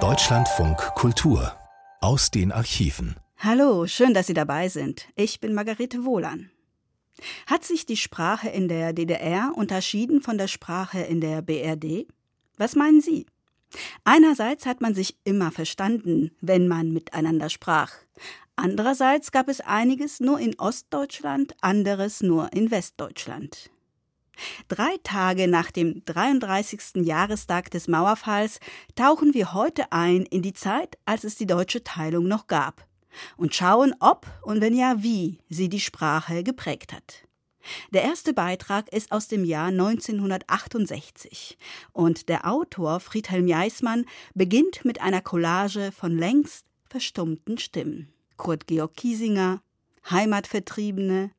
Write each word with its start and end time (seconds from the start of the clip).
Deutschlandfunk 0.00 0.78
Kultur 0.94 1.54
aus 2.00 2.30
den 2.30 2.50
Archiven. 2.50 3.16
Hallo, 3.36 3.86
schön, 3.86 4.14
dass 4.14 4.26
Sie 4.26 4.32
dabei 4.32 4.70
sind. 4.70 5.06
Ich 5.16 5.38
bin 5.38 5.52
Margarete 5.52 6.06
Wohlan. 6.06 6.50
Hat 7.46 7.62
sich 7.62 7.84
die 7.84 7.98
Sprache 7.98 8.48
in 8.48 8.68
der 8.68 8.94
DDR 8.94 9.52
unterschieden 9.54 10.22
von 10.22 10.38
der 10.38 10.48
Sprache 10.48 11.00
in 11.00 11.20
der 11.20 11.42
BRD? 11.42 12.06
Was 12.56 12.74
meinen 12.74 13.02
Sie? 13.02 13.26
Einerseits 14.04 14.64
hat 14.64 14.80
man 14.80 14.94
sich 14.94 15.18
immer 15.24 15.50
verstanden, 15.50 16.30
wenn 16.40 16.68
man 16.68 16.94
miteinander 16.94 17.50
sprach. 17.50 17.92
Andererseits 18.56 19.30
gab 19.30 19.48
es 19.48 19.60
einiges 19.60 20.20
nur 20.20 20.40
in 20.40 20.58
Ostdeutschland, 20.58 21.54
anderes 21.60 22.22
nur 22.22 22.50
in 22.54 22.70
Westdeutschland. 22.70 23.70
Drei 24.68 24.96
Tage 25.02 25.48
nach 25.48 25.70
dem 25.70 26.02
33. 26.04 27.04
Jahrestag 27.04 27.70
des 27.70 27.88
Mauerfalls 27.88 28.60
tauchen 28.94 29.34
wir 29.34 29.52
heute 29.52 29.92
ein 29.92 30.22
in 30.26 30.42
die 30.42 30.54
Zeit, 30.54 30.98
als 31.04 31.24
es 31.24 31.36
die 31.36 31.46
deutsche 31.46 31.84
Teilung 31.84 32.26
noch 32.26 32.46
gab, 32.46 32.86
und 33.36 33.54
schauen, 33.54 33.94
ob 34.00 34.26
und 34.42 34.60
wenn 34.60 34.76
ja 34.76 35.02
wie 35.02 35.38
sie 35.48 35.68
die 35.68 35.80
Sprache 35.80 36.42
geprägt 36.42 36.92
hat. 36.92 37.24
Der 37.92 38.02
erste 38.02 38.32
Beitrag 38.32 38.92
ist 38.92 39.12
aus 39.12 39.28
dem 39.28 39.44
Jahr 39.44 39.68
1968 39.68 41.58
und 41.92 42.28
der 42.28 42.46
Autor 42.50 43.00
Friedhelm 43.00 43.46
Jeismann 43.46 44.06
beginnt 44.34 44.84
mit 44.84 45.00
einer 45.00 45.20
Collage 45.20 45.92
von 45.92 46.16
längst 46.16 46.66
verstummten 46.88 47.58
Stimmen. 47.58 48.12
Kurt 48.36 48.66
Georg 48.66 48.96
Kiesinger, 48.96 49.60
Heimatvertriebene, 50.08 51.30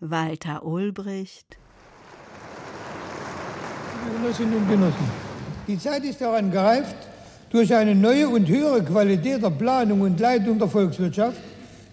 Walter 0.00 0.64
Ulbricht. 0.64 1.58
Genossinnen 4.20 4.54
und 4.54 4.68
Genossen, 4.68 5.10
die 5.66 5.78
Zeit 5.78 6.04
ist 6.04 6.20
daran 6.20 6.50
gereift, 6.50 6.94
durch 7.48 7.74
eine 7.74 7.94
neue 7.94 8.28
und 8.28 8.46
höhere 8.46 8.82
Qualität 8.82 9.42
der 9.42 9.48
Planung 9.48 10.02
und 10.02 10.20
Leitung 10.20 10.58
der 10.58 10.68
Volkswirtschaft 10.68 11.38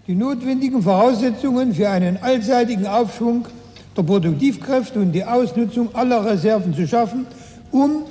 die 0.06 0.14
notwendigen 0.14 0.82
Voraussetzungen 0.82 1.74
für 1.74 1.88
einen 1.88 2.18
allseitigen 2.18 2.86
Aufschwung 2.86 3.46
der 3.96 4.02
Produktivkräfte 4.02 4.98
und 4.98 5.12
die 5.12 5.24
Ausnutzung 5.24 5.94
aller 5.94 6.22
Reserven 6.24 6.74
zu 6.74 6.86
schaffen, 6.86 7.26
um, 7.72 8.04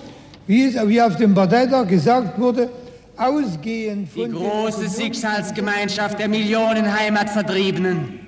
wie 0.48 0.66
es 0.66 0.88
wie 0.88 1.00
auf 1.00 1.16
dem 1.18 1.36
Parteitag 1.36 1.88
gesagt 1.88 2.40
wurde, 2.40 2.70
ausgehend 3.18 4.10
von 4.10 4.26
die 4.26 4.32
große 4.32 4.90
Schicksalsgemeinschaft 4.90 6.18
der 6.18 6.28
Millionen 6.28 6.92
Heimatvertriebenen 6.92 8.20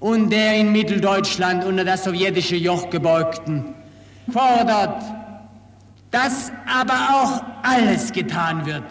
und 0.00 0.30
der 0.30 0.56
in 0.56 0.72
Mitteldeutschland 0.72 1.64
unter 1.64 1.84
das 1.84 2.02
sowjetische 2.02 2.56
Joch 2.56 2.90
gebeugten 2.90 3.64
fordert, 4.30 5.02
dass 6.16 6.50
aber 6.66 6.94
auch 6.94 7.42
alles 7.62 8.10
getan 8.10 8.64
wird, 8.64 8.84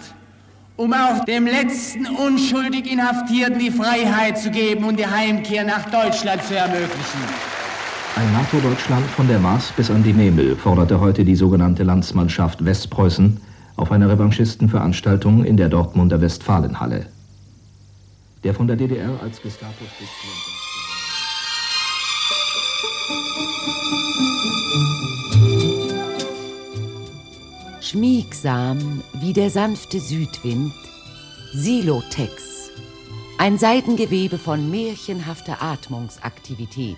um 0.76 0.94
auch 0.94 1.26
dem 1.26 1.48
letzten 1.48 2.06
unschuldig 2.06 2.92
Inhaftierten 2.92 3.58
die 3.58 3.72
Freiheit 3.72 4.38
zu 4.38 4.52
geben 4.52 4.84
und 4.84 5.00
die 5.00 5.08
Heimkehr 5.08 5.64
nach 5.64 5.90
Deutschland 5.90 6.44
zu 6.44 6.56
ermöglichen. 6.56 7.22
Ein 8.16 8.32
NATO-Deutschland 8.32 9.08
von 9.08 9.28
der 9.28 9.40
Maas 9.40 9.74
bis 9.76 9.90
an 9.90 10.04
die 10.04 10.14
Memel 10.14 10.56
forderte 10.56 11.00
heute 11.00 11.26
die 11.26 11.36
sogenannte 11.36 11.82
Landsmannschaft 11.84 12.64
Westpreußen 12.64 13.42
auf 13.76 13.92
einer 13.92 14.08
Revanchistenveranstaltung 14.08 15.44
in 15.44 15.58
der 15.58 15.70
Dortmunder 15.70 16.22
Westfalenhalle. 16.22 17.08
Der 18.44 18.54
von 18.54 18.68
der 18.68 18.76
DDR 18.76 19.20
als 19.24 19.42
gestapo 19.42 19.84
Schmiegsam 27.86 29.04
wie 29.22 29.32
der 29.32 29.52
sanfte 29.52 30.00
Südwind, 30.00 30.74
Silotex, 31.54 32.72
ein 33.38 33.60
Seitengewebe 33.60 34.40
von 34.40 34.72
märchenhafter 34.72 35.62
Atmungsaktivität. 35.62 36.98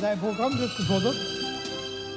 Sein 0.00 0.18
Programm 0.20 0.58
wird 0.58 0.74
gefordert, 0.78 1.16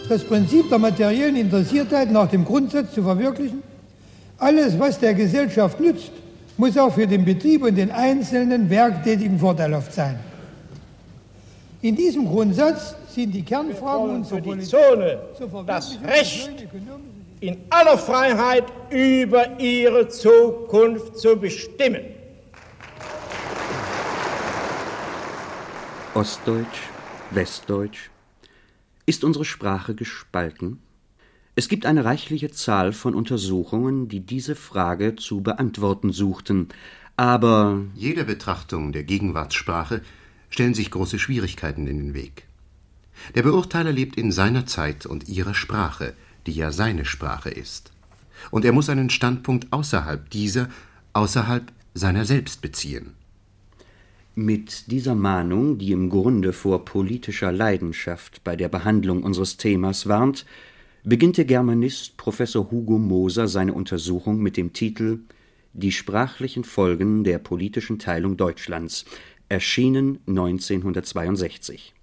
das 0.07 0.23
Prinzip 0.23 0.69
der 0.69 0.79
materiellen 0.79 1.35
Interessiertheit 1.35 2.09
nach 2.09 2.29
dem 2.29 2.45
Grundsatz 2.45 2.93
zu 2.93 3.03
verwirklichen. 3.03 3.63
Alles, 4.37 4.79
was 4.79 4.97
der 4.97 5.13
Gesellschaft 5.13 5.77
nützt, 5.81 6.11
muss 6.55 6.77
auch 6.77 6.93
für 6.93 7.05
den 7.05 7.25
Betrieb 7.25 7.63
und 7.63 7.75
den 7.75 7.91
einzelnen 7.91 8.69
Werktätigen 8.69 9.37
vorteilhaft 9.37 9.93
sein. 9.93 10.28
In 11.81 11.95
diesem 11.95 12.25
Grundsatz 12.27 12.93
sind 13.07 13.31
die 13.31 13.41
Kernfragen 13.41 14.15
unserer 14.15 14.41
die 14.41 14.59
Zone 14.59 15.21
das 15.65 15.97
Recht, 16.03 16.67
in 17.39 17.57
aller 17.69 17.97
Freiheit 17.97 18.65
über 18.89 19.57
ihre 19.61 20.09
Zukunft 20.09 21.17
zu 21.17 21.37
bestimmen. 21.37 22.01
Ostdeutsch, 26.13 26.81
Westdeutsch. 27.31 28.09
Ist 29.05 29.23
unsere 29.23 29.45
Sprache 29.45 29.95
gespalten? 29.95 30.79
Es 31.55 31.69
gibt 31.69 31.85
eine 31.85 32.03
reichliche 32.03 32.51
Zahl 32.51 32.91
von 32.91 33.15
Untersuchungen, 33.15 34.09
die 34.09 34.19
diese 34.19 34.55
Frage 34.55 35.15
zu 35.15 35.41
beantworten 35.41 36.11
suchten, 36.11 36.67
aber 37.15 37.81
jeder 37.95 38.25
Betrachtung 38.25 38.91
der 38.91 39.03
Gegenwartssprache 39.03 40.01
stellen 40.49 40.73
sich 40.73 40.91
große 40.91 41.19
Schwierigkeiten 41.19 41.87
in 41.87 41.97
den 41.97 42.13
Weg. 42.13 42.45
Der 43.35 43.43
Beurteiler 43.43 43.91
lebt 43.91 44.17
in 44.17 44.31
seiner 44.31 44.65
Zeit 44.65 45.05
und 45.05 45.27
ihrer 45.27 45.53
Sprache, 45.53 46.13
die 46.47 46.53
ja 46.53 46.71
seine 46.71 47.05
Sprache 47.05 47.49
ist. 47.49 47.91
Und 48.51 48.65
er 48.65 48.71
muss 48.71 48.89
einen 48.89 49.09
Standpunkt 49.09 49.71
außerhalb 49.71 50.29
dieser, 50.29 50.69
außerhalb 51.13 51.71
seiner 51.93 52.25
selbst 52.25 52.61
beziehen. 52.61 53.13
Mit 54.35 54.89
dieser 54.89 55.15
Mahnung, 55.15 55.77
die 55.77 55.91
im 55.91 56.09
Grunde 56.09 56.53
vor 56.53 56.85
politischer 56.85 57.51
Leidenschaft 57.51 58.43
bei 58.43 58.55
der 58.55 58.69
Behandlung 58.69 59.23
unseres 59.23 59.57
Themas 59.57 60.07
warnt, 60.07 60.45
beginnt 61.03 61.37
der 61.37 61.45
Germanist 61.45 62.15
Professor 62.15 62.71
Hugo 62.71 62.97
Moser 62.97 63.47
seine 63.47 63.73
Untersuchung 63.73 64.39
mit 64.39 64.55
dem 64.55 64.71
Titel 64.71 65.19
Die 65.73 65.91
sprachlichen 65.91 66.63
Folgen 66.63 67.23
der 67.23 67.39
politischen 67.39 67.99
Teilung 67.99 68.37
Deutschlands, 68.37 69.05
erschienen 69.49 70.19
1962. 70.27 71.93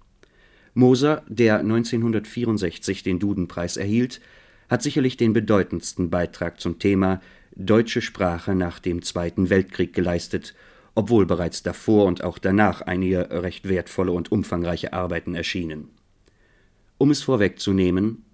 Moser, 0.73 1.23
der 1.27 1.59
1964 1.59 3.01
den 3.01 3.19
Dudenpreis 3.19 3.77
erhielt, 3.77 4.21
hat 4.69 4.83
sicherlich 4.83 5.17
den 5.17 5.33
bedeutendsten 5.33 6.09
Beitrag 6.09 6.59
zum 6.59 6.77
Thema 6.77 7.21
deutsche 7.55 8.01
Sprache 8.01 8.53
nach 8.53 8.79
dem 8.79 9.01
Zweiten 9.01 9.49
Weltkrieg 9.49 9.93
geleistet, 9.93 10.53
obwohl 10.93 11.25
bereits 11.25 11.63
davor 11.63 12.05
und 12.05 12.23
auch 12.23 12.37
danach 12.37 12.81
einige 12.81 13.29
recht 13.31 13.67
wertvolle 13.67 14.11
und 14.11 14.31
umfangreiche 14.31 14.93
Arbeiten 14.93 15.33
erschienen. 15.33 15.89
Um 16.97 17.11
es 17.11 17.21
vorwegzunehmen, 17.21 18.25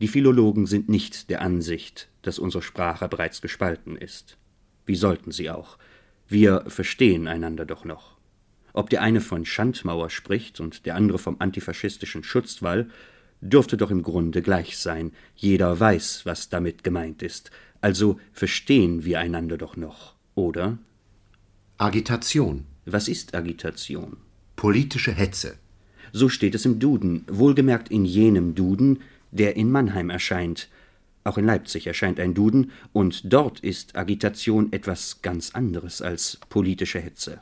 die 0.00 0.08
Philologen 0.08 0.66
sind 0.66 0.88
nicht 0.88 1.30
der 1.30 1.42
Ansicht, 1.42 2.08
dass 2.22 2.38
unsere 2.38 2.62
Sprache 2.62 3.08
bereits 3.08 3.40
gespalten 3.40 3.96
ist. 3.96 4.36
Wie 4.86 4.96
sollten 4.96 5.32
sie 5.32 5.50
auch? 5.50 5.78
Wir 6.28 6.64
verstehen 6.68 7.26
einander 7.26 7.64
doch 7.64 7.84
noch. 7.84 8.17
Ob 8.78 8.90
der 8.90 9.02
eine 9.02 9.20
von 9.20 9.44
Schandmauer 9.44 10.08
spricht 10.08 10.60
und 10.60 10.86
der 10.86 10.94
andere 10.94 11.18
vom 11.18 11.34
antifaschistischen 11.40 12.22
Schutzwall, 12.22 12.88
dürfte 13.40 13.76
doch 13.76 13.90
im 13.90 14.04
Grunde 14.04 14.40
gleich 14.40 14.78
sein. 14.78 15.10
Jeder 15.34 15.80
weiß, 15.80 16.24
was 16.26 16.48
damit 16.48 16.84
gemeint 16.84 17.24
ist. 17.24 17.50
Also 17.80 18.20
verstehen 18.32 19.04
wir 19.04 19.18
einander 19.18 19.58
doch 19.58 19.76
noch, 19.76 20.14
oder? 20.36 20.78
Agitation. 21.76 22.66
Was 22.86 23.08
ist 23.08 23.34
Agitation? 23.34 24.16
Politische 24.54 25.10
Hetze. 25.10 25.56
So 26.12 26.28
steht 26.28 26.54
es 26.54 26.64
im 26.64 26.78
Duden, 26.78 27.24
wohlgemerkt 27.26 27.90
in 27.90 28.04
jenem 28.04 28.54
Duden, 28.54 29.00
der 29.32 29.56
in 29.56 29.72
Mannheim 29.72 30.08
erscheint. 30.08 30.68
Auch 31.24 31.36
in 31.36 31.46
Leipzig 31.46 31.88
erscheint 31.88 32.20
ein 32.20 32.32
Duden, 32.32 32.70
und 32.92 33.32
dort 33.32 33.58
ist 33.58 33.96
Agitation 33.96 34.72
etwas 34.72 35.20
ganz 35.20 35.56
anderes 35.56 36.00
als 36.00 36.38
politische 36.48 37.00
Hetze. 37.00 37.40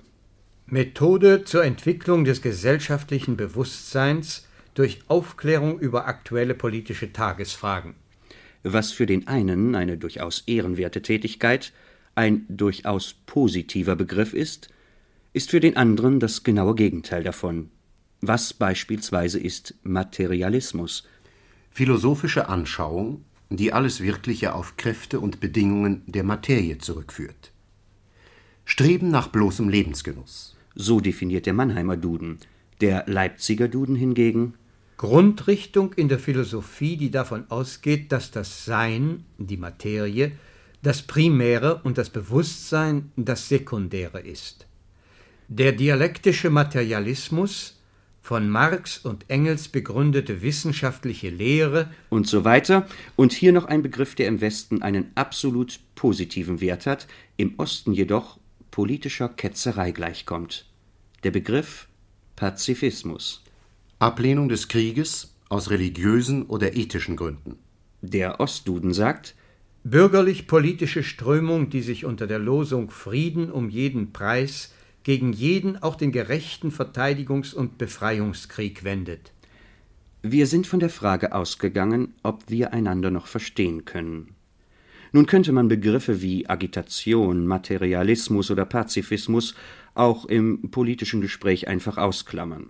Methode 0.68 1.44
zur 1.44 1.62
Entwicklung 1.64 2.24
des 2.24 2.42
gesellschaftlichen 2.42 3.36
Bewusstseins 3.36 4.48
durch 4.74 4.98
Aufklärung 5.06 5.78
über 5.78 6.08
aktuelle 6.08 6.54
politische 6.54 7.12
Tagesfragen. 7.12 7.94
Was 8.64 8.90
für 8.90 9.06
den 9.06 9.28
einen 9.28 9.76
eine 9.76 9.96
durchaus 9.96 10.42
ehrenwerte 10.48 11.02
Tätigkeit, 11.02 11.72
ein 12.16 12.46
durchaus 12.48 13.14
positiver 13.26 13.94
Begriff 13.94 14.34
ist, 14.34 14.68
ist 15.32 15.50
für 15.50 15.60
den 15.60 15.76
anderen 15.76 16.18
das 16.18 16.42
genaue 16.42 16.74
Gegenteil 16.74 17.22
davon. 17.22 17.70
Was 18.20 18.52
beispielsweise 18.52 19.38
ist 19.38 19.76
Materialismus? 19.84 21.06
Philosophische 21.70 22.48
Anschauung, 22.48 23.24
die 23.50 23.72
alles 23.72 24.00
Wirkliche 24.00 24.52
auf 24.52 24.76
Kräfte 24.76 25.20
und 25.20 25.38
Bedingungen 25.38 26.02
der 26.06 26.24
Materie 26.24 26.78
zurückführt. 26.78 27.52
Streben 28.64 29.12
nach 29.12 29.28
bloßem 29.28 29.68
Lebensgenuss 29.68 30.55
so 30.76 31.00
definiert 31.00 31.46
der 31.46 31.54
Mannheimer 31.54 31.96
Duden. 31.96 32.38
Der 32.80 33.04
Leipziger 33.08 33.66
Duden 33.66 33.96
hingegen 33.96 34.54
Grundrichtung 34.98 35.92
in 35.94 36.08
der 36.08 36.18
Philosophie, 36.18 36.96
die 36.96 37.10
davon 37.10 37.44
ausgeht, 37.50 38.12
dass 38.12 38.30
das 38.30 38.64
Sein, 38.64 39.24
die 39.38 39.56
Materie, 39.56 40.32
das 40.82 41.02
Primäre 41.02 41.80
und 41.82 41.98
das 41.98 42.10
Bewusstsein 42.10 43.10
das 43.16 43.48
Sekundäre 43.48 44.20
ist. 44.20 44.66
Der 45.48 45.72
dialektische 45.72 46.50
Materialismus, 46.50 47.76
von 48.26 48.50
Marx 48.50 48.98
und 48.98 49.30
Engels 49.30 49.68
begründete 49.68 50.42
wissenschaftliche 50.42 51.30
Lehre 51.30 51.90
und 52.10 52.26
so 52.26 52.44
weiter. 52.44 52.88
Und 53.14 53.32
hier 53.32 53.52
noch 53.52 53.66
ein 53.66 53.82
Begriff, 53.82 54.16
der 54.16 54.26
im 54.26 54.40
Westen 54.40 54.82
einen 54.82 55.12
absolut 55.14 55.78
positiven 55.94 56.60
Wert 56.60 56.86
hat, 56.86 57.06
im 57.36 57.54
Osten 57.56 57.92
jedoch 57.92 58.40
politischer 58.76 59.30
Ketzerei 59.30 59.90
gleichkommt. 59.90 60.66
Der 61.24 61.30
Begriff 61.30 61.88
Pazifismus. 62.36 63.42
Ablehnung 64.00 64.50
des 64.50 64.68
Krieges 64.68 65.34
aus 65.48 65.70
religiösen 65.70 66.42
oder 66.44 66.76
ethischen 66.76 67.16
Gründen. 67.16 67.56
Der 68.02 68.38
Ostduden 68.38 68.92
sagt, 68.92 69.34
bürgerlich-politische 69.84 71.02
Strömung, 71.04 71.70
die 71.70 71.80
sich 71.80 72.04
unter 72.04 72.26
der 72.26 72.38
Losung 72.38 72.90
Frieden 72.90 73.50
um 73.50 73.70
jeden 73.70 74.12
Preis 74.12 74.74
gegen 75.04 75.32
jeden, 75.32 75.82
auch 75.82 75.94
den 75.94 76.12
gerechten 76.12 76.70
Verteidigungs- 76.70 77.54
und 77.54 77.78
Befreiungskrieg 77.78 78.84
wendet. 78.84 79.32
Wir 80.20 80.46
sind 80.46 80.66
von 80.66 80.80
der 80.80 80.90
Frage 80.90 81.32
ausgegangen, 81.32 82.12
ob 82.22 82.50
wir 82.50 82.74
einander 82.74 83.10
noch 83.10 83.26
verstehen 83.26 83.86
können. 83.86 84.35
Nun 85.16 85.24
könnte 85.24 85.50
man 85.52 85.68
Begriffe 85.68 86.20
wie 86.20 86.46
Agitation, 86.46 87.46
Materialismus 87.46 88.50
oder 88.50 88.66
Pazifismus 88.66 89.54
auch 89.94 90.26
im 90.26 90.70
politischen 90.70 91.22
Gespräch 91.22 91.68
einfach 91.68 91.96
ausklammern. 91.96 92.68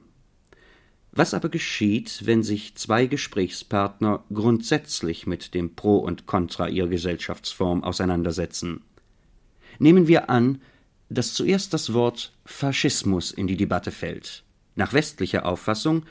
Was 1.10 1.34
aber 1.34 1.48
geschieht, 1.48 2.24
wenn 2.24 2.44
sich 2.44 2.76
zwei 2.76 3.06
Gesprächspartner 3.06 4.22
grundsätzlich 4.32 5.26
mit 5.26 5.54
dem 5.54 5.74
Pro 5.74 5.96
und 5.96 6.26
Contra 6.26 6.68
ihrer 6.68 6.86
Gesellschaftsform 6.86 7.82
auseinandersetzen? 7.82 8.82
Nehmen 9.80 10.06
wir 10.06 10.30
an, 10.30 10.60
dass 11.08 11.34
zuerst 11.34 11.74
das 11.74 11.94
Wort 11.94 12.32
Faschismus 12.44 13.32
in 13.32 13.48
die 13.48 13.56
Debatte 13.56 13.90
fällt. 13.90 14.44
Nach 14.76 14.92
westlicher 14.92 15.46
Auffassung, 15.46 16.04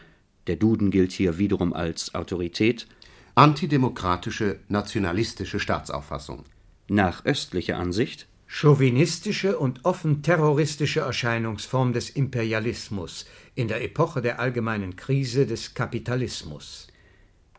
der 0.48 0.58
Duden 0.58 0.92
gilt 0.92 1.14
hier 1.14 1.38
wiederum 1.38 1.72
als 1.72 2.14
Autorität, 2.14 2.88
antidemokratische, 3.36 4.60
nationalistische 4.70 5.60
Staatsauffassung. 5.60 6.44
Nach 6.88 7.26
östlicher 7.26 7.78
Ansicht 7.78 8.28
chauvinistische 8.48 9.58
und 9.58 9.84
offen 9.84 10.22
terroristische 10.22 11.02
Erscheinungsform 11.02 11.94
des 11.94 12.10
Imperialismus 12.12 13.26
in 13.56 13.68
der 13.68 13.84
Epoche 13.84 14.22
der 14.22 14.40
allgemeinen 14.40 14.96
Krise 14.96 15.46
des 15.46 15.74
Kapitalismus. 15.74 16.88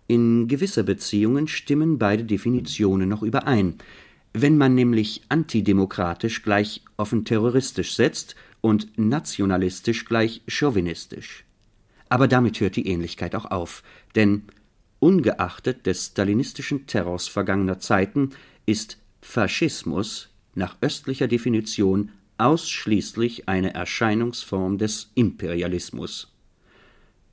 In 0.06 0.46
gewisser 0.46 0.84
Beziehungen 0.84 1.48
stimmen 1.48 1.98
beide 1.98 2.24
Definitionen 2.24 3.08
noch 3.08 3.22
überein. 3.22 3.74
Wenn 4.32 4.56
man 4.56 4.74
nämlich 4.74 5.22
antidemokratisch 5.28 6.42
gleich 6.42 6.82
offen 6.96 7.24
terroristisch 7.24 7.96
setzt 7.96 8.36
und 8.60 8.96
nationalistisch 8.96 10.04
gleich 10.04 10.42
chauvinistisch. 10.46 11.44
Aber 12.08 12.28
damit 12.28 12.60
hört 12.60 12.76
die 12.76 12.86
Ähnlichkeit 12.86 13.34
auch 13.34 13.46
auf, 13.46 13.82
denn 14.14 14.42
ungeachtet 14.98 15.86
des 15.86 16.06
stalinistischen 16.06 16.86
Terrors 16.86 17.28
vergangener 17.28 17.78
Zeiten 17.78 18.30
ist 18.66 18.98
Faschismus 19.20 20.28
nach 20.54 20.76
östlicher 20.80 21.28
Definition 21.28 22.10
ausschließlich 22.38 23.48
eine 23.48 23.74
Erscheinungsform 23.74 24.78
des 24.78 25.10
Imperialismus. 25.14 26.32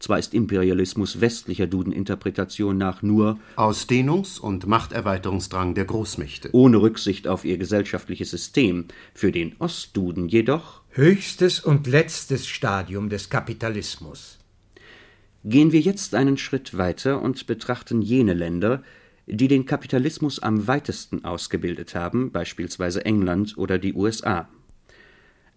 Zwar 0.03 0.19
ist 0.19 0.33
Imperialismus 0.33 1.21
westlicher 1.21 1.65
Dudeninterpretation 1.65 2.77
nach 2.77 3.01
nur 3.01 3.39
Ausdehnungs- 3.55 4.37
und 4.37 4.67
Machterweiterungsdrang 4.67 5.75
der 5.75 5.85
Großmächte, 5.85 6.49
ohne 6.51 6.81
Rücksicht 6.81 7.25
auf 7.25 7.45
ihr 7.45 7.57
gesellschaftliches 7.57 8.31
System, 8.31 8.89
für 9.13 9.31
den 9.31 9.55
Ostduden 9.59 10.27
jedoch 10.27 10.81
höchstes 10.89 11.61
und 11.61 11.87
letztes 11.87 12.47
Stadium 12.47 13.07
des 13.07 13.29
Kapitalismus. 13.29 14.39
Gehen 15.45 15.71
wir 15.73 15.81
jetzt 15.81 16.15
einen 16.15 16.37
Schritt 16.37 16.77
weiter 16.77 17.21
und 17.21 17.47
betrachten 17.47 18.01
jene 18.01 18.33
Länder, 18.33 18.81
die 19.25 19.47
den 19.47 19.65
Kapitalismus 19.65 20.39
am 20.39 20.67
weitesten 20.67 21.25
ausgebildet 21.25 21.95
haben, 21.95 22.31
beispielsweise 22.31 23.05
England 23.05 23.57
oder 23.57 23.77
die 23.77 23.93
USA. 23.93 24.47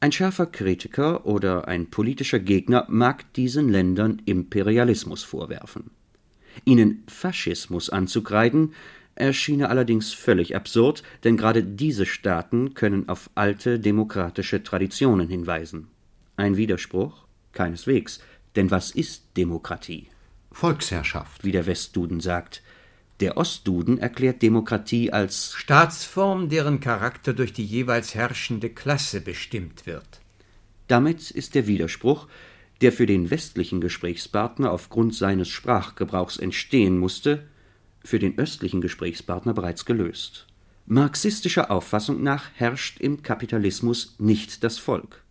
Ein 0.01 0.13
scharfer 0.13 0.47
Kritiker 0.47 1.25
oder 1.25 1.69
ein 1.69 1.91
politischer 1.91 2.39
Gegner 2.39 2.87
mag 2.89 3.33
diesen 3.35 3.69
Ländern 3.69 4.21
Imperialismus 4.25 5.23
vorwerfen. 5.23 5.91
Ihnen 6.65 7.05
Faschismus 7.07 7.89
anzukreiden, 7.91 8.75
erschiene 9.15 9.71
allerdings 9.71 10.13
völlig 10.13 10.55
absurd, 10.55 11.03
denn 11.25 11.37
gerade 11.37 11.63
diese 11.63 12.07
Staaten 12.07 12.75
können 12.75 13.09
auf 13.09 13.31
alte 13.35 13.79
demokratische 13.79 14.63
Traditionen 14.63 15.29
hinweisen. 15.29 15.89
Ein 16.37 16.57
Widerspruch? 16.57 17.25
Keineswegs, 17.53 18.21
denn 18.57 18.71
was 18.71 18.91
ist 18.91 19.23
Demokratie? 19.37 20.09
Volksherrschaft, 20.51 21.45
wie 21.45 21.53
der 21.53 21.67
Westduden 21.67 22.21
sagt. 22.21 22.63
Der 23.21 23.37
Ostduden 23.37 23.99
erklärt 23.99 24.43
Demokratie 24.43 25.13
als 25.13 25.53
Staatsform, 25.53 26.49
deren 26.49 26.81
Charakter 26.81 27.33
durch 27.33 27.53
die 27.53 27.65
jeweils 27.65 28.15
herrschende 28.15 28.71
Klasse 28.71 29.21
bestimmt 29.21 29.87
wird. 29.87 30.21
Damit 30.89 31.31
ist 31.31 31.55
der 31.55 31.67
Widerspruch, 31.67 32.27
der 32.81 32.93
für 32.93 33.07
den 33.07 33.31
westlichen 33.31 33.81
Gesprächspartner 33.81 34.71
aufgrund 34.71 35.15
seines 35.15 35.49
Sprachgebrauchs 35.49 36.37
entstehen 36.37 36.99
musste, 36.99 37.47
für 38.05 38.19
den 38.19 38.39
östlichen 38.39 38.81
Gesprächspartner 38.81 39.55
bereits 39.55 39.85
gelöst. 39.85 40.47
Marxistischer 40.87 41.71
Auffassung 41.71 42.23
nach 42.23 42.51
herrscht 42.55 43.01
im 43.01 43.23
Kapitalismus 43.23 44.15
nicht 44.19 44.63
das 44.63 44.79
Volk. 44.79 45.25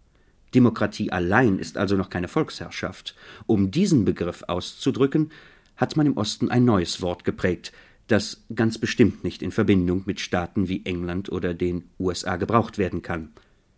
Demokratie 0.56 1.12
allein 1.12 1.60
ist 1.60 1.78
also 1.78 1.96
noch 1.96 2.10
keine 2.10 2.28
Volksherrschaft. 2.28 3.16
Um 3.46 3.70
diesen 3.70 4.06
Begriff 4.06 4.44
auszudrücken, 4.48 5.32
hat 5.76 5.98
man 5.98 6.08
im 6.08 6.18
Osten 6.18 6.50
ein 6.50 6.66
neues 6.66 7.02
Wort 7.02 7.26
geprägt, 7.26 7.74
das 8.08 8.46
ganz 8.54 8.78
bestimmt 8.78 9.24
nicht 9.24 9.42
in 9.42 9.52
Verbindung 9.52 10.04
mit 10.06 10.20
Staaten 10.20 10.70
wie 10.70 10.86
England 10.86 11.30
oder 11.30 11.54
den 11.54 11.90
USA 12.00 12.38
gebraucht 12.38 12.78
werden 12.78 13.02
kann. 13.02 13.34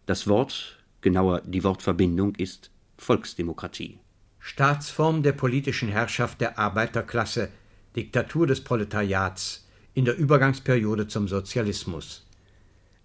Das 0.06 0.28
Wort, 0.28 0.78
genauer 1.02 1.42
die 1.42 1.64
Wortverbindung, 1.64 2.36
ist 2.36 2.70
Volksdemokratie. 2.98 4.00
Staatsform 4.40 5.24
der 5.24 5.34
politischen 5.34 5.90
Herrschaft 5.90 6.40
der 6.40 6.60
Arbeiterklasse, 6.60 7.50
Diktatur 7.96 8.48
des 8.48 8.64
Proletariats 8.64 9.68
in 9.94 10.06
der 10.06 10.18
Übergangsperiode 10.18 11.07
zum 11.07 11.28
Sozialismus. 11.28 12.26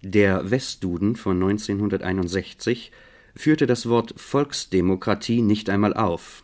Der 0.01 0.51
Westduden 0.51 1.15
von 1.15 1.41
1961 1.41 2.91
führte 3.35 3.67
das 3.67 3.87
Wort 3.87 4.13
Volksdemokratie 4.17 5.41
nicht 5.41 5.69
einmal 5.69 5.93
auf. 5.93 6.43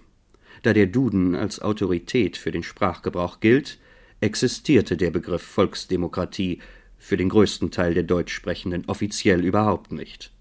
Da 0.64 0.74
der 0.74 0.88
Duden 0.88 1.36
als 1.36 1.62
Autorität 1.62 2.38
für 2.38 2.52
den 2.52 2.64
Sprachgebrauch 2.64 3.40
gilt, 3.40 3.80
existierte 4.22 4.98
der 4.98 5.12
Begriff 5.12 5.42
Volksdemokratie 5.42 6.60
für 6.98 7.16
den 7.16 7.30
größten 7.30 7.72
Teil 7.72 7.94
der 7.94 8.04
Deutschsprechenden 8.04 8.84
offiziell 8.88 9.46
überhaupt 9.46 9.92
nicht. 9.92 10.32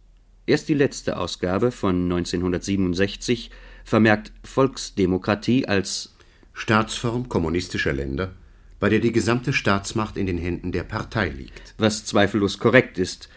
Erst 0.46 0.68
die 0.68 0.74
letzte 0.74 1.18
Ausgabe 1.18 1.70
von 1.70 2.04
1967 2.04 3.50
vermerkt 3.84 4.32
Volksdemokratie 4.42 5.66
als 5.66 6.16
Staatsform 6.52 7.28
kommunistischer 7.28 7.92
Länder, 7.92 8.32
bei 8.80 8.88
der 8.88 8.98
die 8.98 9.12
gesamte 9.12 9.52
Staatsmacht 9.52 10.16
in 10.16 10.26
den 10.26 10.38
Händen 10.38 10.72
der 10.72 10.82
Partei 10.82 11.28
liegt. 11.28 11.74
Was 11.78 12.04
zweifellos 12.04 12.58
korrekt 12.58 12.98
ist, 12.98 13.28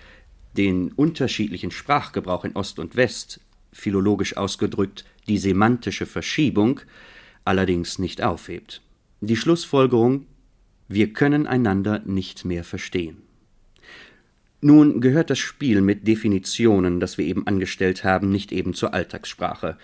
den 0.57 0.91
unterschiedlichen 0.91 1.71
Sprachgebrauch 1.71 2.45
in 2.45 2.55
Ost 2.55 2.79
und 2.79 2.95
West, 2.95 3.39
philologisch 3.71 4.37
ausgedrückt 4.37 5.05
die 5.27 5.37
semantische 5.37 6.05
Verschiebung, 6.05 6.81
allerdings 7.45 7.99
nicht 7.99 8.21
aufhebt. 8.21 8.81
Die 9.21 9.35
Schlussfolgerung 9.35 10.25
wir 10.93 11.13
können 11.13 11.47
einander 11.47 12.01
nicht 12.03 12.43
mehr 12.43 12.65
verstehen. 12.65 13.21
Nun 14.59 14.99
gehört 14.99 15.29
das 15.29 15.39
Spiel 15.39 15.79
mit 15.79 16.05
Definitionen, 16.05 16.99
das 16.99 17.17
wir 17.17 17.23
eben 17.23 17.47
angestellt 17.47 18.03
haben, 18.03 18.29
nicht 18.29 18.51
eben 18.51 18.73
zur 18.73 18.93
Alltagssprache, 18.93 19.77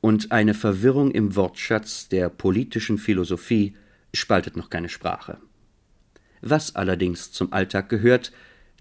und 0.00 0.30
eine 0.30 0.54
Verwirrung 0.54 1.10
im 1.10 1.34
Wortschatz 1.34 2.08
der 2.08 2.28
politischen 2.28 2.98
Philosophie 2.98 3.74
spaltet 4.14 4.56
noch 4.56 4.70
keine 4.70 4.88
Sprache. 4.88 5.38
Was 6.42 6.76
allerdings 6.76 7.32
zum 7.32 7.52
Alltag 7.52 7.88
gehört, 7.88 8.30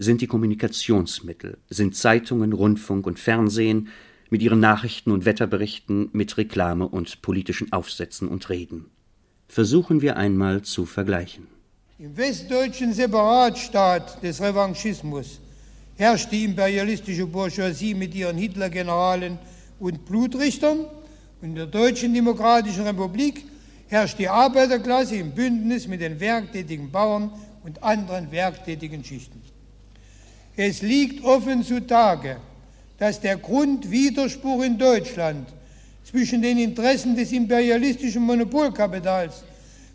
sind 0.01 0.21
die 0.21 0.27
Kommunikationsmittel, 0.27 1.59
sind 1.69 1.95
Zeitungen, 1.95 2.53
Rundfunk 2.53 3.05
und 3.05 3.19
Fernsehen, 3.19 3.89
mit 4.31 4.41
ihren 4.41 4.59
Nachrichten 4.59 5.11
und 5.11 5.25
Wetterberichten, 5.25 6.09
mit 6.13 6.37
Reklame 6.37 6.87
und 6.87 7.21
politischen 7.21 7.71
Aufsätzen 7.71 8.27
und 8.27 8.49
Reden. 8.49 8.85
Versuchen 9.47 10.01
wir 10.01 10.15
einmal 10.17 10.61
zu 10.61 10.85
vergleichen. 10.85 11.47
Im 11.99 12.15
westdeutschen 12.17 12.93
Separatstaat 12.93 14.23
des 14.23 14.41
Revanchismus 14.41 15.39
herrscht 15.97 16.31
die 16.31 16.45
imperialistische 16.45 17.27
Bourgeoisie 17.27 17.93
mit 17.93 18.15
ihren 18.15 18.37
Hitlergeneralen 18.37 19.37
und 19.79 20.05
Blutrichtern 20.05 20.85
Und 21.41 21.49
in 21.49 21.55
der 21.55 21.67
Deutschen 21.67 22.13
Demokratischen 22.13 22.83
Republik 22.83 23.45
herrscht 23.87 24.17
die 24.17 24.29
Arbeiterklasse 24.29 25.15
im 25.15 25.31
Bündnis 25.31 25.87
mit 25.87 26.01
den 26.01 26.19
werktätigen 26.19 26.89
Bauern 26.91 27.31
und 27.63 27.83
anderen 27.83 28.31
werktätigen 28.31 29.03
Schichten. 29.03 29.41
Es 30.55 30.81
liegt 30.81 31.23
offen 31.23 31.63
zutage, 31.63 32.37
dass 32.97 33.19
der 33.19 33.37
Grundwiderspruch 33.37 34.63
in 34.63 34.77
Deutschland 34.77 35.47
zwischen 36.03 36.41
den 36.41 36.57
Interessen 36.57 37.15
des 37.15 37.31
imperialistischen 37.31 38.23
Monopolkapitals 38.23 39.43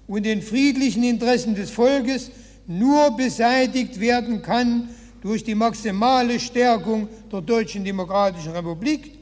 und 0.09 0.25
den 0.25 0.41
friedlichen 0.41 1.05
Interessen 1.05 1.55
des 1.55 1.71
Volkes 1.71 2.31
nur 2.67 3.17
beseitigt 3.17 4.01
werden 4.01 4.43
kann 4.43 4.89
durch 5.23 5.45
die 5.45 5.55
maximale 5.55 6.41
Stärkung 6.41 7.09
der 7.31 7.43
Deutschen 7.43 7.85
Demokratischen 7.85 8.53
Republik 8.53 9.13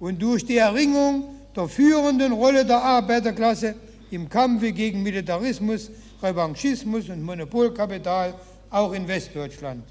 und 0.00 0.20
durch 0.20 0.44
die 0.44 0.56
Erringung 0.56 1.24
der 1.54 1.68
führenden 1.68 2.32
Rolle 2.32 2.64
der 2.64 2.82
Arbeiterklasse 2.82 3.74
im 4.10 4.28
Kampfe 4.28 4.72
gegen 4.72 5.02
Militarismus, 5.02 5.90
Revanchismus 6.22 7.08
und 7.08 7.22
Monopolkapital 7.22 8.34
auch 8.70 8.92
in 8.92 9.06
Westdeutschland. 9.06 9.84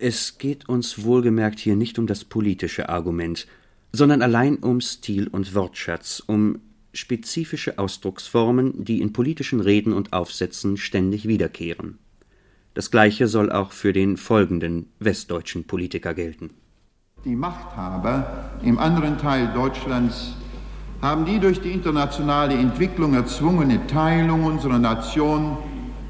Es 0.00 0.38
geht 0.38 0.68
uns 0.68 1.02
wohlgemerkt 1.02 1.58
hier 1.58 1.74
nicht 1.74 1.98
um 1.98 2.06
das 2.06 2.24
politische 2.24 2.88
Argument, 2.88 3.48
sondern 3.92 4.22
allein 4.22 4.56
um 4.58 4.80
Stil 4.80 5.26
und 5.26 5.56
Wortschatz, 5.56 6.22
um 6.24 6.60
spezifische 6.92 7.80
Ausdrucksformen, 7.80 8.84
die 8.84 9.00
in 9.00 9.12
politischen 9.12 9.60
Reden 9.60 9.92
und 9.92 10.12
Aufsätzen 10.12 10.76
ständig 10.76 11.26
wiederkehren. 11.26 11.98
Das 12.74 12.92
Gleiche 12.92 13.26
soll 13.26 13.50
auch 13.50 13.72
für 13.72 13.92
den 13.92 14.16
folgenden 14.16 14.86
westdeutschen 15.00 15.64
Politiker 15.64 16.14
gelten. 16.14 16.50
Die 17.24 17.34
Machthaber 17.34 18.52
im 18.62 18.78
anderen 18.78 19.18
Teil 19.18 19.52
Deutschlands 19.52 20.36
haben 21.02 21.26
die 21.26 21.40
durch 21.40 21.60
die 21.60 21.72
internationale 21.72 22.54
Entwicklung 22.54 23.14
erzwungene 23.14 23.84
Teilung 23.88 24.44
unserer 24.44 24.78
Nation 24.78 25.58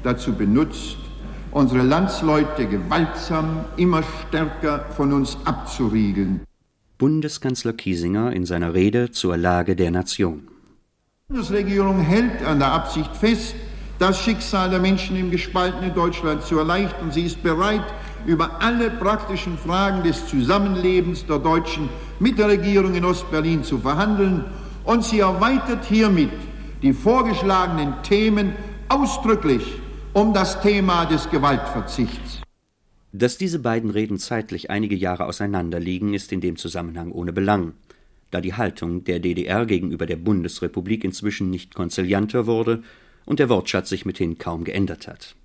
dazu 0.03 0.33
benutzt, 0.33 1.08
unsere 1.51 1.81
Landsleute 1.81 2.67
gewaltsam 2.67 3.65
immer 3.77 4.03
stärker 4.27 4.85
von 4.95 5.13
uns 5.13 5.37
abzuriegeln. 5.45 6.41
Bundeskanzler 6.97 7.73
Kiesinger 7.73 8.33
in 8.33 8.45
seiner 8.45 8.73
Rede 8.73 9.11
zur 9.11 9.37
Lage 9.37 9.75
der 9.75 9.91
Nation. 9.91 10.47
Die 11.29 11.33
Bundesregierung 11.33 12.01
hält 12.01 12.43
an 12.43 12.59
der 12.59 12.71
Absicht 12.71 13.15
fest, 13.15 13.55
das 13.99 14.19
Schicksal 14.19 14.69
der 14.69 14.79
Menschen 14.79 15.15
im 15.15 15.31
gespaltenen 15.31 15.93
Deutschland 15.93 16.43
zu 16.43 16.57
erleichtern. 16.57 17.11
Sie 17.11 17.25
ist 17.25 17.41
bereit, 17.43 17.83
über 18.25 18.61
alle 18.61 18.89
praktischen 18.89 19.57
Fragen 19.57 20.03
des 20.03 20.27
Zusammenlebens 20.27 21.25
der 21.25 21.39
Deutschen 21.39 21.89
mit 22.19 22.37
der 22.37 22.49
Regierung 22.49 22.95
in 22.95 23.05
Ostberlin 23.05 23.63
zu 23.63 23.77
verhandeln 23.77 24.43
und 24.83 25.03
sie 25.03 25.19
erweitert 25.19 25.85
hiermit 25.85 26.31
die 26.81 26.93
vorgeschlagenen 26.93 27.93
Themen 28.03 28.53
ausdrücklich 28.87 29.79
um 30.19 30.33
das 30.33 30.59
Thema 30.59 31.05
des 31.05 31.29
Gewaltverzichts. 31.29 32.41
Dass 33.13 33.37
diese 33.37 33.59
beiden 33.59 33.89
Reden 33.89 34.17
zeitlich 34.19 34.69
einige 34.69 34.97
Jahre 34.97 35.25
auseinanderliegen, 35.25 36.13
ist 36.13 36.33
in 36.33 36.41
dem 36.41 36.57
Zusammenhang 36.57 37.13
ohne 37.13 37.31
Belang, 37.31 37.71
da 38.29 38.41
die 38.41 38.53
Haltung 38.53 39.05
der 39.05 39.21
DDR 39.21 39.65
gegenüber 39.65 40.05
der 40.05 40.17
Bundesrepublik 40.17 41.05
inzwischen 41.05 41.49
nicht 41.49 41.73
konzilianter 41.73 42.47
wurde 42.47 42.83
und 43.25 43.39
der 43.39 43.47
Wortschatz 43.47 43.87
sich 43.87 44.05
mithin 44.05 44.37
kaum 44.37 44.65
geändert 44.65 45.07
hat. 45.07 45.35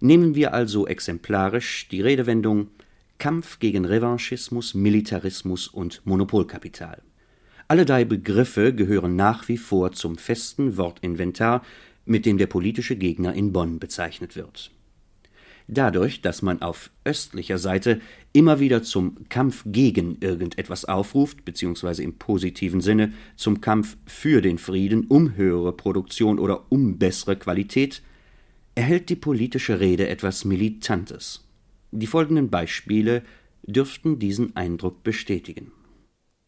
Nehmen 0.00 0.34
wir 0.34 0.54
also 0.54 0.86
exemplarisch 0.86 1.86
die 1.90 2.00
Redewendung 2.00 2.68
Kampf 3.18 3.58
gegen 3.58 3.84
Revanchismus, 3.84 4.72
Militarismus 4.72 5.68
und 5.68 6.00
Monopolkapital. 6.06 7.02
Alle 7.68 7.84
drei 7.84 8.06
Begriffe 8.06 8.74
gehören 8.74 9.16
nach 9.16 9.48
wie 9.48 9.58
vor 9.58 9.92
zum 9.92 10.16
festen 10.16 10.78
Wortinventar, 10.78 11.62
mit 12.04 12.26
dem 12.26 12.38
der 12.38 12.46
politische 12.46 12.96
Gegner 12.96 13.34
in 13.34 13.52
Bonn 13.52 13.78
bezeichnet 13.78 14.36
wird. 14.36 14.70
Dadurch, 15.68 16.20
dass 16.20 16.42
man 16.42 16.60
auf 16.60 16.90
östlicher 17.04 17.58
Seite 17.58 18.00
immer 18.32 18.60
wieder 18.60 18.82
zum 18.82 19.28
Kampf 19.28 19.62
gegen 19.66 20.18
irgendetwas 20.20 20.84
aufruft, 20.84 21.44
beziehungsweise 21.44 22.02
im 22.02 22.18
positiven 22.18 22.80
Sinne 22.80 23.12
zum 23.36 23.60
Kampf 23.60 23.96
für 24.06 24.42
den 24.42 24.58
Frieden, 24.58 25.06
um 25.06 25.36
höhere 25.36 25.72
Produktion 25.72 26.38
oder 26.38 26.70
um 26.70 26.98
bessere 26.98 27.36
Qualität, 27.36 28.02
erhält 28.74 29.08
die 29.08 29.16
politische 29.16 29.80
Rede 29.80 30.08
etwas 30.08 30.44
Militantes. 30.44 31.44
Die 31.90 32.06
folgenden 32.06 32.48
Beispiele 32.48 33.22
dürften 33.64 34.18
diesen 34.18 34.56
Eindruck 34.56 35.04
bestätigen. 35.04 35.72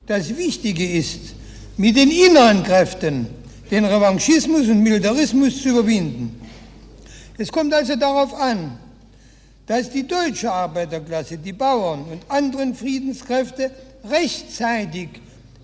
Das 0.06 0.37
Wichtige 0.37 0.90
ist, 0.90 1.34
mit 1.76 1.96
den 1.96 2.11
inneren 2.11 2.62
Kräften 2.62 3.26
den 3.71 3.85
Revanchismus 3.85 4.68
und 4.68 4.83
Militarismus 4.83 5.62
zu 5.62 5.71
überwinden. 5.71 6.40
Es 7.38 7.50
kommt 7.50 7.73
also 7.75 7.97
darauf 7.97 8.35
an, 8.35 8.78
dass 9.66 9.90
die 9.90 10.06
deutsche 10.06 10.52
Arbeiterklasse, 10.52 11.38
die 11.38 11.52
Bauern 11.52 12.04
und 12.04 12.23
anderen 12.28 12.75
Friedenskräfte 12.75 13.71
rechtzeitig 14.04 15.09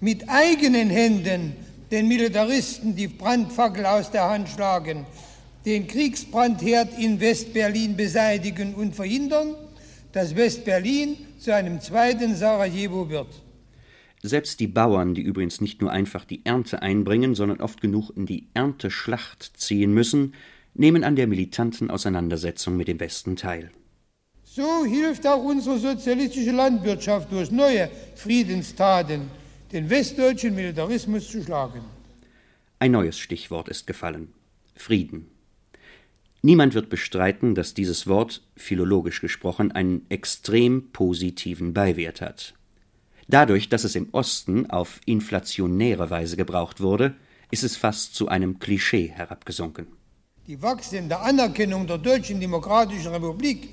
mit 0.01 0.29
eigenen 0.29 0.89
Händen 0.89 1.55
den 1.91 2.09
Militaristen 2.09 2.97
die 2.97 3.09
Brandfackel 3.09 3.85
aus 3.85 4.11
der 4.11 4.29
Hand 4.31 4.49
schlagen 4.49 5.05
den 5.65 5.87
Kriegsbrandherd 5.87 6.99
in 6.99 7.21
Westberlin 7.21 7.97
beseitigen 7.97 8.75
und 8.75 8.95
verhindern, 8.95 9.55
dass 10.13 10.35
Westberlin 10.35 11.17
zu 11.39 11.55
einem 11.55 11.81
zweiten 11.81 12.35
Sarajevo 12.35 13.09
wird. 13.09 13.29
Selbst 14.23 14.61
die 14.61 14.67
Bauern, 14.67 15.15
die 15.15 15.23
übrigens 15.23 15.61
nicht 15.61 15.81
nur 15.81 15.91
einfach 15.91 16.25
die 16.25 16.45
Ernte 16.45 16.83
einbringen, 16.83 17.35
sondern 17.35 17.61
oft 17.61 17.81
genug 17.81 18.11
in 18.11 18.27
die 18.27 18.49
Ernteschlacht 18.53 19.53
ziehen 19.57 19.95
müssen, 19.95 20.35
nehmen 20.75 21.05
an 21.05 21.17
der 21.17 21.27
militanten 21.27 21.91
Auseinandersetzung 21.91 22.77
mit 22.77 22.89
dem 22.89 23.01
Westen 23.01 23.37
teil. 23.37 23.71
So 24.45 24.85
hilft 24.85 25.27
auch 25.27 25.43
unsere 25.43 25.79
sozialistische 25.79 26.51
Landwirtschaft 26.51 27.33
durch 27.33 27.51
neue 27.51 27.89
Friedenstaten, 28.17 29.23
den 29.73 29.89
westdeutschen 29.89 30.55
Militarismus 30.55 31.29
zu 31.31 31.43
schlagen. 31.43 31.81
Ein 32.79 32.93
neues 32.93 33.19
Stichwort 33.19 33.69
ist 33.69 33.87
gefallen 33.87 34.33
Frieden. 34.75 35.29
Niemand 36.43 36.75
wird 36.75 36.89
bestreiten, 36.89 37.55
dass 37.55 37.75
dieses 37.75 38.07
Wort, 38.07 38.43
philologisch 38.57 39.21
gesprochen, 39.21 39.73
einen 39.73 40.07
extrem 40.09 40.91
positiven 40.91 41.75
Beiwert 41.75 42.23
hat. 42.23 42.55
Dadurch, 43.31 43.69
dass 43.69 43.85
es 43.85 43.95
im 43.95 44.09
Osten 44.11 44.69
auf 44.71 45.01
inflationäre 45.07 46.11
Weise 46.11 46.37
gebraucht 46.37 46.81
wurde, 46.81 47.15
ist 47.53 47.63
es 47.63 47.77
fast 47.77 48.13
zu 48.13 48.27
einem 48.27 48.59
Klischee 48.59 49.13
herabgesunken. 49.15 49.87
Die 50.49 50.61
wachsende 50.61 51.17
Anerkennung 51.17 51.87
der 51.87 51.99
Deutschen 51.99 52.41
Demokratischen 52.41 53.13
Republik 53.13 53.69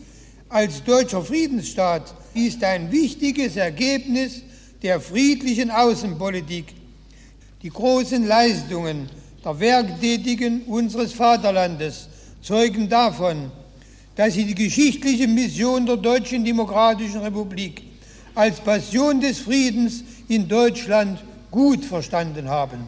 als 0.47 0.83
deutscher 0.83 1.23
Friedensstaat 1.23 2.13
ist 2.35 2.63
ein 2.63 2.91
wichtiges 2.91 3.55
Ergebnis 3.55 4.43
der 4.83 5.01
friedlichen 5.01 5.71
Außenpolitik. 5.71 6.75
Die 7.63 7.71
großen 7.71 8.27
Leistungen 8.27 9.09
der 9.43 9.59
Werktätigen 9.59 10.65
unseres 10.65 11.13
Vaterlandes 11.13 12.09
zeugen 12.43 12.87
davon, 12.87 13.51
dass 14.15 14.35
sie 14.35 14.45
die 14.45 14.53
geschichtliche 14.53 15.27
Mission 15.27 15.87
der 15.87 15.97
Deutschen 15.97 16.45
Demokratischen 16.45 17.21
Republik 17.21 17.96
als 18.37 18.61
Passion 18.61 19.19
des 19.19 19.39
Friedens 19.39 20.03
in 20.27 20.47
Deutschland 20.47 21.23
gut 21.49 21.83
verstanden 21.83 22.49
haben. 22.49 22.87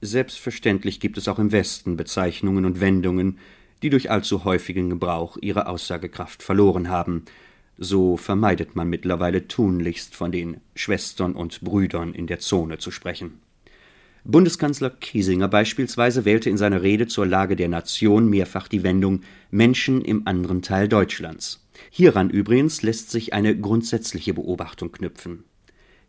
Selbstverständlich 0.00 0.98
gibt 0.98 1.18
es 1.18 1.28
auch 1.28 1.38
im 1.38 1.52
Westen 1.52 1.96
Bezeichnungen 1.96 2.64
und 2.64 2.80
Wendungen, 2.80 3.38
die 3.82 3.90
durch 3.90 4.10
allzu 4.10 4.44
häufigen 4.44 4.88
Gebrauch 4.88 5.36
ihre 5.42 5.66
Aussagekraft 5.66 6.42
verloren 6.42 6.88
haben. 6.88 7.26
So 7.76 8.16
vermeidet 8.16 8.74
man 8.74 8.88
mittlerweile 8.88 9.46
tunlichst 9.46 10.16
von 10.16 10.32
den 10.32 10.62
Schwestern 10.74 11.34
und 11.34 11.60
Brüdern 11.60 12.14
in 12.14 12.26
der 12.26 12.38
Zone 12.38 12.78
zu 12.78 12.90
sprechen. 12.90 13.40
Bundeskanzler 14.24 14.90
Kiesinger 14.90 15.48
beispielsweise 15.48 16.24
wählte 16.24 16.48
in 16.48 16.56
seiner 16.56 16.82
Rede 16.82 17.08
zur 17.08 17.26
Lage 17.26 17.56
der 17.56 17.68
Nation 17.68 18.30
mehrfach 18.30 18.68
die 18.68 18.82
Wendung 18.82 19.20
Menschen 19.50 20.00
im 20.02 20.26
anderen 20.26 20.62
Teil 20.62 20.88
Deutschlands. 20.88 21.67
Hieran 21.90 22.30
übrigens 22.30 22.82
lässt 22.82 23.10
sich 23.10 23.32
eine 23.32 23.56
grundsätzliche 23.56 24.34
Beobachtung 24.34 24.92
knüpfen. 24.92 25.44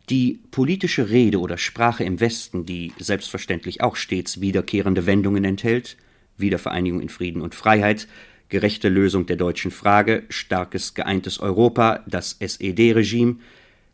Die 0.08 0.40
politische 0.50 1.10
Rede 1.10 1.38
oder 1.38 1.56
Sprache 1.56 2.04
im 2.04 2.20
Westen, 2.20 2.66
die 2.66 2.92
selbstverständlich 2.98 3.80
auch 3.80 3.96
stets 3.96 4.40
wiederkehrende 4.40 5.06
Wendungen 5.06 5.44
enthält, 5.44 5.96
Wiedervereinigung 6.36 7.00
in 7.00 7.08
Frieden 7.08 7.42
und 7.42 7.54
Freiheit, 7.54 8.08
gerechte 8.48 8.88
Lösung 8.88 9.26
der 9.26 9.36
deutschen 9.36 9.70
Frage, 9.70 10.24
starkes 10.28 10.94
geeintes 10.94 11.38
Europa, 11.38 12.04
das 12.08 12.36
SED-Regime, 12.40 13.36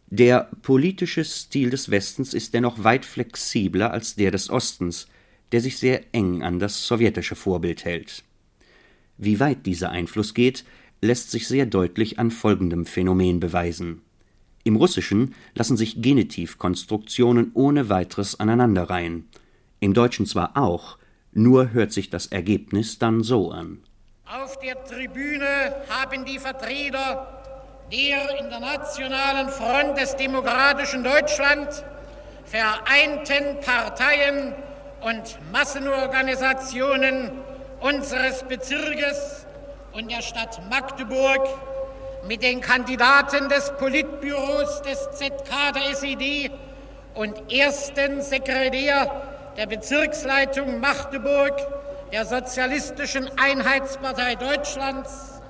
der 0.08 0.50
politische 0.62 1.24
Stil 1.24 1.70
des 1.70 1.90
Westens 1.90 2.32
ist 2.32 2.54
dennoch 2.54 2.84
weit 2.84 3.04
flexibler 3.04 3.90
als 3.90 4.14
der 4.14 4.30
des 4.30 4.50
Ostens, 4.50 5.08
der 5.52 5.60
sich 5.60 5.78
sehr 5.78 6.02
eng 6.12 6.42
an 6.42 6.58
das 6.58 6.86
sowjetische 6.86 7.34
Vorbild 7.34 7.84
hält. 7.84 8.22
Wie 9.18 9.40
weit 9.40 9.66
dieser 9.66 9.90
Einfluss 9.90 10.32
geht, 10.32 10.64
lässt 11.00 11.30
sich 11.30 11.48
sehr 11.48 11.66
deutlich 11.66 12.18
an 12.18 12.30
folgendem 12.30 12.86
Phänomen 12.86 13.40
beweisen. 13.40 14.02
Im 14.64 14.76
Russischen 14.76 15.34
lassen 15.54 15.76
sich 15.76 16.02
Genitivkonstruktionen 16.02 17.52
ohne 17.54 17.88
weiteres 17.88 18.40
aneinanderreihen. 18.40 19.28
Im 19.78 19.94
Deutschen 19.94 20.26
zwar 20.26 20.56
auch, 20.56 20.98
nur 21.32 21.72
hört 21.72 21.92
sich 21.92 22.10
das 22.10 22.26
Ergebnis 22.26 22.98
dann 22.98 23.22
so 23.22 23.50
an. 23.50 23.78
Auf 24.24 24.58
der 24.58 24.82
Tribüne 24.84 25.76
haben 25.88 26.24
die 26.24 26.38
Vertreter 26.38 27.36
der 27.92 28.40
in 28.40 28.50
der 28.50 28.60
nationalen 28.60 29.48
Front 29.48 29.98
des 29.98 30.16
demokratischen 30.16 31.04
Deutschland 31.04 31.84
vereinten 32.44 33.60
Parteien 33.60 34.54
und 35.02 35.38
Massenorganisationen 35.52 37.30
unseres 37.80 38.42
Bezirkes 38.44 39.35
und 39.96 40.10
der 40.10 40.20
Stadt 40.20 40.60
Magdeburg 40.68 41.48
mit 42.28 42.42
den 42.42 42.60
Kandidaten 42.60 43.48
des 43.48 43.72
Politbüros 43.78 44.82
des 44.82 44.98
ZK 45.12 45.72
der 45.74 45.90
SED 45.94 46.50
und 47.14 47.50
ersten 47.50 48.20
Sekretär 48.20 49.10
der 49.56 49.66
Bezirksleitung 49.66 50.80
Magdeburg 50.80 51.54
der 52.12 52.26
Sozialistischen 52.26 53.30
Einheitspartei 53.38 54.34
Deutschlands, 54.34 55.40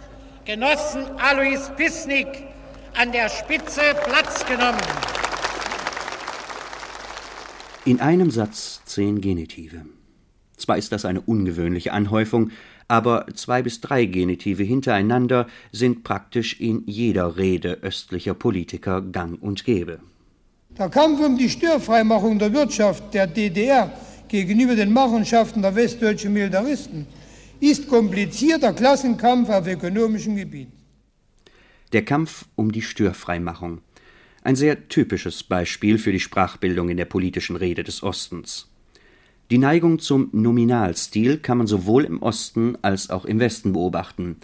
Genossen 0.44 1.06
Alois 1.18 1.72
Pisnik, 1.76 2.28
an 2.96 3.10
der 3.10 3.28
Spitze 3.28 3.80
Platz 4.04 4.46
genommen. 4.46 4.78
In 7.84 8.00
einem 8.00 8.30
Satz 8.30 8.80
zehn 8.84 9.20
Genitive. 9.20 9.86
Zwar 10.56 10.78
ist 10.78 10.92
das 10.92 11.04
eine 11.04 11.20
ungewöhnliche 11.20 11.92
Anhäufung, 11.92 12.52
aber 12.88 13.26
zwei 13.34 13.62
bis 13.62 13.80
drei 13.80 14.04
Genitive 14.04 14.62
hintereinander 14.62 15.46
sind 15.72 16.04
praktisch 16.04 16.60
in 16.60 16.82
jeder 16.86 17.36
Rede 17.36 17.78
östlicher 17.82 18.34
Politiker 18.34 19.02
gang 19.02 19.40
und 19.42 19.64
gäbe. 19.64 20.00
Der 20.78 20.88
Kampf 20.90 21.20
um 21.20 21.38
die 21.38 21.48
Störfreimachung 21.48 22.38
der 22.38 22.52
Wirtschaft 22.52 23.14
der 23.14 23.26
DDR 23.26 23.92
gegenüber 24.28 24.74
den 24.76 24.92
Machenschaften 24.92 25.62
der 25.62 25.74
westdeutschen 25.74 26.32
Militaristen 26.32 27.06
ist 27.60 27.88
komplizierter 27.88 28.72
Klassenkampf 28.72 29.48
auf 29.48 29.66
ökonomischem 29.66 30.36
Gebiet. 30.36 30.68
Der 31.92 32.04
Kampf 32.04 32.44
um 32.56 32.72
die 32.72 32.82
Störfreimachung 32.82 33.80
ein 34.42 34.56
sehr 34.56 34.88
typisches 34.88 35.42
Beispiel 35.42 35.98
für 35.98 36.12
die 36.12 36.20
Sprachbildung 36.20 36.88
in 36.88 36.96
der 36.96 37.04
politischen 37.06 37.56
Rede 37.56 37.82
des 37.82 38.02
Ostens. 38.02 38.68
Die 39.50 39.58
Neigung 39.58 40.00
zum 40.00 40.28
Nominalstil 40.32 41.38
kann 41.38 41.58
man 41.58 41.68
sowohl 41.68 42.04
im 42.04 42.20
Osten 42.20 42.76
als 42.82 43.10
auch 43.10 43.24
im 43.24 43.38
Westen 43.38 43.72
beobachten. 43.72 44.38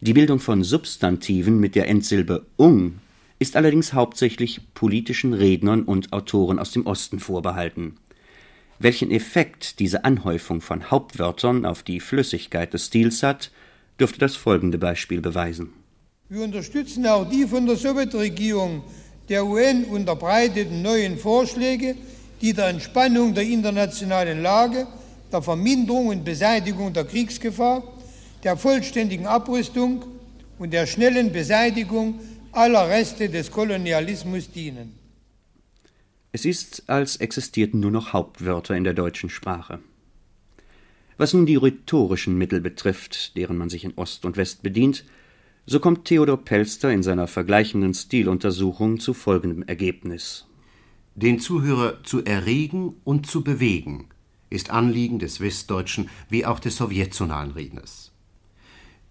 Die 0.00 0.12
Bildung 0.12 0.40
von 0.40 0.64
Substantiven 0.64 1.60
mit 1.60 1.76
der 1.76 1.86
Endsilbe 1.86 2.46
ung 2.56 2.94
ist 3.38 3.54
allerdings 3.54 3.92
hauptsächlich 3.92 4.60
politischen 4.74 5.34
Rednern 5.34 5.84
und 5.84 6.12
Autoren 6.12 6.58
aus 6.58 6.72
dem 6.72 6.86
Osten 6.86 7.20
vorbehalten. 7.20 7.96
Welchen 8.80 9.12
Effekt 9.12 9.78
diese 9.78 10.04
Anhäufung 10.04 10.60
von 10.60 10.90
Hauptwörtern 10.90 11.64
auf 11.64 11.84
die 11.84 12.00
Flüssigkeit 12.00 12.74
des 12.74 12.86
Stils 12.86 13.22
hat, 13.22 13.52
dürfte 14.00 14.18
das 14.18 14.34
folgende 14.34 14.78
Beispiel 14.78 15.20
beweisen. 15.20 15.70
Wir 16.28 16.42
unterstützen 16.42 17.06
auch 17.06 17.28
die 17.28 17.46
von 17.46 17.66
der 17.66 17.76
Sowjetregierung 17.76 18.82
der 19.28 19.46
UN 19.46 19.84
unterbreiteten 19.84 20.82
neuen 20.82 21.18
Vorschläge, 21.18 21.94
die 22.40 22.52
der 22.52 22.68
Entspannung 22.68 23.34
der 23.34 23.44
internationalen 23.44 24.42
Lage, 24.42 24.86
der 25.32 25.42
Verminderung 25.42 26.08
und 26.08 26.24
Beseitigung 26.24 26.92
der 26.92 27.04
Kriegsgefahr, 27.04 27.82
der 28.42 28.56
vollständigen 28.56 29.26
Abrüstung 29.26 30.04
und 30.58 30.72
der 30.72 30.86
schnellen 30.86 31.32
Beseitigung 31.32 32.20
aller 32.52 32.88
Reste 32.88 33.28
des 33.28 33.50
Kolonialismus 33.50 34.50
dienen. 34.50 34.94
Es 36.32 36.44
ist, 36.44 36.88
als 36.88 37.16
existierten 37.16 37.80
nur 37.80 37.90
noch 37.90 38.12
Hauptwörter 38.12 38.76
in 38.76 38.84
der 38.84 38.94
deutschen 38.94 39.30
Sprache. 39.30 39.80
Was 41.16 41.34
nun 41.34 41.44
die 41.44 41.56
rhetorischen 41.56 42.38
Mittel 42.38 42.60
betrifft, 42.60 43.36
deren 43.36 43.58
man 43.58 43.68
sich 43.68 43.84
in 43.84 43.92
Ost 43.96 44.24
und 44.24 44.36
West 44.36 44.62
bedient, 44.62 45.04
so 45.66 45.78
kommt 45.78 46.06
Theodor 46.06 46.38
Pelster 46.44 46.90
in 46.90 47.02
seiner 47.02 47.26
vergleichenden 47.26 47.94
Stiluntersuchung 47.94 48.98
zu 49.00 49.12
folgendem 49.12 49.62
Ergebnis. 49.64 50.46
Den 51.14 51.40
Zuhörer 51.40 52.02
zu 52.04 52.24
erregen 52.24 52.94
und 53.04 53.26
zu 53.26 53.42
bewegen 53.42 54.08
ist 54.48 54.70
Anliegen 54.70 55.18
des 55.18 55.40
westdeutschen 55.40 56.08
wie 56.28 56.46
auch 56.46 56.60
des 56.60 56.76
sowjetzonalen 56.76 57.52
Redners. 57.52 58.12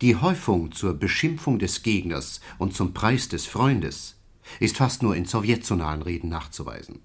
Die 0.01 0.15
Häufung 0.15 0.71
zur 0.71 0.93
Beschimpfung 0.93 1.59
des 1.59 1.83
Gegners 1.83 2.39
und 2.57 2.73
zum 2.73 2.93
Preis 2.93 3.27
des 3.27 3.45
Freundes 3.45 4.17
ist 4.59 4.77
fast 4.77 5.03
nur 5.03 5.15
in 5.15 5.25
sowjetzonalen 5.25 6.01
Reden 6.01 6.29
nachzuweisen. 6.29 7.01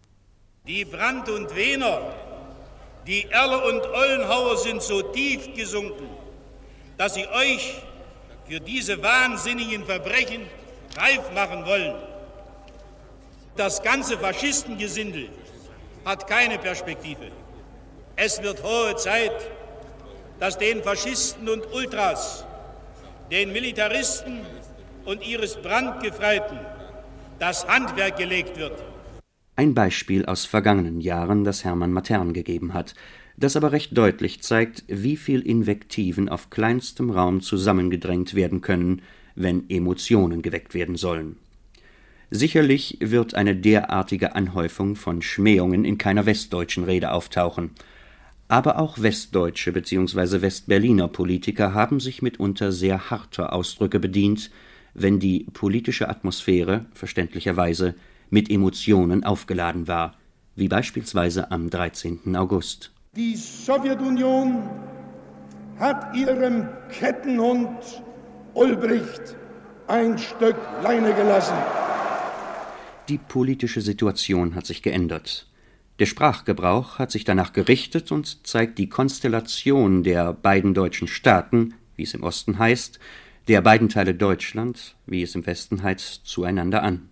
Die 0.66 0.84
Brandt 0.84 1.28
und 1.28 1.54
Wehner, 1.54 2.14
die 3.06 3.24
Erle 3.24 3.58
und 3.68 3.82
Ollenhauer 3.86 4.56
sind 4.56 4.80
so 4.80 5.02
tief 5.02 5.52
gesunken, 5.54 6.08
dass 6.96 7.14
sie 7.14 7.26
euch 7.26 7.82
für 8.46 8.60
diese 8.60 9.02
wahnsinnigen 9.02 9.84
Verbrechen 9.84 10.42
reif 10.96 11.32
machen 11.34 11.66
wollen. 11.66 12.13
Das 13.56 13.80
ganze 13.82 14.18
Faschistengesindel 14.18 15.28
hat 16.04 16.26
keine 16.26 16.58
Perspektive. 16.58 17.30
Es 18.16 18.42
wird 18.42 18.60
hohe 18.64 18.96
Zeit, 18.96 19.30
dass 20.40 20.58
den 20.58 20.82
Faschisten 20.82 21.48
und 21.48 21.62
Ultras, 21.72 22.44
den 23.30 23.52
Militaristen 23.52 24.40
und 25.04 25.24
ihres 25.24 25.56
Brandgefreiten 25.56 26.58
das 27.38 27.64
Handwerk 27.68 28.16
gelegt 28.16 28.58
wird. 28.58 28.82
Ein 29.54 29.72
Beispiel 29.72 30.26
aus 30.26 30.46
vergangenen 30.46 31.00
Jahren, 31.00 31.44
das 31.44 31.62
Hermann 31.62 31.92
Matern 31.92 32.32
gegeben 32.32 32.74
hat, 32.74 32.94
das 33.36 33.54
aber 33.54 33.70
recht 33.70 33.96
deutlich 33.96 34.42
zeigt, 34.42 34.82
wie 34.88 35.16
viel 35.16 35.40
Invektiven 35.40 36.28
auf 36.28 36.50
kleinstem 36.50 37.10
Raum 37.10 37.40
zusammengedrängt 37.40 38.34
werden 38.34 38.62
können, 38.62 39.02
wenn 39.36 39.70
Emotionen 39.70 40.42
geweckt 40.42 40.74
werden 40.74 40.96
sollen. 40.96 41.36
Sicherlich 42.30 42.98
wird 43.00 43.34
eine 43.34 43.54
derartige 43.54 44.34
Anhäufung 44.34 44.96
von 44.96 45.22
Schmähungen 45.22 45.84
in 45.84 45.98
keiner 45.98 46.26
westdeutschen 46.26 46.84
Rede 46.84 47.12
auftauchen. 47.12 47.70
Aber 48.48 48.78
auch 48.78 49.00
westdeutsche 49.00 49.72
bzw. 49.72 50.42
Westberliner 50.42 51.08
Politiker 51.08 51.74
haben 51.74 52.00
sich 52.00 52.22
mitunter 52.22 52.72
sehr 52.72 53.10
harter 53.10 53.52
Ausdrücke 53.52 54.00
bedient, 54.00 54.50
wenn 54.94 55.18
die 55.18 55.46
politische 55.52 56.08
Atmosphäre 56.08 56.86
verständlicherweise 56.92 57.94
mit 58.30 58.50
Emotionen 58.50 59.24
aufgeladen 59.24 59.88
war, 59.88 60.16
wie 60.56 60.68
beispielsweise 60.68 61.50
am 61.50 61.70
13. 61.70 62.36
August. 62.36 62.92
Die 63.16 63.36
Sowjetunion 63.36 64.68
hat 65.78 66.14
ihrem 66.16 66.68
Kettenhund 66.90 68.02
Ulbricht 68.54 69.36
ein 69.88 70.16
Stück 70.18 70.56
Leine 70.82 71.12
gelassen. 71.14 71.56
Die 73.10 73.18
politische 73.18 73.82
Situation 73.82 74.54
hat 74.54 74.64
sich 74.64 74.80
geändert. 74.82 75.46
Der 75.98 76.06
Sprachgebrauch 76.06 76.98
hat 76.98 77.10
sich 77.10 77.24
danach 77.24 77.52
gerichtet 77.52 78.10
und 78.10 78.46
zeigt 78.46 78.78
die 78.78 78.88
Konstellation 78.88 80.02
der 80.02 80.32
beiden 80.32 80.72
deutschen 80.72 81.06
Staaten, 81.06 81.74
wie 81.96 82.04
es 82.04 82.14
im 82.14 82.22
Osten 82.22 82.58
heißt, 82.58 82.98
der 83.46 83.60
beiden 83.60 83.90
Teile 83.90 84.14
Deutschland, 84.14 84.96
wie 85.06 85.22
es 85.22 85.34
im 85.34 85.46
Westen 85.46 85.82
heißt, 85.82 86.22
zueinander 86.24 86.82
an. 86.82 87.10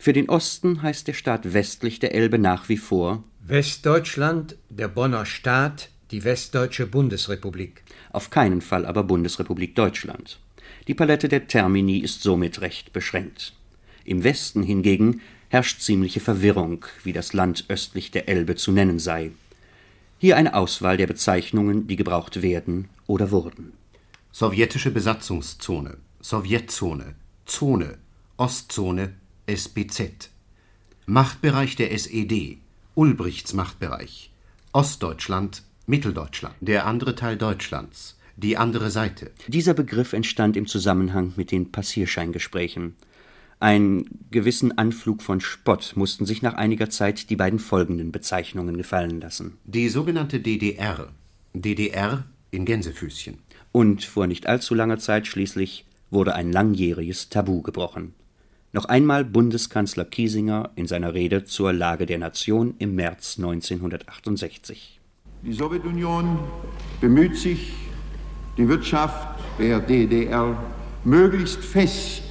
Für 0.00 0.12
den 0.12 0.28
Osten 0.28 0.82
heißt 0.82 1.06
der 1.06 1.14
Staat 1.14 1.54
westlich 1.54 2.00
der 2.00 2.12
Elbe 2.12 2.38
nach 2.38 2.68
wie 2.68 2.76
vor 2.76 3.22
Westdeutschland, 3.46 4.56
der 4.68 4.88
Bonner 4.88 5.26
Staat, 5.26 5.90
die 6.10 6.24
Westdeutsche 6.24 6.86
Bundesrepublik. 6.86 7.84
Auf 8.10 8.30
keinen 8.30 8.60
Fall 8.60 8.84
aber 8.84 9.04
Bundesrepublik 9.04 9.76
Deutschland. 9.76 10.40
Die 10.88 10.94
Palette 10.94 11.28
der 11.28 11.46
Termini 11.46 11.98
ist 11.98 12.22
somit 12.22 12.60
recht 12.60 12.92
beschränkt. 12.92 13.53
Im 14.04 14.22
Westen 14.24 14.62
hingegen 14.62 15.20
herrscht 15.48 15.80
ziemliche 15.80 16.20
Verwirrung, 16.20 16.84
wie 17.02 17.12
das 17.12 17.32
Land 17.32 17.64
östlich 17.68 18.10
der 18.10 18.28
Elbe 18.28 18.54
zu 18.54 18.72
nennen 18.72 18.98
sei. 18.98 19.30
Hier 20.18 20.36
eine 20.36 20.54
Auswahl 20.54 20.96
der 20.96 21.06
Bezeichnungen, 21.06 21.86
die 21.86 21.96
gebraucht 21.96 22.42
werden 22.42 22.88
oder 23.06 23.30
wurden. 23.30 23.72
Sowjetische 24.32 24.90
Besatzungszone, 24.90 25.98
Sowjetzone, 26.20 27.14
Zone, 27.46 27.98
Ostzone, 28.36 29.14
SBZ. 29.46 30.30
Machtbereich 31.06 31.76
der 31.76 31.92
SED, 31.92 32.58
Ulbrichts 32.94 33.52
Machtbereich, 33.52 34.30
Ostdeutschland, 34.72 35.62
Mitteldeutschland, 35.86 36.54
der 36.60 36.86
andere 36.86 37.14
Teil 37.14 37.36
Deutschlands, 37.36 38.16
die 38.36 38.56
andere 38.56 38.90
Seite. 38.90 39.30
Dieser 39.46 39.74
Begriff 39.74 40.14
entstand 40.14 40.56
im 40.56 40.66
Zusammenhang 40.66 41.34
mit 41.36 41.50
den 41.50 41.70
Passierscheingesprächen. 41.70 42.96
Einen 43.64 44.26
gewissen 44.30 44.76
Anflug 44.76 45.22
von 45.22 45.40
Spott 45.40 45.94
mussten 45.96 46.26
sich 46.26 46.42
nach 46.42 46.52
einiger 46.52 46.90
Zeit 46.90 47.30
die 47.30 47.36
beiden 47.36 47.58
folgenden 47.58 48.12
Bezeichnungen 48.12 48.76
gefallen 48.76 49.22
lassen. 49.22 49.56
Die 49.64 49.88
sogenannte 49.88 50.38
DDR, 50.38 51.08
DDR 51.54 52.26
in 52.50 52.66
Gänsefüßchen. 52.66 53.38
Und 53.72 54.04
vor 54.04 54.26
nicht 54.26 54.46
allzu 54.46 54.74
langer 54.74 54.98
Zeit 54.98 55.26
schließlich 55.26 55.86
wurde 56.10 56.34
ein 56.34 56.52
langjähriges 56.52 57.30
Tabu 57.30 57.62
gebrochen. 57.62 58.12
Noch 58.74 58.84
einmal 58.84 59.24
Bundeskanzler 59.24 60.04
Kiesinger 60.04 60.72
in 60.76 60.86
seiner 60.86 61.14
Rede 61.14 61.44
zur 61.44 61.72
Lage 61.72 62.04
der 62.04 62.18
Nation 62.18 62.74
im 62.76 62.94
März 62.94 63.38
1968. 63.38 65.00
Die 65.42 65.54
Sowjetunion 65.54 66.38
bemüht 67.00 67.38
sich, 67.38 67.72
die 68.58 68.68
Wirtschaft 68.68 69.40
der 69.58 69.80
DDR 69.80 70.54
möglichst 71.02 71.64
fest 71.64 72.23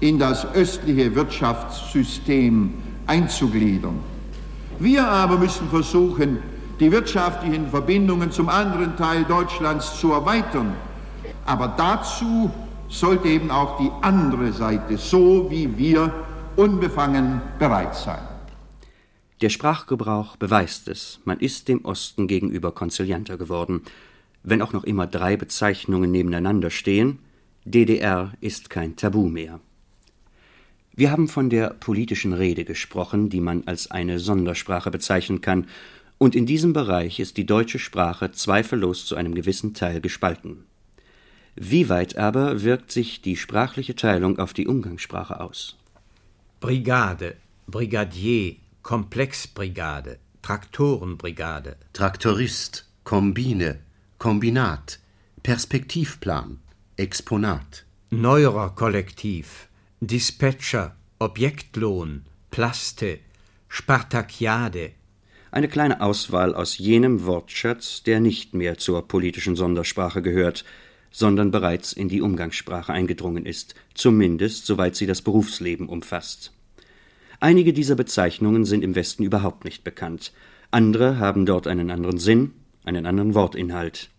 in 0.00 0.18
das 0.18 0.46
östliche 0.54 1.14
Wirtschaftssystem 1.14 2.72
einzugliedern. 3.06 3.98
Wir 4.78 5.06
aber 5.06 5.38
müssen 5.38 5.68
versuchen, 5.68 6.38
die 6.78 6.92
wirtschaftlichen 6.92 7.68
Verbindungen 7.68 8.30
zum 8.30 8.48
anderen 8.48 8.96
Teil 8.96 9.24
Deutschlands 9.24 9.98
zu 9.98 10.12
erweitern. 10.12 10.74
Aber 11.44 11.74
dazu 11.76 12.50
sollte 12.88 13.28
eben 13.28 13.50
auch 13.50 13.78
die 13.78 13.90
andere 14.02 14.52
Seite, 14.52 14.96
so 14.96 15.50
wie 15.50 15.76
wir, 15.76 16.12
unbefangen 16.56 17.40
bereit 17.58 17.94
sein. 17.94 18.20
Der 19.40 19.50
Sprachgebrauch 19.50 20.36
beweist 20.36 20.88
es, 20.88 21.20
man 21.24 21.38
ist 21.38 21.68
dem 21.68 21.84
Osten 21.84 22.26
gegenüber 22.26 22.72
konzilianter 22.72 23.36
geworden. 23.36 23.82
Wenn 24.42 24.62
auch 24.62 24.72
noch 24.72 24.84
immer 24.84 25.06
drei 25.06 25.36
Bezeichnungen 25.36 26.10
nebeneinander 26.10 26.70
stehen, 26.70 27.20
DDR 27.64 28.32
ist 28.40 28.70
kein 28.70 28.96
Tabu 28.96 29.28
mehr. 29.28 29.60
Wir 30.98 31.12
haben 31.12 31.28
von 31.28 31.48
der 31.48 31.74
politischen 31.74 32.32
Rede 32.32 32.64
gesprochen, 32.64 33.30
die 33.30 33.40
man 33.40 33.62
als 33.66 33.88
eine 33.88 34.18
Sondersprache 34.18 34.90
bezeichnen 34.90 35.40
kann, 35.40 35.68
und 36.18 36.34
in 36.34 36.44
diesem 36.44 36.72
Bereich 36.72 37.20
ist 37.20 37.36
die 37.36 37.46
deutsche 37.46 37.78
Sprache 37.78 38.32
zweifellos 38.32 39.06
zu 39.06 39.14
einem 39.14 39.36
gewissen 39.36 39.74
Teil 39.74 40.00
gespalten. 40.00 40.64
Wie 41.54 41.88
weit 41.88 42.16
aber 42.16 42.64
wirkt 42.64 42.90
sich 42.90 43.22
die 43.22 43.36
sprachliche 43.36 43.94
Teilung 43.94 44.40
auf 44.40 44.52
die 44.52 44.66
Umgangssprache 44.66 45.38
aus? 45.38 45.76
Brigade, 46.58 47.36
Brigadier, 47.68 48.56
Komplexbrigade, 48.82 50.18
Traktorenbrigade, 50.42 51.76
Traktorist, 51.92 52.88
Kombine, 53.04 53.78
Kombinat, 54.18 54.98
Perspektivplan, 55.44 56.58
Exponat, 56.96 57.84
Neuerer 58.10 58.70
Kollektiv, 58.70 59.67
Dispatcher, 60.00 60.94
Objektlohn, 61.18 62.22
Plaste, 62.52 63.18
Spartakiade. 63.66 64.92
Eine 65.50 65.66
kleine 65.66 66.00
Auswahl 66.00 66.54
aus 66.54 66.78
jenem 66.78 67.24
Wortschatz, 67.24 68.04
der 68.04 68.20
nicht 68.20 68.54
mehr 68.54 68.78
zur 68.78 69.08
politischen 69.08 69.56
Sondersprache 69.56 70.22
gehört, 70.22 70.64
sondern 71.10 71.50
bereits 71.50 71.92
in 71.92 72.08
die 72.08 72.22
Umgangssprache 72.22 72.92
eingedrungen 72.92 73.44
ist, 73.44 73.74
zumindest 73.92 74.66
soweit 74.66 74.94
sie 74.94 75.06
das 75.06 75.20
Berufsleben 75.20 75.88
umfasst. 75.88 76.52
Einige 77.40 77.72
dieser 77.72 77.96
Bezeichnungen 77.96 78.64
sind 78.66 78.84
im 78.84 78.94
Westen 78.94 79.24
überhaupt 79.24 79.64
nicht 79.64 79.82
bekannt, 79.82 80.32
andere 80.70 81.18
haben 81.18 81.44
dort 81.44 81.66
einen 81.66 81.90
anderen 81.90 82.18
Sinn, 82.18 82.52
einen 82.84 83.04
anderen 83.04 83.34
Wortinhalt. 83.34 84.10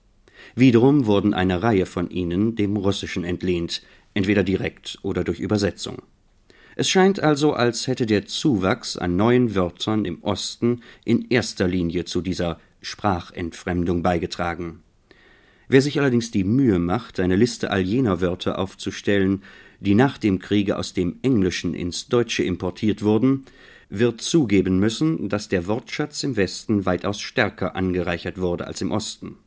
Wiederum 0.56 1.06
wurden 1.06 1.34
eine 1.34 1.64
Reihe 1.64 1.86
von 1.86 2.10
ihnen 2.10 2.56
dem 2.56 2.76
Russischen 2.76 3.24
entlehnt, 3.24 3.82
entweder 4.14 4.44
direkt 4.44 4.98
oder 5.02 5.24
durch 5.24 5.40
Übersetzung. 5.40 6.02
Es 6.76 6.90
scheint 6.90 7.20
also, 7.20 7.54
als 7.54 7.88
hätte 7.88 8.06
der 8.06 8.26
Zuwachs 8.26 8.96
an 8.96 9.18
neuen 9.18 9.54
Wörtern 9.54 10.06
im 10.06 10.24
Osten 10.24 10.82
in 11.04 11.30
erster 11.30 11.68
Linie 11.68 12.06
zu 12.06 12.22
dieser 12.22 12.60
Sprachentfremdung 12.82 14.02
beigetragen. 14.02 14.82
Wer 15.68 15.82
sich 15.82 16.00
allerdings 16.00 16.32
die 16.32 16.44
Mühe 16.44 16.80
macht, 16.80 17.20
eine 17.20 17.36
Liste 17.36 17.70
all 17.70 17.82
jener 17.82 18.22
Wörter 18.22 18.58
aufzustellen, 18.58 19.44
die 19.80 19.94
nach 19.94 20.18
dem 20.18 20.40
Kriege 20.40 20.78
aus 20.78 20.94
dem 20.94 21.20
Englischen 21.22 21.74
ins 21.74 22.08
Deutsche 22.08 22.44
importiert 22.44 23.04
wurden, 23.04 23.46
wird 23.90 24.22
zugeben 24.22 24.80
müssen, 24.80 25.30
dass 25.30 25.50
der 25.50 25.68
Wortschatz 25.68 26.24
im 26.24 26.38
Westen 26.38 26.86
weitaus 26.86 27.20
stärker 27.20 27.76
angereichert 27.76 28.40
wurde 28.40 28.68
als 28.68 28.82
im 28.82 28.92
Osten. 28.92 29.38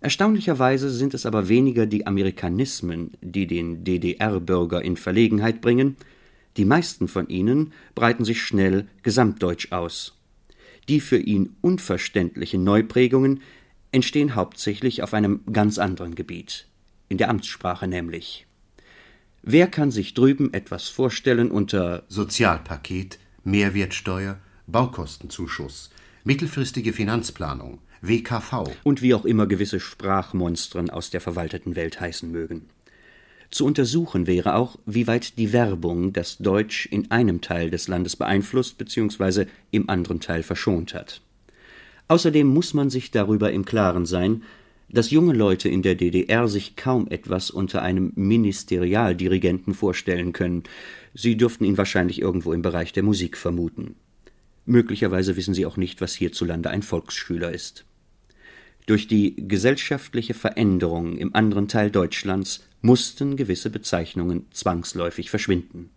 Erstaunlicherweise 0.00 0.90
sind 0.90 1.12
es 1.12 1.26
aber 1.26 1.48
weniger 1.48 1.86
die 1.86 2.06
Amerikanismen, 2.06 3.12
die 3.20 3.46
den 3.46 3.84
DDR-Bürger 3.84 4.82
in 4.82 4.96
Verlegenheit 4.96 5.60
bringen, 5.60 5.96
die 6.56 6.64
meisten 6.64 7.06
von 7.06 7.28
ihnen 7.28 7.72
breiten 7.94 8.24
sich 8.24 8.42
schnell 8.42 8.88
gesamtdeutsch 9.02 9.72
aus. 9.72 10.16
Die 10.88 11.00
für 11.00 11.18
ihn 11.18 11.54
unverständliche 11.60 12.58
Neuprägungen 12.58 13.42
entstehen 13.92 14.34
hauptsächlich 14.34 15.02
auf 15.02 15.14
einem 15.14 15.40
ganz 15.52 15.78
anderen 15.78 16.14
Gebiet, 16.14 16.66
in 17.08 17.18
der 17.18 17.28
Amtssprache 17.28 17.86
nämlich. 17.86 18.46
Wer 19.42 19.68
kann 19.68 19.90
sich 19.90 20.14
drüben 20.14 20.52
etwas 20.52 20.88
vorstellen 20.88 21.50
unter 21.50 22.04
Sozialpaket, 22.08 23.18
Mehrwertsteuer, 23.44 24.38
Baukostenzuschuss, 24.66 25.90
mittelfristige 26.24 26.92
Finanzplanung, 26.92 27.78
WKV 28.02 28.70
und 28.82 29.02
wie 29.02 29.14
auch 29.14 29.24
immer 29.24 29.46
gewisse 29.46 29.80
Sprachmonstren 29.80 30.90
aus 30.90 31.10
der 31.10 31.20
verwalteten 31.20 31.76
Welt 31.76 32.00
heißen 32.00 32.30
mögen. 32.30 32.66
Zu 33.50 33.66
untersuchen 33.66 34.26
wäre 34.26 34.54
auch, 34.54 34.78
wie 34.86 35.06
weit 35.06 35.36
die 35.36 35.52
Werbung 35.52 36.12
das 36.12 36.38
Deutsch 36.38 36.86
in 36.86 37.10
einem 37.10 37.40
Teil 37.40 37.70
des 37.70 37.88
Landes 37.88 38.14
beeinflusst 38.16 38.78
bzw. 38.78 39.46
im 39.72 39.90
anderen 39.90 40.20
Teil 40.20 40.44
verschont 40.44 40.94
hat. 40.94 41.20
Außerdem 42.06 42.46
muss 42.46 42.74
man 42.74 42.90
sich 42.90 43.10
darüber 43.10 43.52
im 43.52 43.64
Klaren 43.64 44.06
sein, 44.06 44.44
dass 44.88 45.10
junge 45.10 45.32
Leute 45.32 45.68
in 45.68 45.82
der 45.82 45.94
DDR 45.94 46.48
sich 46.48 46.76
kaum 46.76 47.08
etwas 47.08 47.50
unter 47.50 47.82
einem 47.82 48.12
Ministerialdirigenten 48.16 49.74
vorstellen 49.74 50.32
können. 50.32 50.64
Sie 51.14 51.36
dürften 51.36 51.64
ihn 51.64 51.78
wahrscheinlich 51.78 52.20
irgendwo 52.20 52.52
im 52.52 52.62
Bereich 52.62 52.92
der 52.92 53.02
Musik 53.02 53.36
vermuten. 53.36 53.94
Möglicherweise 54.66 55.36
wissen 55.36 55.54
sie 55.54 55.66
auch 55.66 55.76
nicht, 55.76 56.00
was 56.00 56.14
hierzulande 56.14 56.70
ein 56.70 56.82
Volksschüler 56.82 57.52
ist. 57.52 57.84
Durch 58.86 59.06
die 59.06 59.36
gesellschaftliche 59.36 60.34
Veränderung 60.34 61.16
im 61.16 61.34
anderen 61.34 61.68
Teil 61.68 61.90
Deutschlands 61.90 62.64
mussten 62.82 63.36
gewisse 63.36 63.70
Bezeichnungen 63.70 64.46
zwangsläufig 64.52 65.30
verschwinden. 65.30 65.90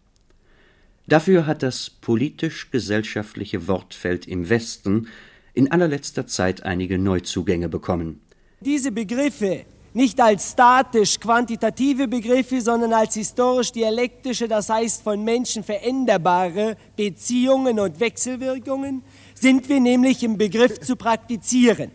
Dafür 1.07 1.45
hat 1.45 1.63
das 1.63 1.89
politisch-gesellschaftliche 1.89 3.67
Wortfeld 3.67 4.27
im 4.27 4.49
Westen 4.49 5.07
in 5.53 5.71
allerletzter 5.71 6.27
Zeit 6.27 6.63
einige 6.63 6.97
Neuzugänge 6.97 7.69
bekommen. 7.69 8.21
Diese 8.61 8.91
Begriffe 8.91 9.65
nicht 9.95 10.19
als 10.19 10.51
statisch 10.51 11.19
quantitative 11.19 12.07
Begriffe, 12.07 12.61
sondern 12.61 12.93
als 12.93 13.13
historisch-dialektische, 13.13 14.47
das 14.47 14.69
heißt 14.69 15.03
von 15.03 15.23
Menschen 15.23 15.63
veränderbare 15.63 16.77
Beziehungen 16.95 17.79
und 17.79 17.99
Wechselwirkungen, 17.99 19.03
sind 19.35 19.69
wir 19.69 19.79
nämlich 19.79 20.23
im 20.23 20.37
Begriff 20.37 20.79
zu 20.79 20.95
praktizieren. 20.95 21.91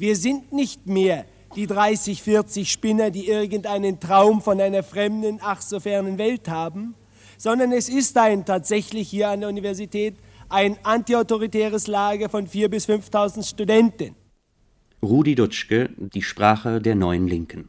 Wir 0.00 0.16
sind 0.16 0.50
nicht 0.50 0.86
mehr 0.86 1.26
die 1.54 1.66
30, 1.66 2.22
40 2.22 2.72
Spinner, 2.72 3.10
die 3.10 3.28
irgendeinen 3.28 4.00
Traum 4.00 4.40
von 4.40 4.58
einer 4.58 4.82
fremden, 4.82 5.40
ach 5.42 5.60
so 5.60 5.78
fernen 5.78 6.16
Welt 6.16 6.48
haben, 6.48 6.94
sondern 7.36 7.70
es 7.70 7.90
ist 7.90 8.16
ein 8.16 8.46
tatsächlich 8.46 9.10
hier 9.10 9.28
an 9.28 9.40
der 9.40 9.50
Universität 9.50 10.14
ein 10.48 10.78
antiautoritäres 10.84 11.86
Lager 11.86 12.30
von 12.30 12.46
4.000 12.46 12.68
bis 12.68 12.88
5.000 12.88 13.46
Studenten. 13.46 14.14
Rudi 15.02 15.34
Dutschke, 15.34 15.90
die 15.98 16.22
Sprache 16.22 16.80
der 16.80 16.94
neuen 16.94 17.28
Linken. 17.28 17.68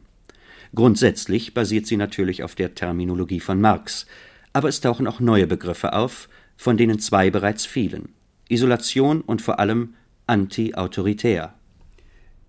Grundsätzlich 0.74 1.52
basiert 1.52 1.86
sie 1.86 1.98
natürlich 1.98 2.42
auf 2.42 2.54
der 2.54 2.74
Terminologie 2.74 3.40
von 3.40 3.60
Marx, 3.60 4.06
aber 4.54 4.70
es 4.70 4.80
tauchen 4.80 5.06
auch 5.06 5.20
neue 5.20 5.46
Begriffe 5.46 5.92
auf, 5.92 6.30
von 6.56 6.78
denen 6.78 6.98
zwei 6.98 7.28
bereits 7.28 7.66
fielen. 7.66 8.14
Isolation 8.48 9.20
und 9.20 9.42
vor 9.42 9.60
allem 9.60 9.92
anti-autoritär. 10.26 11.52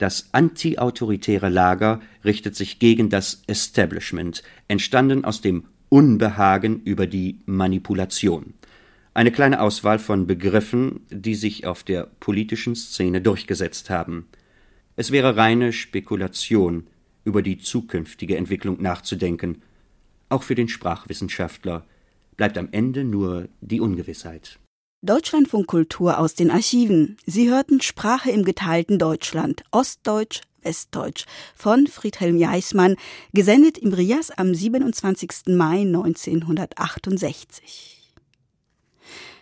Das 0.04 0.28
anti-autoritäre 0.34 1.48
Lager 1.48 2.02
richtet 2.26 2.58
sich 2.58 2.78
gegen 2.78 3.10
das 3.10 3.42
Establishment, 3.48 4.44
entstanden 4.68 5.24
aus 5.24 5.40
dem 5.40 5.64
Unbehagen 5.88 6.82
über 6.84 7.08
die 7.08 7.40
Manipulation 7.46 8.54
eine 9.14 9.32
kleine 9.32 9.62
Auswahl 9.62 10.00
von 10.00 10.28
Begriffen, 10.28 11.06
die 11.10 11.36
sich 11.36 11.66
auf 11.66 11.84
der 11.84 12.10
politischen 12.20 12.76
Szene 12.76 13.22
durchgesetzt 13.22 13.90
haben. 13.90 14.28
Es 14.98 15.12
wäre 15.12 15.38
reine 15.38 15.72
Spekulation, 15.72 16.88
über 17.24 17.42
die 17.42 17.58
zukünftige 17.58 18.36
Entwicklung 18.36 18.82
nachzudenken. 18.82 19.62
Auch 20.28 20.44
für 20.44 20.56
den 20.56 20.68
Sprachwissenschaftler 20.68 21.86
bleibt 22.36 22.58
am 22.58 22.68
Ende 22.74 23.06
nur 23.06 23.48
die 23.62 23.80
Ungewissheit. 23.80 24.60
Deutschlandfunk 25.06 25.68
Kultur 25.68 26.18
aus 26.18 26.34
den 26.34 26.50
Archiven. 26.50 27.18
Sie 27.26 27.50
hörten 27.50 27.82
Sprache 27.82 28.32
im 28.32 28.46
geteilten 28.46 28.98
Deutschland, 28.98 29.66
Ostdeutsch, 29.70 30.40
Westdeutsch 30.62 31.26
von 31.56 31.88
Friedhelm 31.88 32.38
Jeismann, 32.38 32.96
gesendet 33.34 33.78
im 33.78 33.92
Rias 33.92 34.32
am 34.32 34.56
27. 34.56 35.48
Mai 35.48 35.82
1968. 35.82 38.14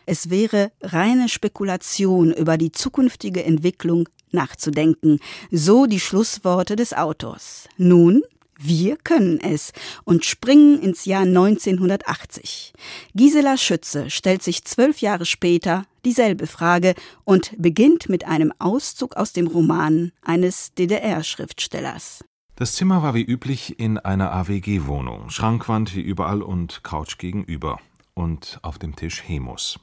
Es 0.07 0.31
wäre 0.31 0.71
reine 0.81 1.29
Spekulation 1.29 2.33
über 2.33 2.57
die 2.57 2.71
zukünftige 2.71 3.43
Entwicklung 3.43 4.09
nachzudenken, 4.31 5.19
so 5.51 5.85
die 5.85 5.99
Schlussworte 5.99 6.75
des 6.75 6.93
Autors. 6.93 7.69
Nun, 7.77 8.23
Wir 8.63 8.95
können 8.95 9.39
es 9.39 9.73
und 10.03 10.23
springen 10.23 10.79
ins 10.79 11.05
Jahr 11.05 11.23
1980. 11.23 12.73
Gisela 13.15 13.57
Schütze 13.57 14.11
stellt 14.11 14.43
sich 14.43 14.65
zwölf 14.65 15.01
Jahre 15.01 15.25
später 15.25 15.85
dieselbe 16.05 16.45
Frage 16.45 16.93
und 17.23 17.53
beginnt 17.57 18.07
mit 18.07 18.27
einem 18.27 18.53
Auszug 18.59 19.15
aus 19.15 19.33
dem 19.33 19.47
Roman 19.47 20.11
eines 20.21 20.75
DDR-Schriftstellers. 20.75 22.23
Das 22.55 22.73
Zimmer 22.73 23.01
war 23.01 23.15
wie 23.15 23.23
üblich 23.23 23.79
in 23.79 23.97
einer 23.97 24.31
AWG-Wohnung, 24.31 25.31
Schrankwand 25.31 25.95
wie 25.95 26.01
überall 26.01 26.43
und 26.43 26.83
Couch 26.83 27.17
gegenüber 27.17 27.79
und 28.13 28.59
auf 28.61 28.77
dem 28.77 28.95
Tisch 28.95 29.23
Hemus. 29.25 29.79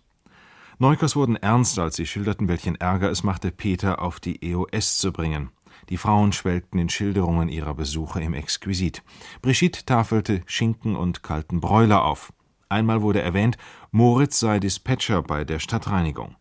Neukers 0.78 1.16
wurden 1.16 1.34
ernst, 1.34 1.80
als 1.80 1.96
sie 1.96 2.06
schilderten, 2.06 2.46
welchen 2.46 2.76
Ärger 2.76 3.10
es 3.10 3.24
machte, 3.24 3.50
Peter 3.50 4.00
auf 4.00 4.20
die 4.20 4.40
EOS 4.48 4.98
zu 4.98 5.12
bringen. 5.12 5.50
Die 5.88 5.96
Frauen 5.96 6.32
schwelgten 6.32 6.78
in 6.78 6.88
Schilderungen 6.88 7.48
ihrer 7.48 7.74
Besuche 7.74 8.20
im 8.20 8.34
Exquisit. 8.34 9.02
Brigitte 9.40 9.84
tafelte 9.84 10.42
Schinken 10.46 10.96
und 10.96 11.22
kalten 11.22 11.60
Bräuler 11.60 12.04
auf. 12.04 12.32
Einmal 12.68 13.00
wurde 13.00 13.22
erwähnt, 13.22 13.56
Moritz 13.90 14.38
sei 14.40 14.60
Dispatcher 14.60 15.22
bei 15.22 15.44
der 15.44 15.58
Stadtreinigung. 15.58 16.36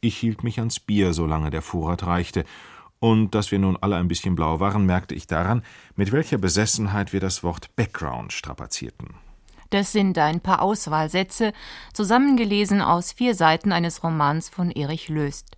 Ich 0.00 0.18
hielt 0.18 0.44
mich 0.44 0.58
ans 0.58 0.80
Bier, 0.80 1.14
solange 1.14 1.48
der 1.48 1.62
Vorrat 1.62 2.06
reichte, 2.06 2.44
und 3.00 3.34
dass 3.34 3.50
wir 3.50 3.58
nun 3.58 3.76
alle 3.78 3.96
ein 3.96 4.08
bisschen 4.08 4.34
blau 4.34 4.60
waren, 4.60 4.86
merkte 4.86 5.14
ich 5.14 5.26
daran, 5.26 5.62
mit 5.94 6.12
welcher 6.12 6.38
Besessenheit 6.38 7.12
wir 7.12 7.20
das 7.20 7.42
Wort 7.42 7.74
Background 7.76 8.32
strapazierten. 8.32 9.14
Das 9.70 9.92
sind 9.92 10.16
ein 10.18 10.40
paar 10.40 10.62
Auswahlsätze, 10.62 11.52
zusammengelesen 11.92 12.80
aus 12.80 13.12
vier 13.12 13.34
Seiten 13.34 13.72
eines 13.72 14.04
Romans 14.04 14.48
von 14.48 14.70
Erich 14.70 15.08
Löst. 15.08 15.56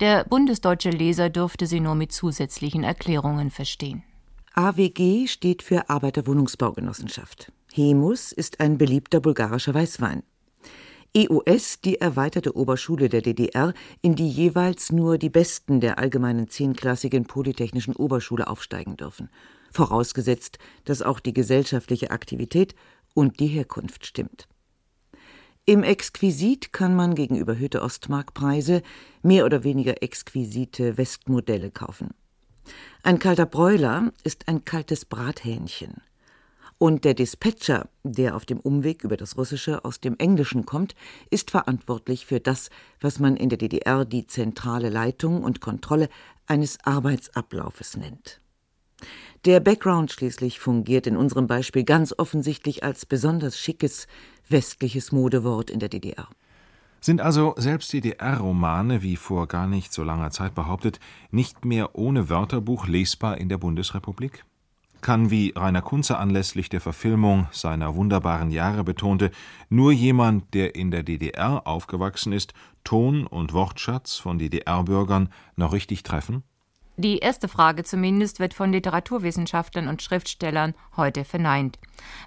Der 0.00 0.24
bundesdeutsche 0.24 0.90
Leser 0.90 1.30
dürfte 1.30 1.66
sie 1.66 1.80
nur 1.80 1.94
mit 1.94 2.12
zusätzlichen 2.12 2.84
Erklärungen 2.84 3.50
verstehen. 3.50 4.02
AWG 4.54 5.26
steht 5.26 5.62
für 5.62 5.88
Arbeiterwohnungsbaugenossenschaft. 5.88 7.52
Hemus 7.72 8.32
ist 8.32 8.60
ein 8.60 8.78
beliebter 8.78 9.20
bulgarischer 9.20 9.74
Weißwein. 9.74 10.22
EUS 11.16 11.80
die 11.80 12.00
erweiterte 12.00 12.56
Oberschule 12.56 13.08
der 13.08 13.20
DDR, 13.20 13.74
in 14.00 14.14
die 14.14 14.28
jeweils 14.28 14.92
nur 14.92 15.18
die 15.18 15.30
Besten 15.30 15.80
der 15.80 15.98
allgemeinen 15.98 16.48
zehnklassigen 16.48 17.24
Polytechnischen 17.24 17.96
Oberschule 17.96 18.46
aufsteigen 18.46 18.96
dürfen, 18.96 19.28
vorausgesetzt, 19.72 20.58
dass 20.84 21.02
auch 21.02 21.18
die 21.18 21.34
gesellschaftliche 21.34 22.12
Aktivität 22.12 22.76
und 23.14 23.40
die 23.40 23.48
Herkunft 23.48 24.06
stimmt. 24.06 24.46
Im 25.66 25.82
Exquisit 25.82 26.72
kann 26.72 26.96
man 26.96 27.14
gegen 27.14 27.36
überhöhte 27.36 27.82
Ostmarkpreise 27.82 28.82
mehr 29.22 29.44
oder 29.44 29.62
weniger 29.62 30.02
exquisite 30.02 30.96
Westmodelle 30.96 31.70
kaufen. 31.70 32.10
Ein 33.02 33.18
kalter 33.18 33.46
Bräuler 33.46 34.12
ist 34.24 34.48
ein 34.48 34.64
kaltes 34.64 35.04
Brathähnchen. 35.04 36.02
Und 36.78 37.04
der 37.04 37.12
Dispatcher, 37.12 37.90
der 38.04 38.34
auf 38.34 38.46
dem 38.46 38.58
Umweg 38.58 39.04
über 39.04 39.18
das 39.18 39.36
Russische 39.36 39.84
aus 39.84 40.00
dem 40.00 40.16
Englischen 40.16 40.64
kommt, 40.64 40.94
ist 41.28 41.50
verantwortlich 41.50 42.24
für 42.24 42.40
das, 42.40 42.70
was 43.00 43.18
man 43.18 43.36
in 43.36 43.50
der 43.50 43.58
DDR 43.58 44.06
die 44.06 44.26
zentrale 44.26 44.88
Leitung 44.88 45.42
und 45.42 45.60
Kontrolle 45.60 46.08
eines 46.46 46.78
Arbeitsablaufes 46.82 47.98
nennt. 47.98 48.40
Der 49.44 49.60
Background 49.60 50.10
schließlich 50.12 50.58
fungiert 50.58 51.06
in 51.06 51.16
unserem 51.16 51.46
Beispiel 51.46 51.84
ganz 51.84 52.14
offensichtlich 52.16 52.84
als 52.84 53.06
besonders 53.06 53.58
schickes 53.58 54.06
westliches 54.50 55.12
Modewort 55.12 55.70
in 55.70 55.78
der 55.78 55.88
DDR. 55.88 56.28
Sind 57.00 57.22
also 57.22 57.54
selbst 57.56 57.92
DDR-Romane, 57.92 59.00
wie 59.02 59.16
vor 59.16 59.46
gar 59.46 59.66
nicht 59.66 59.92
so 59.92 60.04
langer 60.04 60.30
Zeit 60.30 60.54
behauptet, 60.54 61.00
nicht 61.30 61.64
mehr 61.64 61.94
ohne 61.96 62.28
Wörterbuch 62.28 62.86
lesbar 62.86 63.38
in 63.38 63.48
der 63.48 63.56
Bundesrepublik? 63.56 64.44
Kann, 65.00 65.30
wie 65.30 65.54
Rainer 65.56 65.80
Kunze 65.80 66.18
anlässlich 66.18 66.68
der 66.68 66.82
Verfilmung 66.82 67.48
seiner 67.52 67.94
wunderbaren 67.94 68.50
Jahre 68.50 68.84
betonte, 68.84 69.30
nur 69.70 69.92
jemand, 69.92 70.52
der 70.52 70.74
in 70.74 70.90
der 70.90 71.02
DDR 71.02 71.66
aufgewachsen 71.66 72.34
ist, 72.34 72.52
Ton 72.84 73.26
und 73.26 73.54
Wortschatz 73.54 74.16
von 74.16 74.38
DDR-Bürgern 74.38 75.30
noch 75.56 75.72
richtig 75.72 76.02
treffen? 76.02 76.42
Die 77.02 77.20
erste 77.20 77.48
Frage 77.48 77.82
zumindest 77.82 78.40
wird 78.40 78.52
von 78.52 78.72
Literaturwissenschaftlern 78.72 79.88
und 79.88 80.02
Schriftstellern 80.02 80.74
heute 80.98 81.24
verneint. 81.24 81.78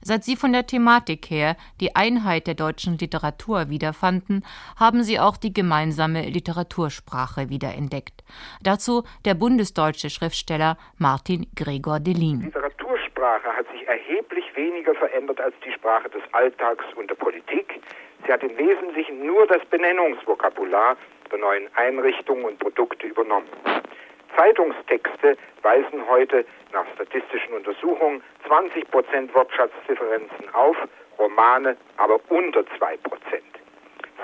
Seit 0.01 0.23
sie 0.23 0.35
von 0.35 0.51
der 0.51 0.65
Thematik 0.65 1.29
her 1.29 1.55
die 1.79 1.95
Einheit 1.95 2.47
der 2.47 2.55
deutschen 2.55 2.97
Literatur 2.97 3.69
wiederfanden, 3.69 4.43
haben 4.79 5.03
sie 5.03 5.19
auch 5.19 5.37
die 5.37 5.53
gemeinsame 5.53 6.23
Literatursprache 6.23 7.51
wiederentdeckt. 7.51 8.23
Dazu 8.63 9.03
der 9.25 9.35
bundesdeutsche 9.35 10.09
Schriftsteller 10.09 10.77
Martin 10.97 11.45
Gregor 11.55 11.99
Delin. 11.99 12.41
Literatursprache 12.41 13.55
hat 13.55 13.67
sich 13.71 13.87
erheblich 13.87 14.45
weniger 14.55 14.95
verändert 14.95 15.39
als 15.39 15.53
die 15.63 15.71
Sprache 15.71 16.09
des 16.09 16.23
Alltags 16.31 16.85
und 16.95 17.11
der 17.11 17.15
Politik. 17.15 17.79
Sie 18.25 18.33
hat 18.33 18.41
im 18.41 18.57
Wesentlichen 18.57 19.23
nur 19.23 19.45
das 19.45 19.63
Benennungsvokabular 19.69 20.97
der 21.31 21.37
neuen 21.37 21.67
Einrichtungen 21.75 22.45
und 22.45 22.57
Produkte 22.57 23.05
übernommen. 23.05 23.49
Zeitungstexte 24.35 25.37
weisen 25.61 26.07
heute 26.09 26.45
nach 26.71 26.85
statistischen 26.95 27.53
Untersuchungen 27.53 28.23
20 28.47 28.89
Prozent 28.91 29.33
Wortschatzdifferenzen 29.33 30.53
auf, 30.53 30.75
Romane 31.19 31.77
aber 31.97 32.19
unter 32.29 32.65
2 32.77 32.97
Prozent. 32.97 33.43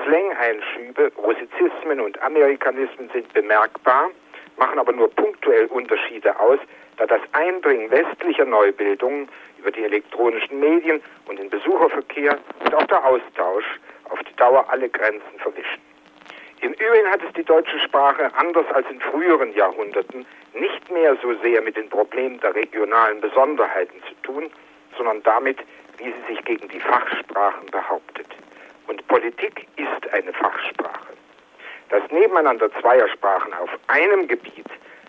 Slang-Einschübe, 0.04 1.12
Russizismen 1.18 2.00
und 2.00 2.22
Amerikanismen 2.22 3.10
sind 3.14 3.32
bemerkbar, 3.34 4.10
machen 4.58 4.80
aber 4.80 4.92
nur 4.94 5.10
punktuell 5.12 5.66
Unterschiede 5.68 6.38
aus, 6.40 6.60
da 6.98 7.06
das 7.06 7.22
Eindringen 7.34 7.90
westlicher 7.92 8.46
Neubildungen 8.46 9.30
über 9.58 9.72
die 9.72 9.84
elektronischen 9.84 10.60
Medien 10.60 11.02
und 11.28 11.40
den 11.40 11.50
Besucherverkehr 11.50 12.38
und 12.64 12.76
auch 12.76 12.88
der 12.88 13.06
Austausch 13.06 13.66
auf 14.10 14.20
die 14.24 14.36
Dauer 14.36 14.66
alle 14.70 14.90
Grenzen 14.90 15.40
verwischen. 15.40 15.89
Im 16.62 16.74
Übrigen 16.74 17.10
hat 17.10 17.22
es 17.24 17.34
die 17.34 17.44
deutsche 17.44 17.80
Sprache 17.80 18.32
anders 18.36 18.66
als 18.74 18.86
in 18.90 19.00
früheren 19.00 19.54
Jahrhunderten 19.54 20.26
nicht 20.54 20.92
mehr 20.92 21.16
so 21.22 21.34
sehr 21.42 21.62
mit 21.62 21.78
den 21.78 21.90
Problemen 21.90 22.40
der 22.42 22.54
regionalen 22.54 23.22
Besonderheiten 23.22 24.02
zu 24.08 24.14
tun, 24.24 24.50
sondern 24.98 25.24
damit, 25.24 25.58
wie 25.98 26.12
sie 26.12 26.34
sich 26.34 26.44
gegen 26.44 26.68
die 26.68 26.80
Fachsprachen 26.80 27.66
behauptet. 27.68 28.28
Und 28.88 29.08
Politik 29.08 29.68
ist 29.78 30.14
eine 30.14 30.34
Fachsprache. 30.34 31.14
Das 31.90 32.04
Nebeneinander 32.12 32.70
zweier 32.82 33.08
Sprachen 33.08 33.54
auf 33.54 33.70
einem 33.88 34.28
Gebiet, 34.28 34.68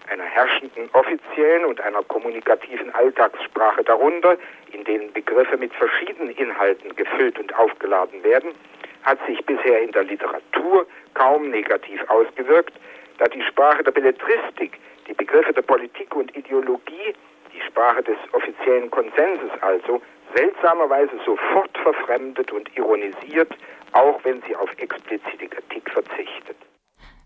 einer 0.08 0.24
herrschenden 0.24 0.88
offiziellen 0.92 1.64
und 1.64 1.80
einer 1.80 2.02
kommunikativen 2.04 2.94
Alltagssprache 2.94 3.82
darunter, 3.82 4.36
in 4.72 4.84
denen 4.84 5.12
Begriffe 5.12 5.56
mit 5.56 5.72
verschiedenen 5.74 6.30
Inhalten 6.30 6.94
gefüllt 6.96 7.38
und 7.38 7.54
aufgeladen 7.58 8.22
werden, 8.22 8.54
hat 9.02 9.18
sich 9.26 9.44
bisher 9.46 9.82
in 9.82 9.92
der 9.92 10.04
Literatur 10.04 10.86
kaum 11.14 11.50
negativ 11.50 12.02
ausgewirkt, 12.08 12.74
da 13.18 13.26
die 13.26 13.42
Sprache 13.42 13.82
der 13.82 13.92
Belletristik, 13.92 14.78
die 15.08 15.14
Begriffe 15.14 15.52
der 15.52 15.62
Politik 15.62 16.14
und 16.14 16.34
Ideologie, 16.36 17.14
die 17.54 17.60
Sprache 17.68 18.02
des 18.02 18.16
offiziellen 18.32 18.90
Konsenses 18.90 19.50
also, 19.60 20.00
seltsamerweise 20.34 21.18
sofort 21.26 21.76
verfremdet 21.78 22.52
und 22.52 22.74
ironisiert, 22.76 23.52
auch 23.92 24.20
wenn 24.24 24.40
sie 24.46 24.54
auf 24.54 24.70
explizite 24.78 25.48
Kritik 25.48 25.90
verzichtet. 25.90 26.56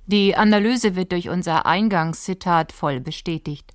Die 0.06 0.34
Analyse 0.34 0.96
wird 0.96 1.12
durch 1.12 1.28
unser 1.28 1.66
Eingangszitat 1.66 2.72
voll 2.72 3.00
bestätigt. 3.00 3.70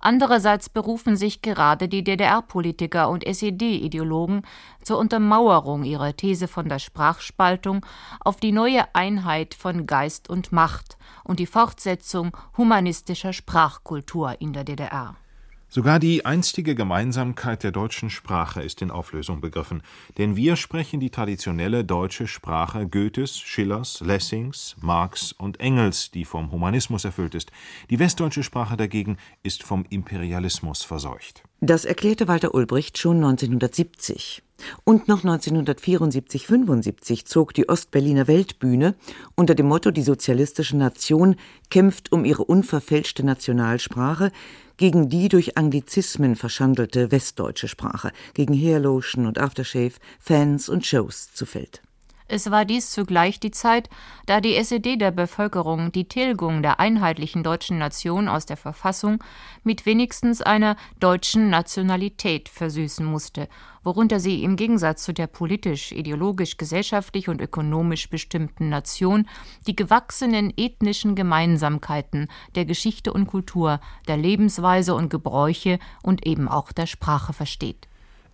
Andererseits 0.00 0.68
berufen 0.68 1.16
sich 1.16 1.42
gerade 1.42 1.88
die 1.88 2.04
DDR-Politiker 2.04 3.08
und 3.08 3.26
SED-Ideologen 3.26 4.42
zur 4.82 4.98
Untermauerung 4.98 5.84
ihrer 5.84 6.16
These 6.16 6.48
von 6.48 6.68
der 6.68 6.78
Sprachspaltung 6.78 7.84
auf 8.20 8.36
die 8.36 8.52
neue 8.52 8.94
Einheit 8.94 9.54
von 9.54 9.86
Geist 9.86 10.28
und 10.28 10.52
Macht 10.52 10.98
und 11.24 11.38
die 11.40 11.46
Fortsetzung 11.46 12.36
humanistischer 12.56 13.32
Sprachkultur 13.32 14.40
in 14.40 14.52
der 14.52 14.64
DDR. 14.64 15.16
Sogar 15.74 15.98
die 15.98 16.24
einstige 16.24 16.76
Gemeinsamkeit 16.76 17.64
der 17.64 17.72
deutschen 17.72 18.08
Sprache 18.08 18.62
ist 18.62 18.80
in 18.80 18.92
Auflösung 18.92 19.40
begriffen, 19.40 19.82
denn 20.18 20.36
wir 20.36 20.54
sprechen 20.54 21.00
die 21.00 21.10
traditionelle 21.10 21.84
deutsche 21.84 22.28
Sprache 22.28 22.86
Goethes, 22.86 23.40
Schillers, 23.40 23.98
Lessings, 23.98 24.76
Marx 24.80 25.32
und 25.32 25.58
Engels, 25.58 26.12
die 26.12 26.24
vom 26.24 26.52
Humanismus 26.52 27.04
erfüllt 27.04 27.34
ist. 27.34 27.50
Die 27.90 27.98
westdeutsche 27.98 28.44
Sprache 28.44 28.76
dagegen 28.76 29.16
ist 29.42 29.64
vom 29.64 29.84
Imperialismus 29.90 30.84
verseucht. 30.84 31.42
Das 31.60 31.84
erklärte 31.84 32.28
Walter 32.28 32.54
Ulbricht 32.54 32.96
schon 32.96 33.16
1970. 33.16 34.44
Und 34.84 35.08
noch 35.08 35.24
1974-75 35.24 37.24
zog 37.24 37.52
die 37.52 37.68
Ostberliner 37.68 38.28
Weltbühne 38.28 38.94
unter 39.34 39.56
dem 39.56 39.66
Motto 39.66 39.90
Die 39.90 40.02
sozialistische 40.02 40.76
Nation 40.76 41.34
kämpft 41.68 42.12
um 42.12 42.24
ihre 42.24 42.44
unverfälschte 42.44 43.26
Nationalsprache 43.26 44.30
gegen 44.76 45.08
die 45.08 45.28
durch 45.28 45.56
Anglizismen 45.56 46.36
verschandelte 46.36 47.10
westdeutsche 47.10 47.68
Sprache, 47.68 48.12
gegen 48.34 48.54
Hairlotion 48.54 49.26
und 49.26 49.38
Aftershave, 49.38 49.94
Fans 50.18 50.68
und 50.68 50.84
Shows 50.86 51.32
zu 51.32 51.46
Feld. 51.46 51.82
Es 52.26 52.50
war 52.50 52.64
dies 52.64 52.90
zugleich 52.90 53.38
die 53.38 53.50
Zeit, 53.50 53.90
da 54.24 54.40
die 54.40 54.56
SED 54.56 54.96
der 54.96 55.10
Bevölkerung 55.10 55.92
die 55.92 56.08
Tilgung 56.08 56.62
der 56.62 56.80
einheitlichen 56.80 57.42
deutschen 57.42 57.76
Nation 57.76 58.28
aus 58.28 58.46
der 58.46 58.56
Verfassung 58.56 59.22
mit 59.62 59.84
wenigstens 59.84 60.40
einer 60.40 60.76
deutschen 61.00 61.50
Nationalität 61.50 62.48
versüßen 62.48 63.04
musste, 63.04 63.46
worunter 63.82 64.20
sie 64.20 64.42
im 64.42 64.56
Gegensatz 64.56 65.04
zu 65.04 65.12
der 65.12 65.26
politisch, 65.26 65.92
ideologisch, 65.92 66.56
gesellschaftlich 66.56 67.28
und 67.28 67.42
ökonomisch 67.42 68.08
bestimmten 68.08 68.70
Nation 68.70 69.28
die 69.66 69.76
gewachsenen 69.76 70.50
ethnischen 70.56 71.16
Gemeinsamkeiten 71.16 72.28
der 72.54 72.64
Geschichte 72.64 73.12
und 73.12 73.26
Kultur, 73.26 73.80
der 74.08 74.16
Lebensweise 74.16 74.94
und 74.94 75.10
Gebräuche 75.10 75.78
und 76.02 76.26
eben 76.26 76.48
auch 76.48 76.72
der 76.72 76.86
Sprache 76.86 77.34
versteht 77.34 77.86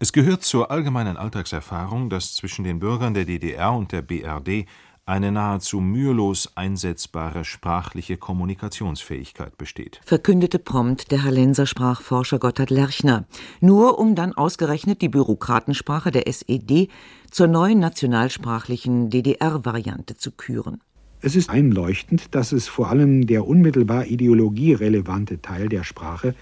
es 0.03 0.15
gehört 0.15 0.43
zur 0.43 0.71
allgemeinen 0.71 1.19
Alltagserfahrung, 1.19 2.09
dass 2.09 2.35
zwischen 2.35 2.65
den 2.65 2.79
Bürgern 2.79 3.13
der 3.13 3.27
DDR 3.27 3.75
und 3.75 3.93
der 3.93 4.01
BRD 4.01 4.65
eine 5.05 5.31
nahezu 5.31 5.81
mühelos 5.81 6.53
einsetzbare 6.55 7.45
sprachliche 7.45 8.17
Kommunikationsfähigkeit 8.17 9.59
besteht. 9.59 10.01
Verkündete 10.03 10.59
prompt 10.59 11.11
der 11.11 11.23
Hallenser 11.25 11.67
Sprachforscher 11.67 12.39
Gotthard 12.39 12.71
Lerchner, 12.71 13.27
nur 13.61 13.99
um 13.99 14.15
dann 14.15 14.33
ausgerechnet 14.33 15.03
die 15.03 15.11
Bürokratensprache 15.11 16.11
der 16.11 16.27
SED 16.27 16.89
zur 17.31 17.47
neuen 17.47 17.79
nationalsprachlichen 17.79 19.11
DDR-Variante 19.11 20.17
zu 20.17 20.33
küren. 20.33 20.81
Es 21.21 21.37
ist 21.37 21.51
einleuchtend, 21.51 22.35
dass 22.35 22.53
es 22.53 22.69
vor 22.69 22.89
allem 22.89 23.27
der 23.27 23.47
unmittelbar 23.47 24.07
ideologierelevante 24.07 25.43
Teil 25.43 25.69
der 25.69 25.85
Sprache, 25.85 26.35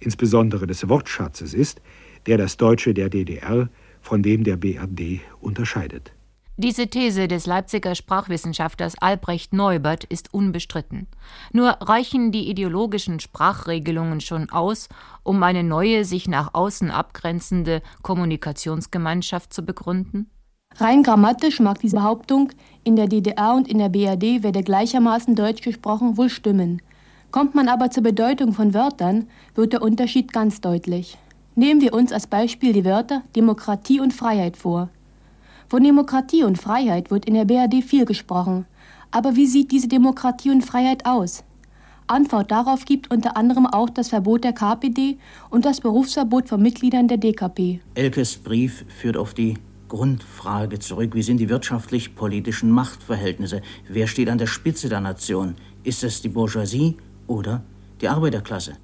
insbesondere 0.00 0.66
des 0.66 0.88
Wortschatzes 0.88 1.52
ist, 1.52 1.82
der 2.26 2.38
das 2.38 2.56
Deutsche 2.56 2.94
der 2.94 3.08
DDR 3.08 3.68
von 4.00 4.22
dem 4.22 4.44
der 4.44 4.56
BRD 4.56 5.20
unterscheidet. 5.40 6.12
Diese 6.58 6.86
These 6.86 7.28
des 7.28 7.46
Leipziger 7.46 7.94
Sprachwissenschaftlers 7.94 8.98
Albrecht 9.00 9.54
Neubert 9.54 10.04
ist 10.04 10.34
unbestritten. 10.34 11.06
Nur 11.52 11.70
reichen 11.80 12.30
die 12.30 12.50
ideologischen 12.50 13.20
Sprachregelungen 13.20 14.20
schon 14.20 14.50
aus, 14.50 14.88
um 15.22 15.42
eine 15.42 15.64
neue, 15.64 16.04
sich 16.04 16.28
nach 16.28 16.52
außen 16.52 16.90
abgrenzende 16.90 17.80
Kommunikationsgemeinschaft 18.02 19.52
zu 19.52 19.64
begründen? 19.64 20.28
Rein 20.76 21.02
grammatisch 21.02 21.58
mag 21.58 21.80
diese 21.80 21.96
Behauptung, 21.96 22.50
in 22.84 22.96
der 22.96 23.06
DDR 23.06 23.54
und 23.54 23.66
in 23.66 23.78
der 23.78 23.88
BRD 23.88 24.42
werde 24.42 24.62
gleichermaßen 24.62 25.34
Deutsch 25.34 25.62
gesprochen, 25.62 26.18
wohl 26.18 26.28
stimmen. 26.28 26.82
Kommt 27.30 27.54
man 27.54 27.68
aber 27.68 27.90
zur 27.90 28.02
Bedeutung 28.02 28.52
von 28.52 28.74
Wörtern, 28.74 29.26
wird 29.54 29.72
der 29.72 29.82
Unterschied 29.82 30.34
ganz 30.34 30.60
deutlich. 30.60 31.16
Nehmen 31.54 31.82
wir 31.82 31.92
uns 31.92 32.12
als 32.12 32.26
Beispiel 32.26 32.72
die 32.72 32.84
Wörter 32.84 33.22
Demokratie 33.36 34.00
und 34.00 34.14
Freiheit 34.14 34.56
vor. 34.56 34.88
Von 35.68 35.84
Demokratie 35.84 36.44
und 36.44 36.56
Freiheit 36.56 37.10
wird 37.10 37.26
in 37.26 37.34
der 37.34 37.44
BRD 37.44 37.84
viel 37.84 38.06
gesprochen. 38.06 38.64
Aber 39.10 39.36
wie 39.36 39.46
sieht 39.46 39.70
diese 39.70 39.88
Demokratie 39.88 40.50
und 40.50 40.64
Freiheit 40.64 41.04
aus? 41.04 41.44
Antwort 42.06 42.50
darauf 42.50 42.86
gibt 42.86 43.10
unter 43.10 43.36
anderem 43.36 43.66
auch 43.66 43.90
das 43.90 44.08
Verbot 44.08 44.44
der 44.44 44.54
KPD 44.54 45.18
und 45.50 45.66
das 45.66 45.80
Berufsverbot 45.80 46.48
von 46.48 46.62
Mitgliedern 46.62 47.06
der 47.06 47.18
DKP. 47.18 47.80
Elkes 47.94 48.38
Brief 48.38 48.86
führt 48.88 49.18
auf 49.18 49.34
die 49.34 49.58
Grundfrage 49.88 50.78
zurück. 50.78 51.14
Wie 51.14 51.22
sind 51.22 51.36
die 51.36 51.50
wirtschaftlich-politischen 51.50 52.70
Machtverhältnisse? 52.70 53.60
Wer 53.88 54.06
steht 54.06 54.30
an 54.30 54.38
der 54.38 54.46
Spitze 54.46 54.88
der 54.88 55.00
Nation? 55.00 55.54
Ist 55.84 56.02
es 56.02 56.22
die 56.22 56.30
Bourgeoisie 56.30 56.96
oder 57.26 57.62
die 58.00 58.08
Arbeiterklasse? 58.08 58.78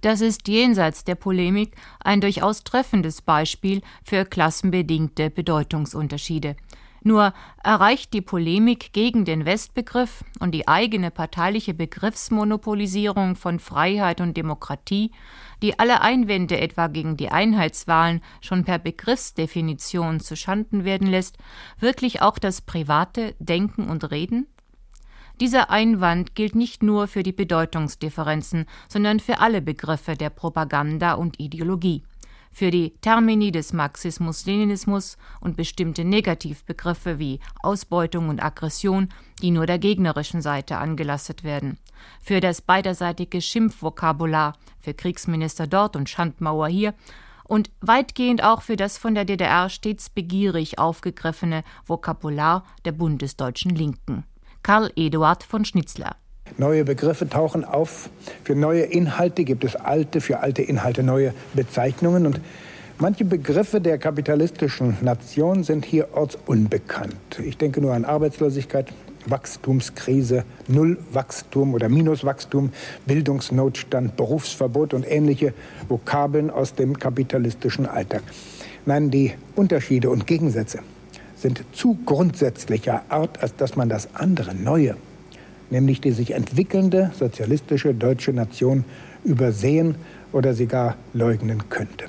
Das 0.00 0.20
ist 0.20 0.48
jenseits 0.48 1.04
der 1.04 1.14
Polemik 1.14 1.74
ein 2.02 2.20
durchaus 2.20 2.64
treffendes 2.64 3.20
Beispiel 3.22 3.82
für 4.04 4.24
klassenbedingte 4.24 5.30
Bedeutungsunterschiede. 5.30 6.56
Nur 7.02 7.32
erreicht 7.62 8.12
die 8.12 8.20
Polemik 8.20 8.92
gegen 8.92 9.24
den 9.24 9.46
Westbegriff 9.46 10.22
und 10.38 10.52
die 10.52 10.68
eigene 10.68 11.10
parteiliche 11.10 11.72
Begriffsmonopolisierung 11.72 13.36
von 13.36 13.58
Freiheit 13.58 14.20
und 14.20 14.36
Demokratie, 14.36 15.10
die 15.62 15.78
alle 15.78 16.02
Einwände 16.02 16.58
etwa 16.58 16.88
gegen 16.88 17.16
die 17.16 17.30
Einheitswahlen 17.30 18.20
schon 18.42 18.64
per 18.64 18.78
Begriffsdefinition 18.78 20.20
zu 20.20 20.36
Schanden 20.36 20.84
werden 20.84 21.06
lässt, 21.06 21.38
wirklich 21.78 22.20
auch 22.20 22.38
das 22.38 22.60
private 22.60 23.34
Denken 23.38 23.88
und 23.88 24.10
Reden? 24.10 24.46
Dieser 25.40 25.70
Einwand 25.70 26.34
gilt 26.34 26.54
nicht 26.54 26.82
nur 26.82 27.08
für 27.08 27.22
die 27.22 27.32
Bedeutungsdifferenzen, 27.32 28.66
sondern 28.90 29.20
für 29.20 29.38
alle 29.38 29.62
Begriffe 29.62 30.14
der 30.14 30.28
Propaganda 30.28 31.14
und 31.14 31.40
Ideologie, 31.40 32.02
für 32.52 32.70
die 32.70 32.92
Termini 33.00 33.50
des 33.50 33.72
Marxismus-Leninismus 33.72 35.16
und 35.40 35.56
bestimmte 35.56 36.04
Negativbegriffe 36.04 37.18
wie 37.18 37.40
Ausbeutung 37.62 38.28
und 38.28 38.42
Aggression, 38.42 39.08
die 39.40 39.50
nur 39.50 39.64
der 39.64 39.78
gegnerischen 39.78 40.42
Seite 40.42 40.76
angelastet 40.76 41.42
werden, 41.42 41.78
für 42.20 42.40
das 42.40 42.60
beiderseitige 42.60 43.40
Schimpfvokabular, 43.40 44.58
für 44.78 44.92
Kriegsminister 44.92 45.66
dort 45.66 45.96
und 45.96 46.10
Schandmauer 46.10 46.68
hier, 46.68 46.92
und 47.44 47.70
weitgehend 47.80 48.44
auch 48.44 48.60
für 48.60 48.76
das 48.76 48.98
von 48.98 49.14
der 49.14 49.24
DDR 49.24 49.70
stets 49.70 50.10
begierig 50.10 50.78
aufgegriffene 50.78 51.64
Vokabular 51.86 52.64
der 52.84 52.92
bundesdeutschen 52.92 53.74
Linken. 53.74 54.24
Karl 54.62 54.90
Eduard 54.94 55.42
von 55.42 55.64
Schnitzler. 55.64 56.16
Neue 56.58 56.84
Begriffe 56.84 57.28
tauchen 57.28 57.64
auf. 57.64 58.10
Für 58.44 58.54
neue 58.54 58.82
Inhalte 58.82 59.44
gibt 59.44 59.64
es 59.64 59.76
alte, 59.76 60.20
für 60.20 60.40
alte 60.40 60.62
Inhalte 60.62 61.02
neue 61.02 61.32
Bezeichnungen. 61.54 62.26
Und 62.26 62.40
manche 62.98 63.24
Begriffe 63.24 63.80
der 63.80 63.98
kapitalistischen 63.98 64.98
Nation 65.00 65.64
sind 65.64 65.84
hier 65.84 66.08
ortsunbekannt. 66.12 67.40
Ich 67.44 67.56
denke 67.56 67.80
nur 67.80 67.94
an 67.94 68.04
Arbeitslosigkeit, 68.04 68.88
Wachstumskrise, 69.26 70.44
Nullwachstum 70.68 71.74
oder 71.74 71.88
Minuswachstum, 71.88 72.72
Bildungsnotstand, 73.06 74.16
Berufsverbot 74.16 74.94
und 74.94 75.10
ähnliche 75.10 75.54
Vokabeln 75.88 76.50
aus 76.50 76.74
dem 76.74 76.98
kapitalistischen 76.98 77.86
Alltag. 77.86 78.22
Nein, 78.86 79.10
die 79.10 79.32
Unterschiede 79.56 80.10
und 80.10 80.26
Gegensätze 80.26 80.80
sind 81.40 81.64
zu 81.72 81.98
grundsätzlicher 82.04 83.02
Art, 83.08 83.42
als 83.42 83.56
dass 83.56 83.76
man 83.76 83.88
das 83.88 84.14
andere 84.14 84.54
Neue, 84.54 84.96
nämlich 85.70 86.00
die 86.00 86.12
sich 86.12 86.32
entwickelnde 86.32 87.10
sozialistische 87.18 87.94
deutsche 87.94 88.32
Nation, 88.32 88.84
übersehen 89.24 89.94
oder 90.32 90.54
sie 90.54 90.66
gar 90.66 90.96
leugnen 91.12 91.68
könnte. 91.68 92.06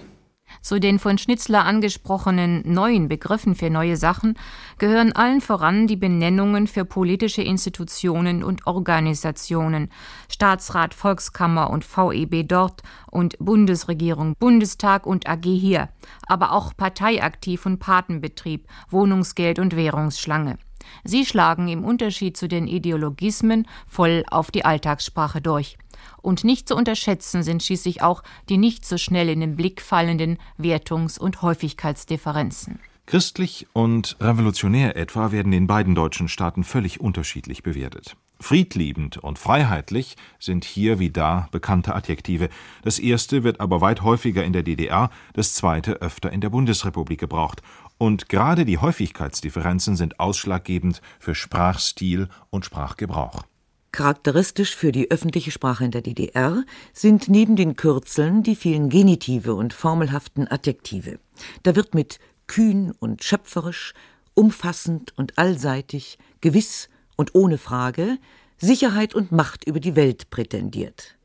Zu 0.61 0.79
den 0.79 0.99
von 0.99 1.17
Schnitzler 1.17 1.65
angesprochenen 1.65 2.61
neuen 2.65 3.07
Begriffen 3.07 3.55
für 3.55 3.71
neue 3.71 3.97
Sachen 3.97 4.37
gehören 4.77 5.11
allen 5.11 5.41
voran 5.41 5.87
die 5.87 5.95
Benennungen 5.95 6.67
für 6.67 6.85
politische 6.85 7.41
Institutionen 7.41 8.43
und 8.43 8.67
Organisationen 8.67 9.89
Staatsrat, 10.29 10.93
Volkskammer 10.93 11.71
und 11.71 11.83
VEB 11.83 12.47
dort 12.47 12.83
und 13.09 13.37
Bundesregierung, 13.39 14.35
Bundestag 14.37 15.07
und 15.07 15.27
AG 15.27 15.45
hier, 15.45 15.89
aber 16.27 16.51
auch 16.51 16.77
Parteiaktiv 16.77 17.65
und 17.65 17.79
Patenbetrieb, 17.79 18.67
Wohnungsgeld 18.89 19.57
und 19.57 19.75
Währungsschlange. 19.75 20.57
Sie 21.03 21.25
schlagen 21.25 21.67
im 21.67 21.83
Unterschied 21.83 22.37
zu 22.37 22.47
den 22.47 22.67
Ideologismen 22.67 23.67
voll 23.87 24.23
auf 24.29 24.51
die 24.51 24.65
Alltagssprache 24.65 25.41
durch. 25.41 25.77
Und 26.21 26.43
nicht 26.43 26.67
zu 26.67 26.75
unterschätzen 26.75 27.43
sind 27.43 27.63
schließlich 27.63 28.01
auch 28.01 28.23
die 28.49 28.57
nicht 28.57 28.85
so 28.85 28.97
schnell 28.97 29.29
in 29.29 29.39
den 29.39 29.55
Blick 29.55 29.81
fallenden 29.81 30.37
Wertungs- 30.57 31.19
und 31.19 31.41
Häufigkeitsdifferenzen. 31.41 32.79
Christlich 33.05 33.67
und 33.73 34.15
revolutionär 34.21 34.95
etwa 34.95 35.31
werden 35.31 35.51
in 35.51 35.67
beiden 35.67 35.95
deutschen 35.95 36.27
Staaten 36.27 36.63
völlig 36.63 37.01
unterschiedlich 37.01 37.63
bewertet. 37.63 38.15
Friedliebend 38.39 39.17
und 39.17 39.37
freiheitlich 39.37 40.15
sind 40.39 40.65
hier 40.65 40.97
wie 40.97 41.11
da 41.11 41.47
bekannte 41.51 41.93
Adjektive. 41.93 42.49
Das 42.83 42.99
erste 42.99 43.43
wird 43.43 43.59
aber 43.59 43.81
weit 43.81 44.01
häufiger 44.01 44.43
in 44.43 44.53
der 44.53 44.63
DDR, 44.63 45.09
das 45.33 45.53
zweite 45.53 45.93
öfter 46.01 46.31
in 46.31 46.41
der 46.41 46.49
Bundesrepublik 46.49 47.19
gebraucht. 47.19 47.61
Und 48.01 48.29
gerade 48.29 48.65
die 48.65 48.79
Häufigkeitsdifferenzen 48.79 49.95
sind 49.95 50.19
ausschlaggebend 50.19 51.03
für 51.19 51.35
Sprachstil 51.35 52.29
und 52.49 52.65
Sprachgebrauch. 52.65 53.43
Charakteristisch 53.91 54.75
für 54.75 54.91
die 54.91 55.11
öffentliche 55.11 55.51
Sprache 55.51 55.85
in 55.85 55.91
der 55.91 56.01
DDR 56.01 56.63
sind 56.93 57.29
neben 57.29 57.55
den 57.55 57.75
Kürzeln 57.75 58.41
die 58.41 58.55
vielen 58.55 58.89
Genitive 58.89 59.53
und 59.53 59.75
formelhaften 59.75 60.47
Adjektive. 60.47 61.19
Da 61.61 61.75
wird 61.75 61.93
mit 61.93 62.17
kühn 62.47 62.91
und 62.97 63.23
schöpferisch, 63.23 63.93
umfassend 64.33 65.13
und 65.15 65.37
allseitig, 65.37 66.17
gewiss 66.41 66.89
und 67.17 67.35
ohne 67.35 67.59
Frage 67.59 68.17
Sicherheit 68.57 69.13
und 69.13 69.31
Macht 69.31 69.65
über 69.65 69.79
die 69.79 69.95
Welt 69.95 70.31
prätendiert, 70.31 71.19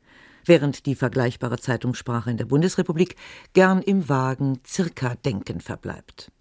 während 0.45 0.85
die 0.85 0.95
vergleichbare 0.95 1.59
Zeitungssprache 1.59 2.31
in 2.31 2.37
der 2.37 2.45
Bundesrepublik 2.45 3.17
gern 3.55 3.81
im 3.81 4.11
vagen 4.11 4.61
Circa-Denken 4.67 5.63
verbleibt. 5.63 6.33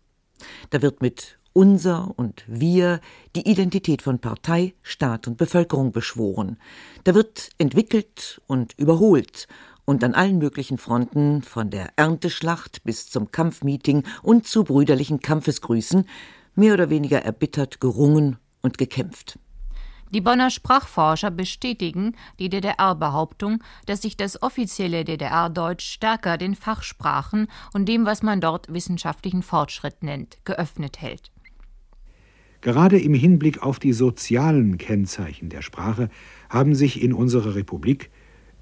Da 0.70 0.82
wird 0.82 1.02
mit 1.02 1.38
unser 1.54 2.14
und 2.18 2.43
wir 2.48 3.00
die 3.36 3.50
Identität 3.50 4.02
von 4.02 4.20
Partei, 4.20 4.74
Staat 4.82 5.28
und 5.28 5.38
Bevölkerung 5.38 5.93
beschworen. 5.93 6.58
Da 7.06 7.16
wird 7.16 7.50
entwickelt 7.58 8.41
und 8.46 8.74
überholt 8.78 9.48
und 9.86 10.04
an 10.04 10.16
allen 10.16 10.38
möglichen 10.38 10.78
Fronten, 10.78 11.43
von 11.43 11.70
der 11.70 11.89
Ernteschlacht 11.96 12.84
bis 12.84 13.10
zum 13.10 13.32
Kampfmeeting 13.32 14.04
und 14.22 14.48
zu 14.48 14.64
brüderlichen 14.64 15.22
Kampfesgrüßen, 15.22 16.08
mehr 16.56 16.74
oder 16.74 16.89
weniger 16.89 17.22
erbittert 17.22 17.80
gerungen 17.80 18.38
und 18.62 18.78
gekämpft. 18.78 19.39
Die 20.16 20.22
Bonner 20.22 20.49
Sprachforscher 20.49 21.30
bestätigen 21.30 22.16
die 22.39 22.47
DDR-Behauptung, 22.47 23.61
dass 23.86 24.03
sich 24.03 24.16
das 24.16 24.41
offizielle 24.41 25.03
DDR-Deutsch 25.03 25.86
stärker 25.86 26.38
den 26.38 26.55
Fachsprachen 26.55 27.47
und 27.74 27.89
dem, 27.89 28.05
was 28.05 28.24
man 28.24 28.39
dort 28.39 28.72
wissenschaftlichen 28.74 29.43
Fortschritt 29.43 30.03
nennt, 30.03 30.38
geöffnet 30.45 31.01
hält. 31.01 31.34
Gerade 32.61 32.97
im 32.97 33.13
Hinblick 33.13 33.61
auf 33.61 33.78
die 33.78 33.91
sozialen 33.91 34.78
Kennzeichen 34.78 35.49
der 35.49 35.61
Sprache 35.61 36.07
haben 36.49 36.76
sich 36.76 37.03
in 37.03 37.11
unserer 37.11 37.55
Republik, 37.55 38.09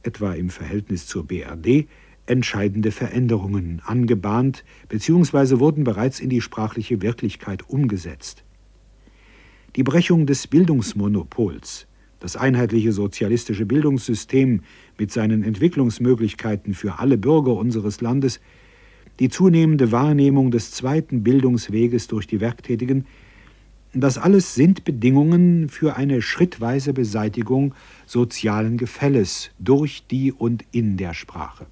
etwa 0.01 0.33
im 0.33 0.49
Verhältnis 0.49 1.05
zur 1.05 1.27
BRD, 1.27 1.87
entscheidende 2.25 2.91
Veränderungen 2.91 3.79
angebahnt 3.85 4.65
bzw. 4.89 5.59
wurden 5.59 5.83
bereits 5.83 6.19
in 6.19 6.31
die 6.31 6.41
sprachliche 6.41 7.03
Wirklichkeit 7.03 7.69
umgesetzt. 7.69 8.43
Die 9.75 9.81
Brechung 9.81 10.27
des 10.27 10.45
Bildungsmonopols, 10.45 11.87
das 12.19 12.35
einheitliche 12.35 12.91
sozialistische 12.91 13.65
Bildungssystem 13.65 14.61
mit 14.99 15.11
seinen 15.11 15.43
Entwicklungsmöglichkeiten 15.43 16.75
für 16.75 16.99
alle 16.99 17.17
Bürger 17.17 17.53
unseres 17.53 17.99
Landes, 17.99 18.39
die 19.19 19.29
zunehmende 19.29 19.91
Wahrnehmung 19.91 20.51
des 20.51 20.69
zweiten 20.69 21.23
Bildungsweges 21.23 22.07
durch 22.07 22.27
die 22.27 22.39
Werktätigen, 22.39 23.07
das 23.95 24.19
alles 24.19 24.53
sind 24.53 24.83
Bedingungen 24.83 25.69
für 25.69 25.95
eine 25.95 26.21
schrittweise 26.21 26.93
Beseitigung 26.93 27.73
sozialen 28.05 28.77
Gefälles 28.77 29.49
durch 29.57 30.05
die 30.05 30.31
und 30.31 30.65
in 30.71 30.97
der 30.97 31.15
Sprache. 31.15 31.65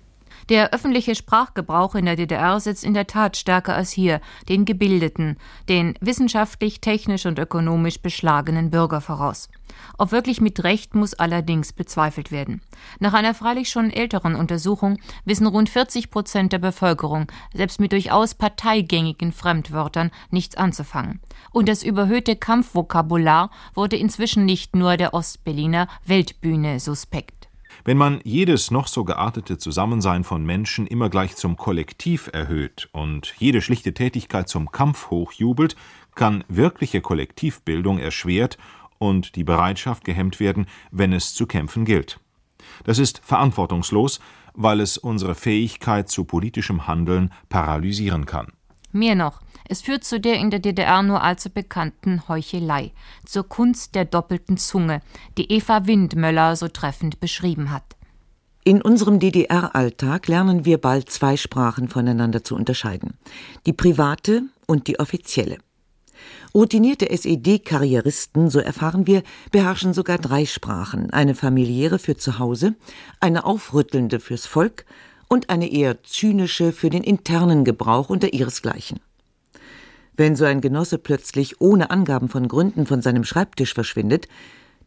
Der 0.49 0.73
öffentliche 0.73 1.15
Sprachgebrauch 1.15 1.95
in 1.95 2.05
der 2.05 2.15
DDR 2.15 2.59
setzt 2.59 2.83
in 2.83 2.93
der 2.93 3.07
Tat 3.07 3.37
stärker 3.37 3.75
als 3.75 3.91
hier 3.91 4.21
den 4.49 4.65
gebildeten, 4.65 5.37
den 5.69 5.95
wissenschaftlich, 6.01 6.81
technisch 6.81 7.25
und 7.25 7.39
ökonomisch 7.39 8.01
beschlagenen 8.01 8.71
Bürger 8.71 9.01
voraus. 9.01 9.49
Ob 9.97 10.11
wirklich 10.11 10.41
mit 10.41 10.63
Recht 10.63 10.95
muss 10.95 11.13
allerdings 11.13 11.73
bezweifelt 11.73 12.31
werden. 12.31 12.61
Nach 12.99 13.13
einer 13.13 13.33
freilich 13.33 13.69
schon 13.69 13.89
älteren 13.89 14.35
Untersuchung 14.35 14.97
wissen 15.25 15.47
rund 15.47 15.69
40 15.69 16.11
Prozent 16.11 16.53
der 16.53 16.59
Bevölkerung 16.59 17.27
selbst 17.53 17.79
mit 17.79 17.91
durchaus 17.91 18.35
parteigängigen 18.35 19.31
Fremdwörtern 19.31 20.11
nichts 20.29 20.55
anzufangen. 20.57 21.21
Und 21.51 21.69
das 21.69 21.83
überhöhte 21.83 22.35
Kampfvokabular 22.35 23.51
wurde 23.73 23.95
inzwischen 23.95 24.45
nicht 24.45 24.75
nur 24.75 24.97
der 24.97 25.13
Ostberliner 25.13 25.87
Weltbühne 26.05 26.79
suspekt. 26.79 27.40
Wenn 27.83 27.97
man 27.97 28.21
jedes 28.23 28.69
noch 28.69 28.87
so 28.87 29.03
geartete 29.03 29.57
Zusammensein 29.57 30.23
von 30.23 30.45
Menschen 30.45 30.85
immer 30.85 31.09
gleich 31.09 31.35
zum 31.35 31.57
Kollektiv 31.57 32.29
erhöht 32.31 32.89
und 32.91 33.33
jede 33.39 33.61
schlichte 33.61 33.93
Tätigkeit 33.93 34.47
zum 34.47 34.71
Kampf 34.71 35.09
hochjubelt, 35.09 35.75
kann 36.13 36.43
wirkliche 36.47 37.01
Kollektivbildung 37.01 37.97
erschwert 37.97 38.57
und 38.99 39.35
die 39.35 39.43
Bereitschaft 39.43 40.03
gehemmt 40.03 40.39
werden, 40.39 40.67
wenn 40.91 41.11
es 41.11 41.33
zu 41.33 41.47
kämpfen 41.47 41.85
gilt. 41.85 42.19
Das 42.83 42.99
ist 42.99 43.21
verantwortungslos, 43.23 44.19
weil 44.53 44.79
es 44.79 44.97
unsere 44.97 45.33
Fähigkeit 45.33 46.09
zu 46.09 46.25
politischem 46.25 46.85
Handeln 46.85 47.31
paralysieren 47.49 48.25
kann. 48.25 48.53
Mehr 48.91 49.15
noch, 49.15 49.41
es 49.71 49.81
führt 49.81 50.03
zu 50.03 50.19
der 50.19 50.35
in 50.35 50.49
der 50.51 50.59
DDR 50.59 51.01
nur 51.01 51.23
allzu 51.23 51.49
bekannten 51.49 52.27
Heuchelei, 52.27 52.91
zur 53.25 53.47
Kunst 53.47 53.95
der 53.95 54.03
doppelten 54.03 54.57
Zunge, 54.57 54.99
die 55.37 55.49
Eva 55.49 55.87
Windmöller 55.87 56.57
so 56.57 56.67
treffend 56.67 57.21
beschrieben 57.21 57.71
hat. 57.71 57.95
In 58.65 58.81
unserem 58.81 59.19
DDR-Alltag 59.21 60.27
lernen 60.27 60.65
wir 60.65 60.77
bald 60.77 61.09
zwei 61.09 61.37
Sprachen 61.37 61.87
voneinander 61.87 62.43
zu 62.43 62.53
unterscheiden: 62.53 63.13
die 63.65 63.71
private 63.71 64.43
und 64.67 64.87
die 64.87 64.99
offizielle. 64.99 65.57
Routinierte 66.53 67.09
SED-Karrieristen, 67.09 68.49
so 68.49 68.59
erfahren 68.59 69.07
wir, 69.07 69.23
beherrschen 69.51 69.93
sogar 69.93 70.17
drei 70.17 70.45
Sprachen: 70.45 71.11
eine 71.11 71.33
familiäre 71.33 71.97
für 71.97 72.17
zu 72.17 72.39
Hause, 72.39 72.75
eine 73.21 73.45
aufrüttelnde 73.45 74.19
fürs 74.19 74.45
Volk 74.45 74.85
und 75.29 75.49
eine 75.49 75.71
eher 75.71 76.03
zynische 76.03 76.73
für 76.73 76.89
den 76.89 77.05
internen 77.05 77.63
Gebrauch 77.63 78.09
unter 78.09 78.33
ihresgleichen. 78.33 78.99
Wenn 80.17 80.35
so 80.35 80.45
ein 80.45 80.61
Genosse 80.61 80.97
plötzlich 80.97 81.61
ohne 81.61 81.89
Angaben 81.89 82.29
von 82.29 82.47
Gründen 82.47 82.85
von 82.85 83.01
seinem 83.01 83.23
Schreibtisch 83.23 83.73
verschwindet, 83.73 84.27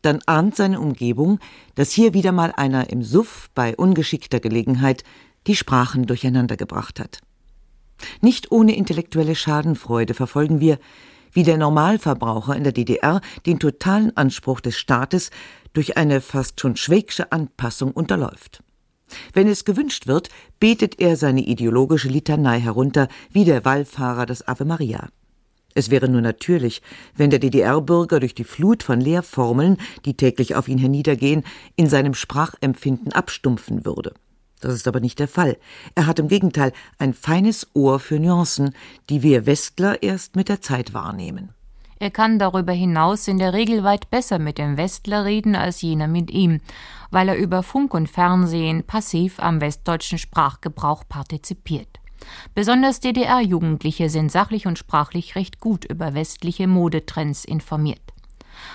dann 0.03 0.21
ahnt 0.27 0.55
seine 0.55 0.81
Umgebung, 0.81 1.39
dass 1.75 1.93
hier 1.93 2.13
wieder 2.13 2.33
mal 2.33 2.53
einer 2.53 2.91
im 2.91 3.03
Suff 3.03 3.49
bei 3.55 3.75
ungeschickter 3.75 4.41
Gelegenheit 4.41 5.03
die 5.47 5.57
Sprachen 5.57 6.07
durcheinandergebracht 6.07 7.01
hat. 7.01 7.21
Nicht 8.21 8.53
ohne 8.53 8.77
intellektuelle 8.77 9.35
Schadenfreude 9.35 10.15
verfolgen 10.15 10.61
wir, 10.61 10.79
wie 11.33 11.43
der 11.43 11.57
Normalverbraucher 11.57 12.55
in 12.55 12.65
der 12.65 12.73
DDR 12.73 13.21
den 13.47 13.59
totalen 13.59 14.17
Anspruch 14.17 14.61
des 14.61 14.77
Staates 14.77 15.31
durch 15.73 15.97
eine 15.97 16.21
fast 16.21 16.61
schon 16.61 16.77
schwägsche 16.77 17.33
Anpassung 17.33 17.91
unterläuft. 17.93 18.63
Wenn 19.33 19.49
es 19.49 19.65
gewünscht 19.65 20.07
wird, 20.07 20.29
betet 20.61 21.01
er 21.01 21.17
seine 21.17 21.43
ideologische 21.43 22.09
Litanei 22.09 22.61
herunter, 22.61 23.09
wie 23.31 23.45
der 23.45 23.65
Wallfahrer 23.65 24.27
das 24.27 24.47
Ave 24.47 24.65
Maria. 24.65 25.09
Es 25.75 25.91
wäre 25.91 26.09
nur 26.09 26.21
natürlich, 26.21 26.83
wenn 27.17 27.31
der 27.31 27.41
DDR-Bürger 27.41 28.21
durch 28.21 28.35
die 28.35 28.45
Flut 28.45 28.83
von 28.83 29.01
Lehrformeln, 29.01 29.79
die 30.05 30.15
täglich 30.15 30.55
auf 30.55 30.69
ihn 30.69 30.79
herniedergehen, 30.79 31.43
in 31.75 31.89
seinem 31.89 32.15
Sprachempfinden 32.15 33.13
abstumpfen 33.13 33.85
würde. 33.85 34.15
Das 34.61 34.73
ist 34.73 34.89
aber 34.89 35.01
nicht 35.01 35.19
der 35.19 35.29
Fall. 35.29 35.59
Er 35.95 36.07
hat 36.07 36.19
im 36.19 36.29
Gegenteil 36.29 36.73
ein 36.99 37.13
feines 37.13 37.67
Ohr 37.75 37.99
für 37.99 38.19
Nuancen, 38.19 38.75
die 39.11 39.23
wir 39.23 39.47
Westler 39.47 40.03
erst 40.03 40.37
mit 40.37 40.49
der 40.49 40.61
Zeit 40.61 40.95
wahrnehmen. 40.95 41.51
Er 41.99 42.11
kann 42.11 42.39
darüber 42.39 42.73
hinaus 42.73 43.29
in 43.29 43.39
der 43.39 43.53
Regel 43.53 43.85
weit 43.85 44.11
besser 44.11 44.39
mit 44.39 44.59
dem 44.59 44.77
Westler 44.77 45.25
reden 45.25 45.55
als 45.55 45.81
jener 45.83 46.09
mit 46.09 46.31
ihm, 46.31 46.61
weil 47.11 47.29
er 47.29 47.37
über 47.37 47.63
Funk 47.63 47.95
und 47.95 48.09
Fernsehen 48.09 48.83
passiv 48.85 49.39
am 49.39 49.61
westdeutschen 49.61 50.19
Sprachgebrauch 50.19 51.05
partizipiert. 51.09 52.01
Besonders 52.55 53.01
DDR-Jugendliche 53.01 54.09
sind 54.09 54.33
sachlich 54.33 54.67
und 54.67 54.79
sprachlich 54.79 55.37
recht 55.37 55.61
gut 55.61 55.85
über 55.85 56.15
westliche 56.15 56.67
Modetrends 56.67 57.45
informiert. 57.45 58.01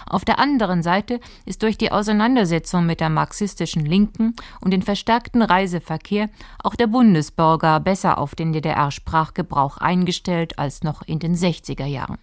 Auf 0.05 0.25
der 0.25 0.39
anderen 0.39 0.83
Seite 0.83 1.19
ist 1.45 1.63
durch 1.63 1.77
die 1.77 1.91
Auseinandersetzung 1.91 2.85
mit 2.85 2.99
der 2.99 3.09
marxistischen 3.09 3.85
Linken 3.85 4.35
und 4.61 4.71
den 4.71 4.81
verstärkten 4.81 5.41
Reiseverkehr 5.41 6.29
auch 6.63 6.75
der 6.75 6.87
Bundesbürger 6.87 7.79
besser 7.79 8.17
auf 8.17 8.35
den 8.35 8.53
DDR-Sprachgebrauch 8.53 9.77
eingestellt 9.77 10.59
als 10.59 10.83
noch 10.83 11.01
in 11.01 11.19
den 11.19 11.35
60er 11.35 11.85
Jahren. 11.85 12.17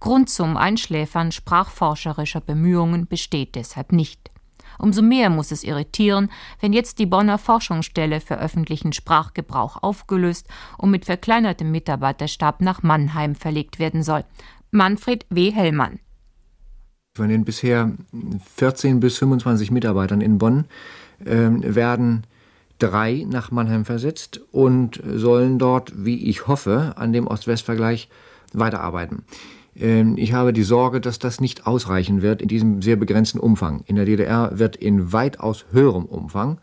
Grund 0.00 0.28
zum 0.28 0.56
Einschläfern 0.56 1.32
sprachforscherischer 1.32 2.40
Bemühungen 2.40 3.06
besteht 3.06 3.54
deshalb 3.54 3.92
nicht. 3.92 4.30
Umso 4.78 5.02
mehr 5.02 5.30
muss 5.30 5.52
es 5.52 5.64
irritieren, 5.64 6.30
wenn 6.60 6.72
jetzt 6.72 6.98
die 6.98 7.06
Bonner 7.06 7.38
Forschungsstelle 7.38 8.20
für 8.20 8.38
öffentlichen 8.38 8.92
Sprachgebrauch 8.92 9.82
aufgelöst 9.82 10.46
und 10.76 10.90
mit 10.90 11.06
verkleinertem 11.06 11.70
Mitarbeiterstab 11.70 12.60
nach 12.60 12.82
Mannheim 12.82 13.34
verlegt 13.34 13.78
werden 13.78 14.02
soll. 14.02 14.24
Manfred 14.70 15.24
W. 15.30 15.50
Hellmann. 15.50 16.00
Von 17.16 17.30
den 17.30 17.44
bisher 17.44 17.92
14 18.56 19.00
bis 19.00 19.16
25 19.18 19.70
Mitarbeitern 19.70 20.20
in 20.20 20.36
Bonn 20.36 20.66
äh, 21.24 21.48
werden 21.62 22.24
drei 22.78 23.24
nach 23.26 23.50
Mannheim 23.50 23.86
versetzt 23.86 24.42
und 24.52 25.00
sollen 25.02 25.58
dort, 25.58 25.92
wie 25.96 26.28
ich 26.28 26.46
hoffe, 26.46 26.92
an 26.96 27.14
dem 27.14 27.26
Ost-West-Vergleich 27.26 28.10
weiterarbeiten. 28.52 29.24
Ähm, 29.78 30.16
ich 30.16 30.32
habe 30.32 30.52
die 30.52 30.62
Sorge, 30.62 31.00
dass 31.00 31.18
das 31.18 31.40
nicht 31.40 31.66
ausreichen 31.66 32.22
wird 32.22 32.42
in 32.42 32.48
diesem 32.48 32.82
sehr 32.82 32.96
begrenzten 32.96 33.38
Umfang. 33.38 33.82
In 33.86 33.96
der 33.96 34.04
DDR 34.04 34.58
wird 34.58 34.76
in 34.76 35.12
weitaus 35.12 35.66
höherem 35.72 36.04
Umfang 36.04 36.58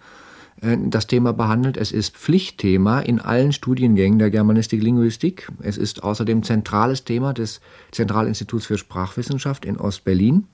äh, 0.61 0.77
das 0.87 1.07
Thema 1.07 1.33
behandelt. 1.33 1.77
Es 1.77 1.91
ist 1.91 2.17
Pflichtthema 2.17 2.99
in 2.99 3.19
allen 3.19 3.51
Studiengängen 3.51 4.19
der 4.19 4.31
Germanistik 4.31 4.81
Linguistik. 4.81 5.51
Es 5.61 5.77
ist 5.77 6.03
außerdem 6.03 6.43
zentrales 6.43 7.03
Thema 7.03 7.33
des 7.33 7.61
Zentralinstituts 7.91 8.65
für 8.65 8.77
Sprachwissenschaft 8.77 9.65
in 9.65 9.77
Ostberlin. 9.77 10.47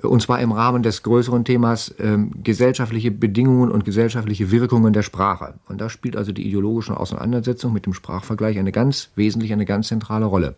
Und 0.00 0.20
zwar 0.20 0.40
im 0.40 0.50
Rahmen 0.50 0.82
des 0.82 1.02
größeren 1.02 1.44
Themas 1.44 1.90
äh, 1.90 2.18
gesellschaftliche 2.42 3.12
Bedingungen 3.12 3.70
und 3.70 3.84
gesellschaftliche 3.84 4.50
Wirkungen 4.50 4.92
der 4.92 5.02
Sprache. 5.02 5.54
Und 5.68 5.80
da 5.80 5.88
spielt 5.88 6.16
also 6.16 6.32
die 6.32 6.46
ideologische 6.46 6.98
Auseinandersetzung 6.98 7.72
mit 7.72 7.86
dem 7.86 7.92
Sprachvergleich 7.92 8.58
eine 8.58 8.72
ganz 8.72 9.10
wesentliche, 9.14 9.54
eine 9.54 9.66
ganz 9.66 9.88
zentrale 9.88 10.24
Rolle. 10.24 10.56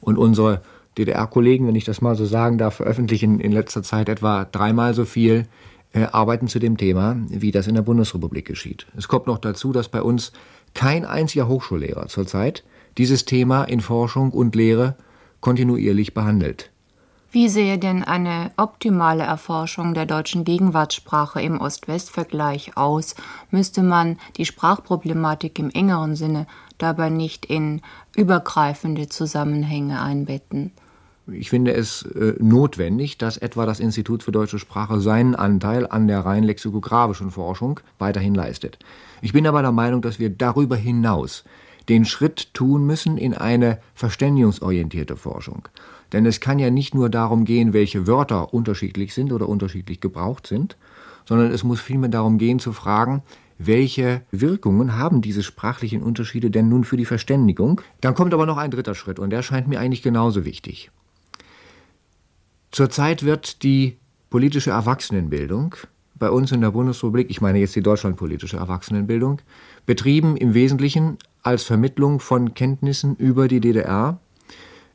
Und 0.00 0.18
unsere 0.18 0.62
DDR-Kollegen, 0.98 1.66
wenn 1.66 1.76
ich 1.76 1.84
das 1.84 2.00
mal 2.00 2.16
so 2.16 2.26
sagen 2.26 2.58
darf, 2.58 2.74
veröffentlichen 2.74 3.40
in 3.40 3.52
letzter 3.52 3.82
Zeit 3.82 4.08
etwa 4.08 4.44
dreimal 4.44 4.94
so 4.94 5.04
viel 5.04 5.46
äh, 5.92 6.04
Arbeiten 6.04 6.48
zu 6.48 6.58
dem 6.58 6.76
Thema, 6.76 7.16
wie 7.28 7.50
das 7.50 7.66
in 7.66 7.74
der 7.74 7.82
Bundesrepublik 7.82 8.46
geschieht. 8.46 8.86
Es 8.96 9.08
kommt 9.08 9.26
noch 9.26 9.38
dazu, 9.38 9.72
dass 9.72 9.88
bei 9.88 10.02
uns 10.02 10.32
kein 10.74 11.04
einziger 11.04 11.48
Hochschullehrer 11.48 12.06
zurzeit 12.08 12.64
dieses 12.98 13.24
Thema 13.24 13.64
in 13.64 13.80
Forschung 13.80 14.30
und 14.30 14.54
Lehre 14.54 14.96
kontinuierlich 15.40 16.14
behandelt. 16.14 16.70
Wie 17.32 17.48
sehe 17.48 17.78
denn 17.78 18.02
eine 18.02 18.50
optimale 18.56 19.22
Erforschung 19.22 19.94
der 19.94 20.04
deutschen 20.04 20.42
Gegenwartssprache 20.42 21.40
im 21.40 21.60
Ost-West-Vergleich 21.60 22.76
aus? 22.76 23.14
Müsste 23.52 23.84
man 23.84 24.18
die 24.36 24.46
Sprachproblematik 24.46 25.56
im 25.60 25.70
engeren 25.70 26.16
Sinne 26.16 26.48
dabei 26.82 27.10
nicht 27.10 27.46
in 27.46 27.82
übergreifende 28.16 29.08
Zusammenhänge 29.08 30.00
einbetten? 30.00 30.72
Ich 31.32 31.50
finde 31.50 31.72
es 31.72 32.02
äh, 32.02 32.34
notwendig, 32.40 33.18
dass 33.18 33.36
etwa 33.36 33.66
das 33.66 33.80
Institut 33.80 34.22
für 34.22 34.32
deutsche 34.32 34.58
Sprache 34.58 35.00
seinen 35.00 35.34
Anteil 35.34 35.86
an 35.86 36.08
der 36.08 36.20
rein 36.20 36.42
lexikographischen 36.42 37.30
Forschung 37.30 37.80
weiterhin 37.98 38.34
leistet. 38.34 38.78
Ich 39.22 39.32
bin 39.32 39.46
aber 39.46 39.62
der 39.62 39.72
Meinung, 39.72 40.02
dass 40.02 40.18
wir 40.18 40.30
darüber 40.30 40.76
hinaus 40.76 41.44
den 41.88 42.04
Schritt 42.04 42.54
tun 42.54 42.86
müssen 42.86 43.18
in 43.18 43.34
eine 43.34 43.78
verständigungsorientierte 43.94 45.16
Forschung. 45.16 45.68
Denn 46.12 46.26
es 46.26 46.40
kann 46.40 46.58
ja 46.58 46.70
nicht 46.70 46.94
nur 46.94 47.08
darum 47.08 47.44
gehen, 47.44 47.72
welche 47.72 48.06
Wörter 48.06 48.52
unterschiedlich 48.52 49.14
sind 49.14 49.32
oder 49.32 49.48
unterschiedlich 49.48 50.00
gebraucht 50.00 50.46
sind, 50.46 50.76
sondern 51.24 51.52
es 51.52 51.62
muss 51.62 51.80
vielmehr 51.80 52.10
darum 52.10 52.38
gehen 52.38 52.58
zu 52.58 52.72
fragen, 52.72 53.22
welche 53.62 54.22
Wirkungen 54.30 54.96
haben 54.96 55.20
diese 55.20 55.42
sprachlichen 55.42 56.02
Unterschiede 56.02 56.50
denn 56.50 56.70
nun 56.70 56.84
für 56.84 56.96
die 56.96 57.04
Verständigung? 57.04 57.82
Dann 58.00 58.14
kommt 58.14 58.32
aber 58.32 58.46
noch 58.46 58.56
ein 58.56 58.70
dritter 58.70 58.94
Schritt 58.94 59.18
und 59.18 59.30
der 59.30 59.42
scheint 59.42 59.68
mir 59.68 59.78
eigentlich 59.78 60.02
genauso 60.02 60.46
wichtig. 60.46 60.90
Zurzeit 62.70 63.22
wird 63.22 63.62
die 63.62 63.98
politische 64.30 64.70
Erwachsenenbildung 64.70 65.74
bei 66.14 66.30
uns 66.30 66.52
in 66.52 66.62
der 66.62 66.70
Bundesrepublik, 66.70 67.28
ich 67.28 67.42
meine 67.42 67.58
jetzt 67.58 67.76
die 67.76 67.82
deutschlandpolitische 67.82 68.56
Erwachsenenbildung, 68.56 69.42
betrieben 69.84 70.36
im 70.38 70.54
Wesentlichen 70.54 71.18
als 71.42 71.64
Vermittlung 71.64 72.20
von 72.20 72.54
Kenntnissen 72.54 73.14
über 73.16 73.46
die 73.46 73.60
DDR, 73.60 74.20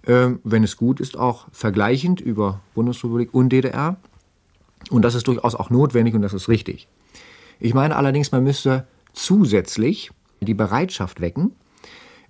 äh, 0.03 0.29
wenn 0.43 0.63
es 0.63 0.77
gut 0.77 0.99
ist, 0.99 1.17
auch 1.17 1.47
vergleichend 1.51 2.19
über 2.19 2.61
Bundesrepublik 2.73 3.33
und 3.33 3.49
DDR. 3.49 3.97
Und 4.89 5.03
das 5.03 5.13
ist 5.13 5.27
durchaus 5.27 5.53
auch 5.53 5.69
notwendig 5.69 6.15
und 6.15 6.21
das 6.21 6.33
ist 6.33 6.47
richtig. 6.47 6.87
Ich 7.59 7.73
meine 7.73 7.95
allerdings, 7.95 8.31
man 8.31 8.43
müsste 8.43 8.87
zusätzlich 9.13 10.11
die 10.41 10.53
Bereitschaft 10.53 11.21
wecken, 11.21 11.53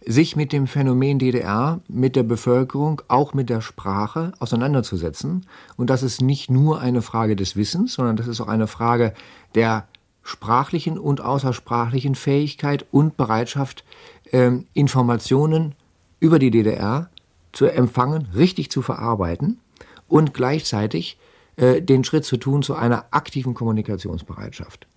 sich 0.05 0.35
mit 0.35 0.53
dem 0.53 0.67
Phänomen 0.67 1.17
DDR, 1.17 1.79
mit 1.87 2.15
der 2.15 2.23
Bevölkerung, 2.23 3.01
auch 3.07 3.33
mit 3.33 3.49
der 3.49 3.61
Sprache 3.61 4.33
auseinanderzusetzen. 4.39 5.47
Und 5.77 5.89
das 5.89 6.03
ist 6.03 6.21
nicht 6.21 6.51
nur 6.51 6.79
eine 6.79 7.01
Frage 7.01 7.35
des 7.35 7.55
Wissens, 7.55 7.93
sondern 7.93 8.15
das 8.15 8.27
ist 8.27 8.39
auch 8.39 8.47
eine 8.47 8.67
Frage 8.67 9.13
der 9.55 9.87
sprachlichen 10.21 10.97
und 10.99 11.21
außersprachlichen 11.21 12.15
Fähigkeit 12.15 12.85
und 12.91 13.17
Bereitschaft, 13.17 13.83
äh, 14.31 14.51
Informationen 14.73 15.75
über 16.19 16.39
die 16.39 16.51
DDR 16.51 17.09
zu 17.51 17.65
empfangen, 17.65 18.27
richtig 18.35 18.69
zu 18.69 18.81
verarbeiten 18.81 19.59
und 20.07 20.33
gleichzeitig 20.33 21.17
äh, 21.55 21.81
den 21.81 22.03
Schritt 22.03 22.25
zu 22.25 22.37
tun 22.37 22.63
zu 22.63 22.75
einer 22.75 23.05
aktiven 23.11 23.53
Kommunikationsbereitschaft. 23.53 24.87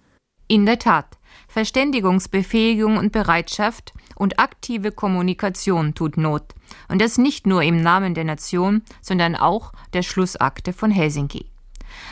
In 0.51 0.65
der 0.65 0.79
Tat, 0.79 1.19
Verständigungsbefähigung 1.47 2.97
und 2.97 3.13
Bereitschaft 3.13 3.93
und 4.17 4.41
aktive 4.41 4.93
Kommunikation 4.93 5.95
tut 5.95 6.17
Not. 6.17 6.55
Und 6.89 7.03
das 7.03 7.19
nicht 7.19 7.47
nur 7.47 7.63
im 7.63 7.83
Namen 7.83 8.15
der 8.15 8.25
Nation, 8.25 8.81
sondern 9.03 9.37
auch 9.37 9.75
der 9.93 10.03
Schlussakte 10.03 10.73
von 10.73 10.91
Helsinki. 10.91 11.51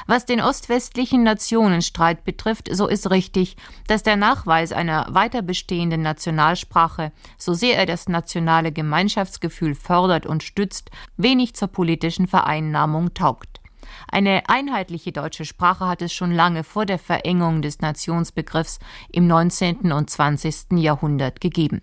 Was 0.06 0.26
den 0.26 0.42
ostwestlichen 0.42 1.22
Nationenstreit 1.22 2.24
betrifft, 2.24 2.68
so 2.70 2.86
ist 2.88 3.10
richtig, 3.10 3.56
dass 3.86 4.02
der 4.02 4.16
Nachweis 4.16 4.72
einer 4.72 5.06
weiter 5.10 5.40
bestehenden 5.40 6.02
Nationalsprache, 6.02 7.12
so 7.38 7.54
sehr 7.54 7.78
er 7.78 7.86
das 7.86 8.06
nationale 8.06 8.70
Gemeinschaftsgefühl 8.70 9.74
fördert 9.74 10.26
und 10.26 10.42
stützt, 10.42 10.90
wenig 11.16 11.54
zur 11.54 11.68
politischen 11.68 12.26
Vereinnahmung 12.26 13.14
taugt. 13.14 13.60
Eine 14.08 14.48
einheitliche 14.48 15.12
deutsche 15.12 15.44
Sprache 15.44 15.86
hat 15.86 16.02
es 16.02 16.12
schon 16.12 16.32
lange 16.32 16.64
vor 16.64 16.86
der 16.86 16.98
Verengung 16.98 17.62
des 17.62 17.80
Nationsbegriffs 17.80 18.78
im 19.12 19.26
19. 19.26 19.92
und 19.92 20.10
20. 20.10 20.72
Jahrhundert 20.72 21.40
gegeben. 21.40 21.82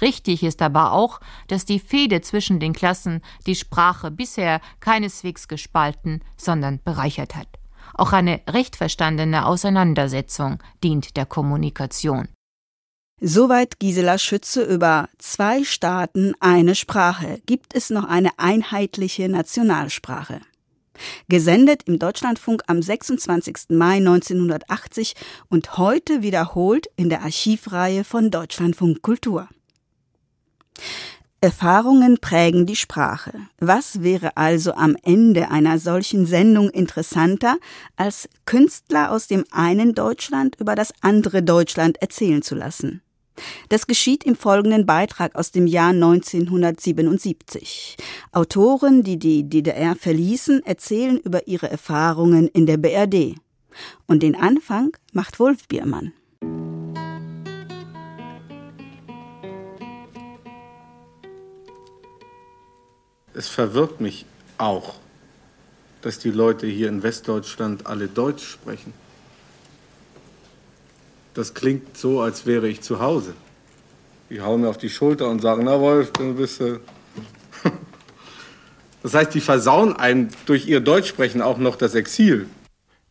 Richtig 0.00 0.42
ist 0.42 0.62
aber 0.62 0.92
auch, 0.92 1.20
dass 1.48 1.64
die 1.64 1.80
Fehde 1.80 2.20
zwischen 2.20 2.60
den 2.60 2.72
Klassen 2.72 3.22
die 3.46 3.54
Sprache 3.54 4.10
bisher 4.10 4.60
keineswegs 4.80 5.48
gespalten, 5.48 6.22
sondern 6.36 6.80
bereichert 6.82 7.34
hat. 7.34 7.48
Auch 7.94 8.12
eine 8.12 8.40
recht 8.48 8.76
verstandene 8.76 9.46
Auseinandersetzung 9.46 10.62
dient 10.82 11.16
der 11.16 11.26
Kommunikation. 11.26 12.28
Soweit 13.20 13.80
Gisela 13.80 14.18
Schütze 14.18 14.62
über 14.62 15.08
zwei 15.18 15.64
Staaten, 15.64 16.34
eine 16.38 16.74
Sprache. 16.74 17.40
Gibt 17.46 17.74
es 17.74 17.88
noch 17.88 18.04
eine 18.04 18.30
einheitliche 18.36 19.30
Nationalsprache? 19.30 20.42
Gesendet 21.28 21.82
im 21.86 21.98
Deutschlandfunk 21.98 22.62
am 22.66 22.82
26. 22.82 23.70
Mai 23.70 23.96
1980 23.96 25.14
und 25.48 25.78
heute 25.78 26.22
wiederholt 26.22 26.88
in 26.96 27.08
der 27.08 27.22
Archivreihe 27.22 28.04
von 28.04 28.30
Deutschlandfunk 28.30 29.02
Kultur. 29.02 29.48
Erfahrungen 31.40 32.18
prägen 32.18 32.66
die 32.66 32.76
Sprache. 32.76 33.32
Was 33.58 34.02
wäre 34.02 34.36
also 34.36 34.72
am 34.72 34.96
Ende 35.02 35.50
einer 35.50 35.78
solchen 35.78 36.26
Sendung 36.26 36.70
interessanter, 36.70 37.58
als 37.94 38.28
Künstler 38.46 39.12
aus 39.12 39.26
dem 39.26 39.44
einen 39.50 39.94
Deutschland 39.94 40.56
über 40.58 40.74
das 40.74 40.92
andere 41.02 41.42
Deutschland 41.42 42.00
erzählen 42.00 42.42
zu 42.42 42.54
lassen? 42.54 43.02
Das 43.68 43.86
geschieht 43.86 44.24
im 44.24 44.36
folgenden 44.36 44.86
Beitrag 44.86 45.34
aus 45.34 45.50
dem 45.50 45.66
Jahr 45.66 45.90
1977. 45.90 47.96
Autoren, 48.32 49.02
die 49.02 49.18
die 49.18 49.48
DDR 49.48 49.96
verließen, 49.96 50.64
erzählen 50.64 51.18
über 51.18 51.46
ihre 51.46 51.70
Erfahrungen 51.70 52.48
in 52.48 52.66
der 52.66 52.76
BRD. 52.76 53.36
Und 54.06 54.22
den 54.22 54.34
Anfang 54.34 54.96
macht 55.12 55.38
Wolf 55.38 55.68
Biermann. 55.68 56.12
es 63.36 63.48
verwirrt 63.48 64.00
mich 64.00 64.24
auch, 64.58 64.94
dass 66.00 66.18
die 66.18 66.30
Leute 66.30 66.66
hier 66.66 66.88
in 66.88 67.02
Westdeutschland 67.02 67.86
alle 67.86 68.08
Deutsch 68.08 68.44
sprechen. 68.44 68.92
Das 71.36 71.52
klingt 71.52 71.98
so, 71.98 72.22
als 72.22 72.46
wäre 72.46 72.66
ich 72.66 72.80
zu 72.80 72.98
Hause. 72.98 73.34
Die 74.30 74.40
hauen 74.40 74.62
mir 74.62 74.70
auf 74.70 74.78
die 74.78 74.88
Schulter 74.88 75.28
und 75.28 75.42
sagen, 75.42 75.64
na 75.64 75.78
Wolf, 75.78 76.10
du 76.12 76.34
bist... 76.34 76.62
Äh 76.62 76.78
das 79.02 79.12
heißt, 79.12 79.34
die 79.34 79.42
versauen 79.42 79.94
einem 79.94 80.30
durch 80.46 80.66
ihr 80.66 80.80
Deutschsprechen 80.80 81.42
auch 81.42 81.58
noch 81.58 81.76
das 81.76 81.94
Exil. 81.94 82.48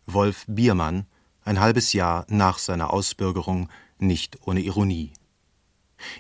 Wolf 0.08 0.44
Biermann, 0.48 1.06
ein 1.44 1.60
halbes 1.60 1.94
Jahr 1.94 2.26
nach 2.28 2.58
seiner 2.58 2.92
Ausbürgerung, 2.92 3.70
nicht 4.00 4.40
ohne 4.48 4.62
Ironie. 4.62 5.14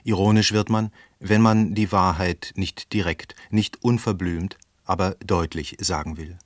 Ironisch 0.04 0.52
wird 0.52 0.70
man, 0.70 0.92
wenn 1.20 1.42
man 1.42 1.74
die 1.74 1.92
Wahrheit 1.92 2.54
nicht 2.56 2.94
direkt, 2.94 3.34
nicht 3.50 3.84
unverblümt, 3.84 4.60
aber 4.84 5.16
deutlich 5.26 5.78
sagen 5.82 6.18
will. 6.18 6.38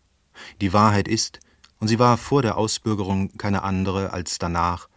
Die 0.61 0.71
Wahrheit 0.71 1.09
ist, 1.09 1.41
und 1.81 1.89
sie 1.89 1.99
war 1.99 2.15
vor 2.15 2.43
der 2.43 2.57
Ausbürgerung 2.57 3.37
keine 3.37 3.63
andere 3.63 4.13
als 4.13 4.39
danach, 4.39 4.87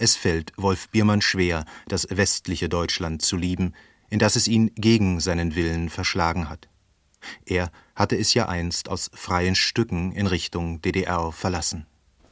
es 0.00 0.16
fällt 0.16 0.52
Wolf 0.56 0.88
Biermann 0.88 1.20
schwer, 1.20 1.66
das 1.86 2.06
westliche 2.10 2.70
Deutschland 2.70 3.20
zu 3.20 3.36
lieben, 3.36 3.74
in 4.08 4.18
das 4.18 4.34
es 4.34 4.48
ihn 4.48 4.72
gegen 4.74 5.20
seinen 5.20 5.54
Willen 5.54 5.90
verschlagen 5.90 6.48
hat. 6.48 6.68
Er 7.44 7.70
hatte 7.94 8.16
es 8.16 8.32
ja 8.32 8.48
einst 8.48 8.88
aus 8.88 9.10
freien 9.12 9.54
Stücken 9.54 10.12
in 10.12 10.26
Richtung 10.26 10.80
DDR 10.80 11.32
verlassen. 11.32 11.86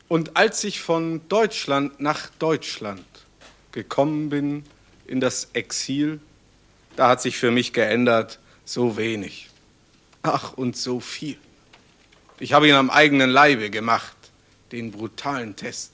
Und 0.08 0.36
als 0.36 0.64
ich 0.64 0.80
von 0.80 1.20
Deutschland 1.28 2.00
nach 2.00 2.30
Deutschland 2.38 3.04
gekommen 3.72 4.30
bin, 4.30 4.64
in 5.06 5.20
das 5.20 5.48
Exil, 5.52 6.20
da 6.96 7.10
hat 7.10 7.20
sich 7.20 7.36
für 7.36 7.50
mich 7.50 7.74
geändert 7.74 8.38
so 8.64 8.96
wenig. 8.96 9.50
Ach, 10.22 10.54
und 10.54 10.74
so 10.74 11.00
viel. 11.00 11.36
Ich 12.40 12.54
habe 12.54 12.66
ihn 12.66 12.74
am 12.74 12.88
eigenen 12.88 13.28
Leibe 13.28 13.68
gemacht, 13.68 14.16
den 14.72 14.90
brutalen 14.90 15.54
Test. 15.54 15.92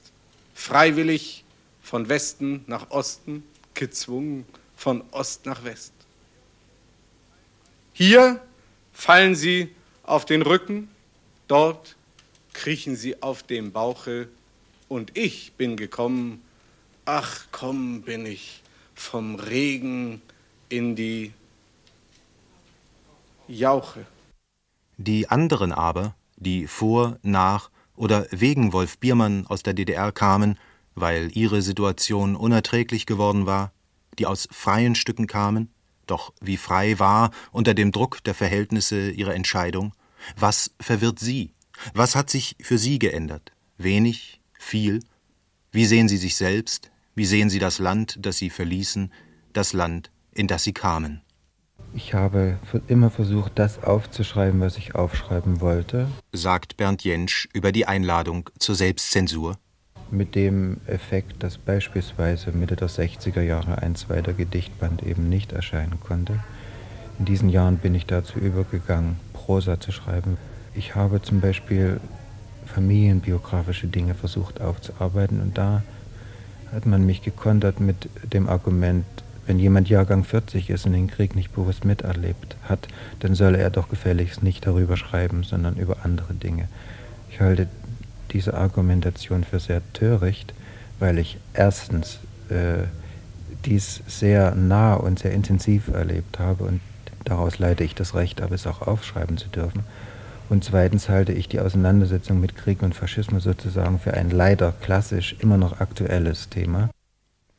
Freiwillig 0.53 1.44
von 1.85 2.09
Westen 2.09 2.63
nach 2.65 2.89
Osten, 2.89 3.43
gezwungen 3.75 4.45
von 4.75 5.03
Ost 5.11 5.45
nach 5.45 5.63
West. 5.63 5.93
Hier 7.93 8.41
fallen 8.91 9.35
sie 9.35 9.69
auf 10.01 10.25
den 10.25 10.41
Rücken, 10.41 10.89
dort 11.47 11.95
kriechen 12.53 12.95
sie 12.95 13.21
auf 13.21 13.43
dem 13.43 13.71
Bauche, 13.71 14.27
und 14.87 15.17
ich 15.17 15.53
bin 15.53 15.77
gekommen, 15.77 16.41
ach 17.05 17.45
komm 17.51 18.01
bin 18.01 18.25
ich, 18.25 18.61
vom 18.93 19.35
Regen 19.35 20.21
in 20.69 20.95
die 20.95 21.33
Jauche. 23.47 24.05
Die 24.97 25.27
anderen 25.29 25.71
aber, 25.71 26.15
die 26.35 26.67
vor, 26.67 27.17
nach 27.21 27.69
oder 27.95 28.27
wegen 28.31 28.73
Wolf 28.73 28.97
Biermann 28.97 29.45
aus 29.47 29.63
der 29.63 29.73
DDR 29.73 30.11
kamen, 30.11 30.57
weil 30.95 31.29
ihre 31.35 31.61
Situation 31.61 32.35
unerträglich 32.35 33.05
geworden 33.05 33.45
war, 33.45 33.71
die 34.17 34.25
aus 34.25 34.47
freien 34.51 34.95
Stücken 34.95 35.27
kamen, 35.27 35.69
doch 36.07 36.33
wie 36.41 36.57
frei 36.57 36.99
war 36.99 37.31
unter 37.51 37.73
dem 37.73 37.91
Druck 37.91 38.23
der 38.23 38.33
Verhältnisse 38.33 39.11
ihre 39.11 39.33
Entscheidung, 39.33 39.93
Was 40.37 40.71
verwirrt 40.79 41.19
Sie? 41.19 41.53
Was 41.93 42.15
hat 42.15 42.29
sich 42.29 42.55
für 42.61 42.77
Sie 42.77 42.99
geändert? 42.99 43.51
Wenig? 43.77 44.41
Viel? 44.57 45.01
Wie 45.71 45.85
sehen 45.85 46.07
Sie 46.07 46.17
sich 46.17 46.35
selbst? 46.35 46.89
Wie 47.15 47.25
sehen 47.25 47.49
Sie 47.49 47.59
das 47.59 47.79
Land, 47.79 48.17
das 48.21 48.37
Sie 48.37 48.49
verließen, 48.49 49.11
das 49.53 49.73
Land, 49.73 50.11
in 50.31 50.47
das 50.47 50.63
Sie 50.63 50.73
kamen? 50.73 51.21
Ich 51.93 52.13
habe 52.13 52.59
immer 52.87 53.09
versucht, 53.09 53.53
das 53.55 53.83
aufzuschreiben, 53.83 54.59
was 54.59 54.77
ich 54.77 54.95
aufschreiben 54.95 55.61
wollte, 55.61 56.09
sagt 56.33 56.75
Bernd 56.75 57.03
Jentsch 57.03 57.47
über 57.53 57.71
die 57.71 57.85
Einladung 57.85 58.49
zur 58.59 58.75
Selbstzensur. 58.75 59.57
Mit 60.11 60.35
dem 60.35 60.77
Effekt, 60.85 61.41
dass 61.41 61.57
beispielsweise 61.57 62.51
Mitte 62.51 62.75
der 62.75 62.89
60er 62.89 63.41
Jahre 63.41 63.81
ein 63.81 63.95
zweiter 63.95 64.33
Gedichtband 64.33 65.03
eben 65.03 65.29
nicht 65.29 65.51
erscheinen 65.51 65.99
konnte. 65.99 66.39
In 67.17 67.25
diesen 67.25 67.49
Jahren 67.49 67.77
bin 67.77 67.95
ich 67.95 68.05
dazu 68.05 68.39
übergegangen, 68.39 69.17
Prosa 69.33 69.79
zu 69.79 69.91
schreiben. 69.91 70.37
Ich 70.75 70.95
habe 70.95 71.21
zum 71.21 71.41
Beispiel 71.41 71.99
familienbiografische 72.65 73.87
Dinge 73.87 74.13
versucht 74.13 74.61
aufzuarbeiten 74.61 75.41
und 75.41 75.57
da 75.57 75.83
hat 76.71 76.85
man 76.85 77.05
mich 77.05 77.21
gekontert 77.21 77.79
mit 77.79 78.09
dem 78.33 78.49
Argument, 78.49 79.05
wenn 79.47 79.59
jemand 79.59 79.89
Jahrgang 79.89 80.23
40 80.23 80.69
ist 80.69 80.85
und 80.85 80.93
den 80.93 81.07
Krieg 81.07 81.35
nicht 81.35 81.53
bewusst 81.53 81.85
miterlebt 81.85 82.55
hat, 82.63 82.87
dann 83.19 83.35
solle 83.35 83.59
er 83.59 83.69
doch 83.69 83.89
gefälligst 83.89 84.43
nicht 84.43 84.65
darüber 84.65 84.97
schreiben, 84.97 85.43
sondern 85.43 85.75
über 85.75 85.97
andere 86.03 86.33
Dinge. 86.33 86.67
Ich 87.29 87.39
halte 87.39 87.67
diese 88.35 88.53
Argumentation 88.53 89.45
für 89.45 89.61
sehr 89.61 89.81
töricht, 89.93 90.53
weil 90.99 91.19
ich 91.19 91.37
erstens 91.53 92.19
äh, 92.49 92.83
dies 93.63 94.01
sehr 94.07 94.53
nah 94.55 94.95
und 94.95 95.19
sehr 95.19 95.31
intensiv 95.31 95.87
erlebt 95.87 96.37
habe 96.37 96.65
und 96.65 96.81
daraus 97.23 97.59
leite 97.59 97.85
ich 97.85 97.95
das 97.95 98.13
Recht 98.13 98.41
ab, 98.41 98.51
es 98.51 98.67
auch 98.67 98.81
aufschreiben 98.81 99.37
zu 99.37 99.47
dürfen. 99.47 99.83
Und 100.49 100.65
zweitens 100.65 101.07
halte 101.07 101.31
ich 101.31 101.47
die 101.47 101.61
Auseinandersetzung 101.61 102.41
mit 102.41 102.57
Krieg 102.57 102.83
und 102.83 102.93
Faschismus 102.93 103.45
sozusagen 103.45 103.99
für 103.99 104.13
ein 104.13 104.29
leider 104.29 104.73
klassisch 104.73 105.37
immer 105.39 105.57
noch 105.57 105.79
aktuelles 105.79 106.49
Thema. 106.49 106.89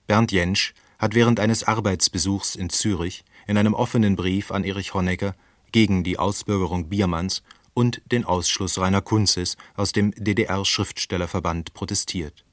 Bernd 0.06 0.30
Jentsch 0.30 0.74
hat 0.98 1.14
während 1.14 1.40
eines 1.40 1.64
Arbeitsbesuchs 1.64 2.54
in 2.54 2.68
Zürich 2.68 3.24
in 3.46 3.56
einem 3.56 3.72
offenen 3.72 4.14
Brief 4.14 4.52
an 4.52 4.62
Erich 4.62 4.92
Honecker 4.92 5.34
gegen 5.72 6.04
die 6.04 6.18
Ausbürgerung 6.18 6.90
Biermanns 6.90 7.42
und 7.76 8.00
den 8.10 8.24
Ausschluss 8.24 8.78
Rainer 8.78 9.02
Kunzes 9.02 9.58
aus 9.74 9.92
dem 9.92 10.12
DDR-Schriftstellerverband 10.12 11.74
protestiert. 11.74 12.44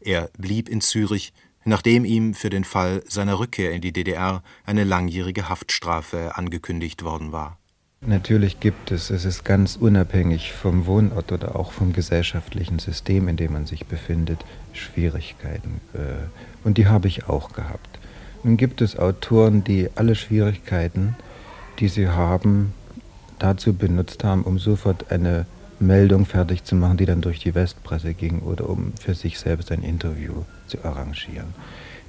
Er 0.00 0.28
blieb 0.36 0.68
in 0.68 0.82
Zürich, 0.82 1.32
nachdem 1.64 2.04
ihm 2.04 2.34
für 2.34 2.50
den 2.50 2.64
Fall 2.64 3.02
seiner 3.08 3.38
Rückkehr 3.38 3.72
in 3.72 3.80
die 3.80 3.92
DDR 3.92 4.42
eine 4.66 4.84
langjährige 4.84 5.48
Haftstrafe 5.48 6.36
angekündigt 6.36 7.02
worden 7.04 7.32
war. 7.32 7.58
Natürlich 8.02 8.60
gibt 8.60 8.90
es, 8.90 9.08
es 9.08 9.24
ist 9.24 9.44
ganz 9.44 9.76
unabhängig 9.76 10.52
vom 10.52 10.84
Wohnort 10.84 11.32
oder 11.32 11.56
auch 11.56 11.72
vom 11.72 11.94
gesellschaftlichen 11.94 12.78
System, 12.78 13.28
in 13.28 13.38
dem 13.38 13.54
man 13.54 13.64
sich 13.64 13.86
befindet, 13.86 14.44
Schwierigkeiten. 14.74 15.80
Äh, 15.94 16.28
und 16.64 16.76
die 16.76 16.86
habe 16.86 17.08
ich 17.08 17.28
auch 17.28 17.52
gehabt. 17.52 17.98
Nun 18.42 18.58
gibt 18.58 18.82
es 18.82 18.98
Autoren, 18.98 19.64
die 19.64 19.88
alle 19.94 20.14
Schwierigkeiten, 20.14 21.16
die 21.78 21.88
sie 21.88 22.08
haben, 22.08 22.74
dazu 23.38 23.72
benutzt 23.74 24.24
haben, 24.24 24.42
um 24.42 24.58
sofort 24.58 25.10
eine 25.10 25.46
Meldung 25.78 26.24
fertig 26.24 26.64
zu 26.64 26.74
machen, 26.74 26.96
die 26.96 27.06
dann 27.06 27.20
durch 27.20 27.38
die 27.38 27.54
Westpresse 27.54 28.14
ging 28.14 28.40
oder 28.40 28.68
um 28.68 28.92
für 29.00 29.14
sich 29.14 29.38
selbst 29.38 29.70
ein 29.70 29.82
Interview 29.82 30.44
zu 30.66 30.82
arrangieren. 30.84 31.54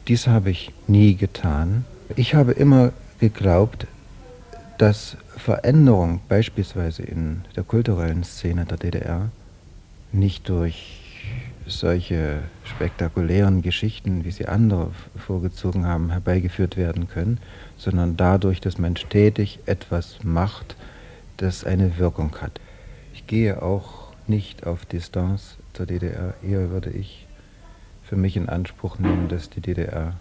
Dies 0.08 0.28
habe 0.28 0.52
ich 0.52 0.72
nie 0.88 1.16
getan. 1.16 1.84
Ich 2.16 2.34
habe 2.34 2.54
immer 2.54 2.94
geglaubt, 3.20 3.88
dass 4.78 5.18
Veränderung 5.36 6.22
beispielsweise 6.30 7.04
in 7.04 7.42
der 7.56 7.64
kulturellen 7.64 8.24
Szene 8.24 8.66
der 8.66 8.78
DDR 8.78 9.30
nicht 10.14 10.48
durch 10.48 11.04
solche 11.66 12.40
spektakulären 12.64 13.62
Geschichten, 13.62 14.24
wie 14.24 14.32
sie 14.32 14.48
andere 14.48 14.92
vorgezogen 15.18 15.86
haben, 15.86 16.12
herbeigeführt 16.12 16.78
werden 16.78 17.10
können, 17.10 17.40
sondern 17.78 18.16
dadurch, 18.16 18.62
dass 18.62 18.78
man 18.78 18.96
stetig 18.96 19.60
etwas 19.66 20.20
macht, 20.24 20.78
das 21.38 21.64
eine 21.64 21.98
Wirkung 21.98 22.36
hat. 22.42 22.60
Ich 23.14 23.28
gehe 23.28 23.62
auch 23.62 24.14
nicht 24.28 24.66
auf 24.66 24.86
Distanz 24.86 25.58
zur 25.74 25.86
DDR, 25.86 26.34
eher 26.44 26.70
würde 26.70 26.90
ich 26.90 27.28
für 28.04 28.16
mich 28.16 28.36
in 28.36 28.50
Anspruch 28.50 29.00
nehmen, 29.00 29.30
dass 29.30 29.50
die 29.50 29.62
DDR 29.62 30.16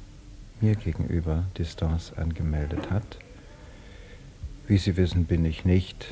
mir 0.61 0.75
gegenüber 0.75 1.45
Distanz 1.59 2.13
angemeldet 2.17 2.91
hat. 2.91 3.19
Wie 4.67 4.79
Sie 4.79 4.97
wissen, 4.97 5.25
bin 5.25 5.45
ich 5.45 5.65
nicht 5.65 6.07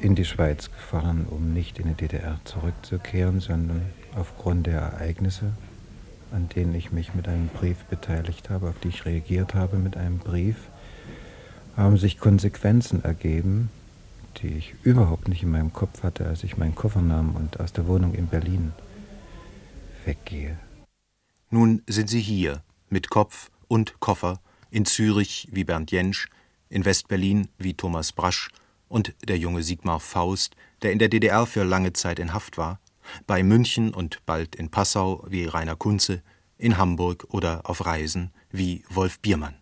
in 0.00 0.14
die 0.14 0.24
Schweiz 0.24 0.70
gefahren, 0.70 1.26
um 1.28 1.52
nicht 1.52 1.78
in 1.78 1.88
die 1.88 1.94
DDR 1.94 2.40
zurückzukehren, 2.44 3.40
sondern 3.40 3.82
aufgrund 4.16 4.66
der 4.66 4.80
Ereignisse, 4.80 5.52
an 6.32 6.48
denen 6.48 6.74
ich 6.74 6.92
mich 6.92 7.14
mit 7.14 7.28
einem 7.28 7.48
Brief 7.48 7.84
beteiligt 7.84 8.48
habe, 8.48 8.68
auf 8.68 8.78
die 8.82 8.88
ich 8.88 9.04
reagiert 9.04 9.54
habe 9.54 9.76
mit 9.76 9.96
einem 9.96 10.18
Brief, 10.18 10.56
haben 11.76 11.96
sich 11.96 12.18
Konsequenzen 12.18 13.04
ergeben, 13.04 13.70
die 14.38 14.48
ich 14.48 14.74
überhaupt 14.82 15.28
nicht 15.28 15.42
in 15.42 15.50
meinem 15.50 15.72
Kopf 15.72 16.02
hatte, 16.02 16.26
als 16.26 16.44
ich 16.44 16.56
meinen 16.56 16.74
Koffer 16.74 17.02
nahm 17.02 17.36
und 17.36 17.60
aus 17.60 17.72
der 17.72 17.86
Wohnung 17.86 18.14
in 18.14 18.26
Berlin 18.26 18.72
weggehe. 20.04 20.58
Nun 21.50 21.82
sind 21.86 22.08
Sie 22.08 22.20
hier 22.20 22.62
mit 22.88 23.10
Kopf 23.10 23.50
und 23.68 24.00
Koffer 24.00 24.40
in 24.70 24.84
Zürich 24.84 25.48
wie 25.50 25.64
Bernd 25.64 25.90
Jentsch, 25.90 26.28
in 26.68 26.84
Westberlin 26.84 27.48
wie 27.58 27.74
Thomas 27.74 28.12
Brasch 28.12 28.48
und 28.88 29.14
der 29.26 29.38
junge 29.38 29.62
Sigmar 29.62 30.00
Faust, 30.00 30.54
der 30.82 30.92
in 30.92 30.98
der 30.98 31.08
DDR 31.08 31.46
für 31.46 31.64
lange 31.64 31.92
Zeit 31.92 32.18
in 32.18 32.32
Haft 32.32 32.58
war, 32.58 32.78
bei 33.26 33.42
München 33.42 33.92
und 33.92 34.24
bald 34.26 34.54
in 34.54 34.70
Passau 34.70 35.24
wie 35.28 35.44
Rainer 35.46 35.76
Kunze, 35.76 36.22
in 36.58 36.78
Hamburg 36.78 37.26
oder 37.30 37.62
auf 37.64 37.84
Reisen 37.86 38.30
wie 38.50 38.84
Wolf 38.88 39.18
Biermann. 39.20 39.54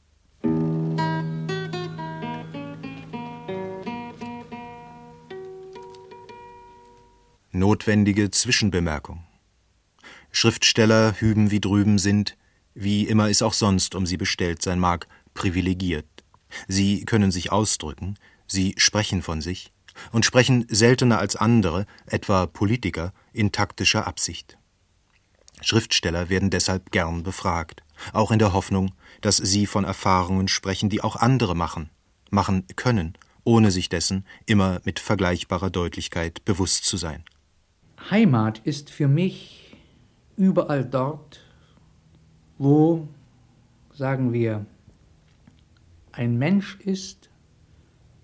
Notwendige 7.53 8.30
Zwischenbemerkung. 8.30 9.24
Schriftsteller 10.30 11.14
hüben 11.18 11.51
wie 11.51 11.61
drüben 11.61 11.99
sind, 11.99 12.36
wie 12.74 13.07
immer 13.07 13.30
es 13.30 13.40
auch 13.40 13.55
sonst 13.55 13.94
um 13.94 14.05
sie 14.05 14.18
bestellt 14.18 14.61
sein 14.61 14.78
mag, 14.78 15.09
privilegiert. 15.32 16.07
Sie 16.66 17.07
können 17.07 17.30
sich 17.30 17.51
ausdrücken, 17.51 18.18
sie 18.46 18.74
sprechen 18.76 19.22
von 19.22 19.40
sich 19.40 19.72
und 20.12 20.26
sprechen 20.26 20.66
seltener 20.68 21.18
als 21.20 21.36
andere, 21.36 21.86
etwa 22.05 22.46
Politiker, 22.46 23.14
in 23.32 23.51
taktischer 23.51 24.07
Absicht. 24.07 24.59
Schriftsteller 25.62 26.28
werden 26.28 26.51
deshalb 26.51 26.92
gern 26.92 27.22
befragt, 27.22 27.82
auch 28.12 28.30
in 28.30 28.38
der 28.38 28.53
Hoffnung, 28.53 28.92
dass 29.22 29.38
sie 29.38 29.64
von 29.64 29.84
Erfahrungen 29.84 30.49
sprechen, 30.49 30.90
die 30.90 31.01
auch 31.01 31.16
andere 31.16 31.57
machen, 31.57 31.88
machen 32.30 32.66
können, 32.76 33.16
ohne 33.44 33.70
sich 33.70 33.88
dessen 33.88 34.26
immer 34.44 34.82
mit 34.84 35.01
vergleichbarer 35.01 35.70
Deutlichkeit 35.70 36.44
bewusst 36.44 36.84
zu 36.84 36.99
sein. 36.99 37.24
Heimat 38.11 38.61
ist 38.61 38.89
für 38.89 39.07
mich 39.07 39.77
überall 40.37 40.83
dort, 40.83 41.41
wo, 42.57 43.07
sagen 43.93 44.33
wir, 44.33 44.65
ein 46.13 46.39
Mensch 46.39 46.81
ist, 46.81 47.29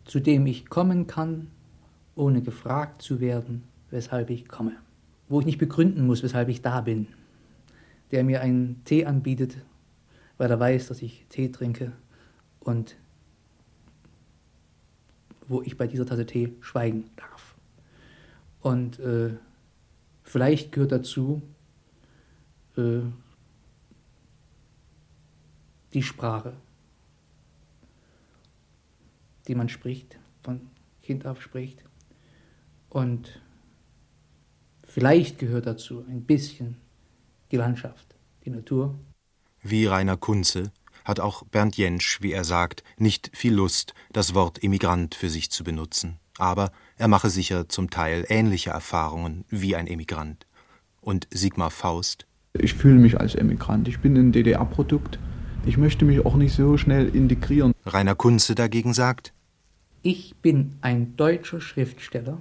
zu 0.07 0.20
dem 0.20 0.47
ich 0.47 0.70
kommen 0.70 1.07
kann, 1.07 1.49
ohne 2.14 2.41
gefragt 2.41 3.03
zu 3.03 3.20
werden, 3.20 3.64
weshalb 3.91 4.30
ich 4.30 4.49
komme. 4.49 4.72
Wo 5.28 5.41
ich 5.41 5.47
nicht 5.47 5.59
begründen 5.59 6.07
muss, 6.07 6.22
weshalb 6.22 6.49
ich 6.49 6.62
da 6.62 6.80
bin. 6.80 7.07
Der 8.11 8.24
mir 8.24 8.41
einen 8.41 8.82
Tee 8.85 9.05
anbietet, 9.05 9.59
weil 10.39 10.51
er 10.51 10.61
weiß, 10.61 10.89
dass 10.89 11.03
ich 11.03 11.26
Tee 11.28 11.51
trinke 11.51 11.93
und 12.61 12.97
wo 15.47 15.61
ich 15.61 15.76
bei 15.76 15.87
dieser 15.87 16.07
Tasse 16.07 16.24
Tee 16.24 16.55
schweigen 16.61 17.11
darf. 17.16 17.55
Und 18.62 18.99
äh, 18.99 19.35
vielleicht 20.24 20.72
gehört 20.72 20.90
dazu, 20.90 21.42
äh, 22.76 23.02
die 25.92 26.02
Sprache, 26.02 26.54
die 29.46 29.54
man 29.54 29.68
spricht, 29.68 30.18
von 30.42 30.68
Kind 31.02 31.26
auf 31.26 31.40
spricht. 31.40 31.84
Und 32.88 33.40
vielleicht 34.82 35.38
gehört 35.38 35.66
dazu 35.66 36.04
ein 36.08 36.24
bisschen 36.24 36.76
die 37.52 37.56
Landschaft, 37.56 38.16
die 38.44 38.50
Natur. 38.50 38.98
Wie 39.62 39.86
Rainer 39.86 40.16
Kunze 40.16 40.72
hat 41.04 41.20
auch 41.20 41.44
Bernd 41.44 41.76
Jentsch, 41.76 42.22
wie 42.22 42.32
er 42.32 42.44
sagt, 42.44 42.82
nicht 42.96 43.30
viel 43.36 43.54
Lust, 43.54 43.94
das 44.12 44.34
Wort 44.34 44.62
Emigrant 44.62 45.14
für 45.14 45.28
sich 45.28 45.50
zu 45.50 45.62
benutzen. 45.62 46.18
Aber 46.39 46.72
er 46.97 47.09
mache 47.09 47.30
sicher 47.30 47.68
zum 47.68 47.91
Teil 47.91 48.24
ähnliche 48.28 48.70
Erfahrungen 48.70 49.45
wie 49.49 49.76
ein 49.76 49.87
Emigrant. 49.87 50.47
Und 51.01 51.28
Sigmar 51.30 51.70
Faust? 51.70 52.26
Ich 52.55 52.74
fühle 52.74 52.99
mich 52.99 53.20
als 53.20 53.35
Emigrant. 53.35 53.89
Ich 53.89 53.99
bin 53.99 54.16
ein 54.16 54.32
DDR-Produkt. 54.32 55.18
Ich 55.66 55.76
möchte 55.76 56.05
mich 56.05 56.24
auch 56.24 56.37
nicht 56.37 56.55
so 56.55 56.76
schnell 56.76 57.14
integrieren. 57.14 57.72
Rainer 57.87 58.14
Kunze 58.14 58.55
dagegen 58.55 58.95
sagt, 58.95 59.32
Ich 60.03 60.37
bin 60.37 60.76
ein 60.80 61.16
deutscher 61.16 61.61
Schriftsteller 61.61 62.39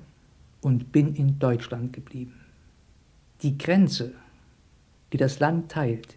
und 0.62 0.92
bin 0.92 1.16
in 1.16 1.40
Deutschland 1.40 1.94
geblieben. 1.94 2.34
Die 3.42 3.58
Grenze, 3.58 4.14
die 5.12 5.18
das 5.18 5.40
Land 5.40 5.72
teilt, 5.72 6.16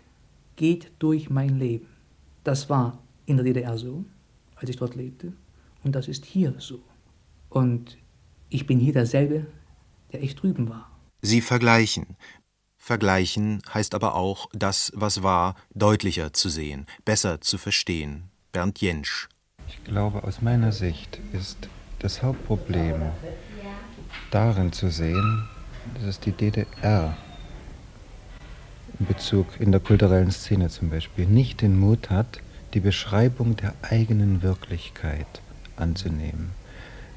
geht 0.57 0.91
durch 0.99 1.31
mein 1.31 1.59
Leben. 1.59 1.87
Das 2.45 2.70
war 2.70 2.99
in 3.27 3.37
der 3.37 3.45
DDR 3.45 3.77
so, 3.77 4.05
als 4.57 4.70
ich 4.70 4.77
dort 4.77 4.95
lebte, 4.95 5.33
und 5.85 5.95
das 5.95 6.09
ist 6.09 6.24
hier 6.24 6.55
so. 6.59 6.81
Und 7.49 7.99
ich 8.49 8.66
bin 8.66 8.78
hier 8.78 8.92
derselbe, 8.92 9.47
der 10.12 10.22
ich 10.22 10.34
drüben 10.36 10.68
war. 10.68 10.90
Sie 11.22 11.40
vergleichen. 11.40 12.16
Vergleichen 12.76 13.62
heißt 13.72 13.94
aber 13.94 14.14
auch, 14.14 14.49
das, 14.53 14.92
was 14.94 15.22
war, 15.22 15.57
deutlicher 15.74 16.32
zu 16.32 16.49
sehen, 16.49 16.86
besser 17.05 17.40
zu 17.40 17.59
verstehen. 17.59 18.30
Bernd 18.53 18.80
Jentsch. 18.80 19.28
Ich 19.68 19.82
glaube, 19.84 20.22
aus 20.22 20.40
meiner 20.40 20.70
Sicht 20.70 21.18
ist 21.32 21.68
das 21.99 22.22
Hauptproblem 22.22 23.03
darin 24.30 24.72
zu 24.72 24.90
sehen, 24.90 25.49
dass 25.94 26.05
es 26.05 26.20
die 26.20 26.32
DDR 26.32 27.16
in 28.99 29.07
Bezug 29.07 29.61
in 29.61 29.72
der 29.72 29.80
kulturellen 29.80 30.30
Szene 30.30 30.68
zum 30.68 30.90
Beispiel 30.90 31.26
nicht 31.26 31.62
den 31.62 31.78
Mut 31.78 32.11
hat, 32.11 32.40
die 32.74 32.80
Beschreibung 32.80 33.57
der 33.57 33.74
eigenen 33.82 34.42
Wirklichkeit 34.42 35.26
anzunehmen. 35.76 36.51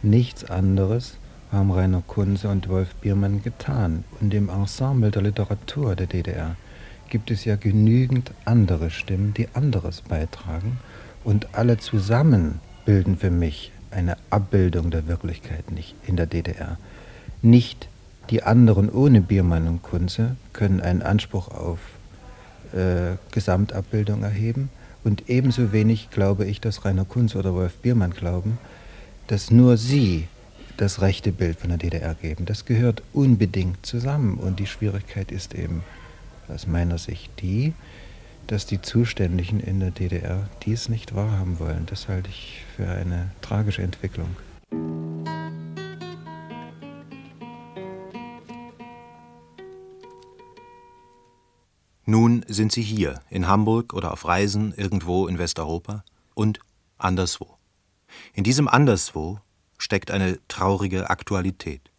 Nichts 0.02 0.46
anderes 0.46 1.18
haben 1.52 1.72
Rainer 1.72 2.02
Kunze 2.06 2.48
und 2.48 2.70
Wolf 2.70 2.96
Biermann 2.96 3.44
getan. 3.44 4.06
Und 4.22 4.34
im 4.34 4.48
Ensemble 4.48 5.12
der 5.12 5.24
Literatur 5.24 5.96
der 5.96 6.08
DDR 6.08 6.56
gibt 7.10 7.32
es 7.32 7.44
ja 7.44 7.58
genügend 7.58 8.32
andere 8.46 8.92
Stimmen, 8.92 9.34
die 9.34 9.50
anderes 9.54 10.02
beitragen. 10.02 10.80
Und 11.26 11.54
alle 11.54 11.80
zusammen 11.80 12.62
bilden 12.86 13.18
für 13.18 13.30
mich 13.30 13.74
eine 13.92 14.16
Abbildung 14.30 14.90
der 14.90 15.08
Wirklichkeit 15.08 15.70
nicht 15.72 15.96
in 16.08 16.16
der 16.16 16.28
DDR. 16.28 16.78
Nicht 17.42 17.90
die 18.30 18.44
anderen 18.44 18.90
ohne 18.90 19.20
Biermann 19.20 19.68
und 19.68 19.82
Kunze 19.82 20.38
können 20.54 20.80
einen 20.80 21.02
Anspruch 21.02 21.50
auf 21.50 21.80
äh, 22.74 23.18
Gesamtabbildung 23.32 24.24
erheben. 24.24 24.70
Und 25.04 25.30
ebenso 25.30 25.74
wenig 25.74 26.10
glaube 26.10 26.46
ich, 26.46 26.62
dass 26.62 26.86
Rainer 26.86 27.06
Kunze 27.06 27.38
oder 27.38 27.54
Wolf 27.54 27.76
Biermann 27.78 28.12
glauben, 28.12 28.60
dass 29.30 29.52
nur 29.52 29.78
sie 29.78 30.28
das 30.78 31.02
rechte 31.02 31.32
Bild 31.32 31.60
von 31.60 31.70
der 31.70 31.78
DDR 31.78 32.16
geben. 32.16 32.46
Das 32.46 32.66
gehört 32.66 33.04
unbedingt 33.14 33.86
zusammen. 33.86 34.40
Und 34.40 34.60
die 34.60 34.66
Schwierigkeit 34.66 35.32
ist 35.32 35.54
eben 35.54 35.84
aus 36.48 36.66
meiner 36.66 36.98
Sicht 36.98 37.32
die, 37.40 37.74
dass 38.48 38.66
die 38.66 38.82
Zuständigen 38.82 39.60
in 39.60 39.80
der 39.82 39.92
DDR 39.92 40.50
dies 40.66 40.90
nicht 40.90 41.14
wahrhaben 41.14 41.60
wollen. 41.60 41.86
Das 41.86 42.08
halte 42.08 42.30
ich 42.30 42.64
für 42.76 42.88
eine 42.88 43.30
tragische 43.42 43.84
Entwicklung. 43.84 44.36
Nun 52.06 52.44
sind 52.48 52.72
sie 52.72 52.82
hier, 52.82 53.22
in 53.30 53.48
Hamburg 53.48 53.94
oder 53.94 54.12
auf 54.12 54.26
Reisen 54.26 54.74
irgendwo 54.76 55.28
in 55.28 55.38
Westeuropa 55.38 56.04
und 56.34 56.60
anderswo. 56.98 57.59
In 58.34 58.44
diesem 58.44 58.68
Anderswo 58.68 59.40
steckt 59.78 60.12
eine 60.12 60.40
traurige 60.48 61.10
Aktualität. 61.10 61.92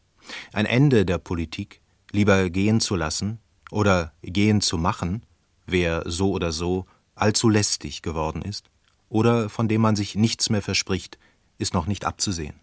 Ein 0.52 0.66
Ende 0.66 1.04
der 1.04 1.18
Politik, 1.18 1.80
lieber 2.12 2.50
gehen 2.50 2.80
zu 2.80 2.96
lassen 2.96 3.38
oder 3.70 4.12
gehen 4.22 4.60
zu 4.60 4.78
machen, 4.78 5.24
wer 5.66 6.02
so 6.06 6.30
oder 6.32 6.52
so 6.52 6.86
allzu 7.14 7.48
lästig 7.48 8.02
geworden 8.02 8.42
ist 8.42 8.70
oder 9.08 9.48
von 9.48 9.68
dem 9.68 9.82
man 9.82 9.96
sich 9.96 10.14
nichts 10.14 10.50
mehr 10.50 10.62
verspricht, 10.62 11.18
ist 11.58 11.74
noch 11.74 11.86
nicht 11.86 12.06
abzusehen. 12.06 12.60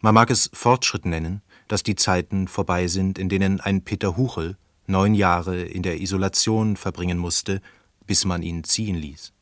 Man 0.00 0.14
mag 0.14 0.30
es 0.30 0.50
Fortschritt 0.52 1.04
nennen, 1.04 1.42
dass 1.68 1.82
die 1.82 1.96
Zeiten 1.96 2.48
vorbei 2.48 2.86
sind, 2.86 3.18
in 3.18 3.28
denen 3.28 3.60
ein 3.60 3.82
Peter 3.82 4.16
Huchel 4.16 4.56
neun 4.86 5.14
Jahre 5.14 5.62
in 5.62 5.82
der 5.82 6.00
Isolation 6.00 6.76
verbringen 6.76 7.18
musste, 7.18 7.60
bis 8.06 8.24
man 8.24 8.42
ihn 8.42 8.64
ziehen 8.64 8.96
ließ. 8.96 9.32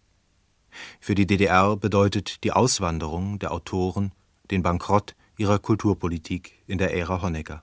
Für 1.01 1.15
die 1.15 1.27
DDR 1.27 1.77
bedeutet 1.77 2.45
die 2.45 2.53
Auswanderung 2.53 3.39
der 3.39 3.53
Autoren 3.53 4.13
den 4.51 4.63
Bankrott 4.63 5.15
ihrer 5.37 5.59
Kulturpolitik 5.59 6.63
in 6.67 6.79
der 6.79 6.95
Ära 6.95 7.23
Honecker. 7.23 7.63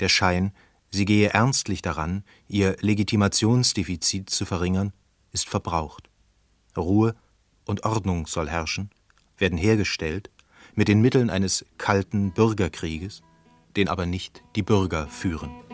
Der 0.00 0.08
Schein, 0.08 0.52
sie 0.90 1.04
gehe 1.04 1.30
ernstlich 1.30 1.82
daran, 1.82 2.24
ihr 2.46 2.76
Legitimationsdefizit 2.80 4.30
zu 4.30 4.44
verringern, 4.44 4.92
ist 5.32 5.48
verbraucht. 5.48 6.08
Ruhe 6.76 7.14
und 7.64 7.84
Ordnung 7.84 8.26
soll 8.26 8.48
herrschen, 8.48 8.90
werden 9.36 9.58
hergestellt 9.58 10.30
mit 10.74 10.88
den 10.88 11.00
Mitteln 11.00 11.30
eines 11.30 11.64
kalten 11.76 12.32
Bürgerkrieges, 12.32 13.22
den 13.76 13.88
aber 13.88 14.06
nicht 14.06 14.42
die 14.56 14.62
Bürger 14.62 15.08
führen. 15.08 15.67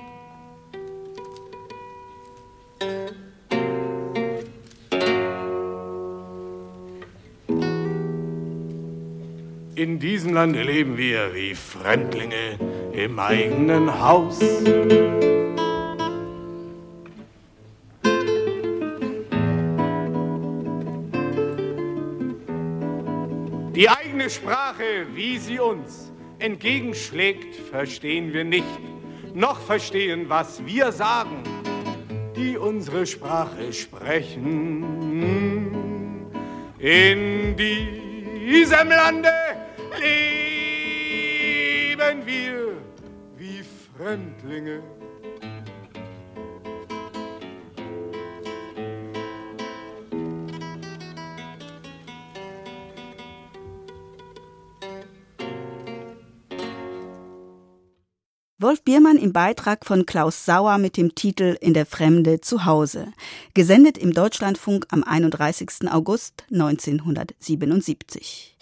In 9.85 9.99
diesem 9.99 10.32
Lande 10.32 10.62
leben 10.62 10.97
wir 10.97 11.35
wie 11.35 11.55
Fremdlinge 11.55 12.59
im 12.95 13.18
eigenen 13.18 14.01
Haus. 14.01 14.39
Die 23.74 23.91
eigene 23.91 24.30
Sprache, 24.30 25.05
wie 25.12 25.37
sie 25.37 25.59
uns 25.59 26.11
entgegenschlägt, 26.39 27.55
verstehen 27.55 28.32
wir 28.32 28.45
nicht, 28.45 28.64
noch 29.35 29.61
verstehen, 29.61 30.30
was 30.30 30.64
wir 30.64 30.93
sagen, 30.93 31.43
die 32.35 32.57
unsere 32.57 33.05
Sprache 33.05 33.70
sprechen. 33.70 34.82
In 36.78 37.55
diesem 37.55 38.89
Lande 38.89 39.43
leben 41.95 42.27
wir 42.27 42.77
wie 43.37 43.65
Fremdlinge. 43.97 44.83
Wolf 58.65 58.83
Biermann 58.83 59.19
im 59.19 59.35
Beitrag 59.35 59.85
von 59.85 60.07
Klaus 60.07 60.47
Sauer 60.47 60.79
mit 60.79 60.97
dem 60.97 61.15
Titel 61.15 61.59
In 61.61 61.75
der 61.75 61.85
Fremde 61.85 62.41
zu 62.41 62.65
Hause, 62.65 63.12
gesendet 63.53 63.99
im 63.99 64.15
Deutschlandfunk 64.15 64.87
am 64.89 65.05
31. 65.05 65.91
August 65.91 66.45
1977. 66.51 68.57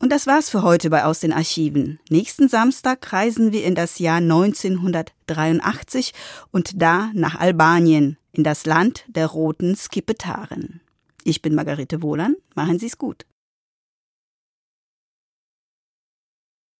Und 0.00 0.10
das 0.10 0.26
war's 0.26 0.50
für 0.50 0.62
heute 0.62 0.90
bei 0.90 1.04
Aus 1.04 1.20
den 1.20 1.32
Archiven. 1.32 2.00
Nächsten 2.10 2.48
Samstag 2.48 3.12
reisen 3.12 3.52
wir 3.52 3.62
in 3.62 3.76
das 3.76 4.00
Jahr 4.00 4.16
1983 4.16 6.14
und 6.50 6.82
da 6.82 7.12
nach 7.14 7.38
Albanien, 7.38 8.18
in 8.32 8.42
das 8.42 8.66
Land 8.66 9.04
der 9.06 9.28
roten 9.28 9.76
Skipetaren. 9.76 10.80
Ich 11.22 11.42
bin 11.42 11.54
Margarete 11.54 12.02
Wohlan. 12.02 12.34
Machen 12.56 12.80
Sie's 12.80 12.98
gut. 12.98 13.24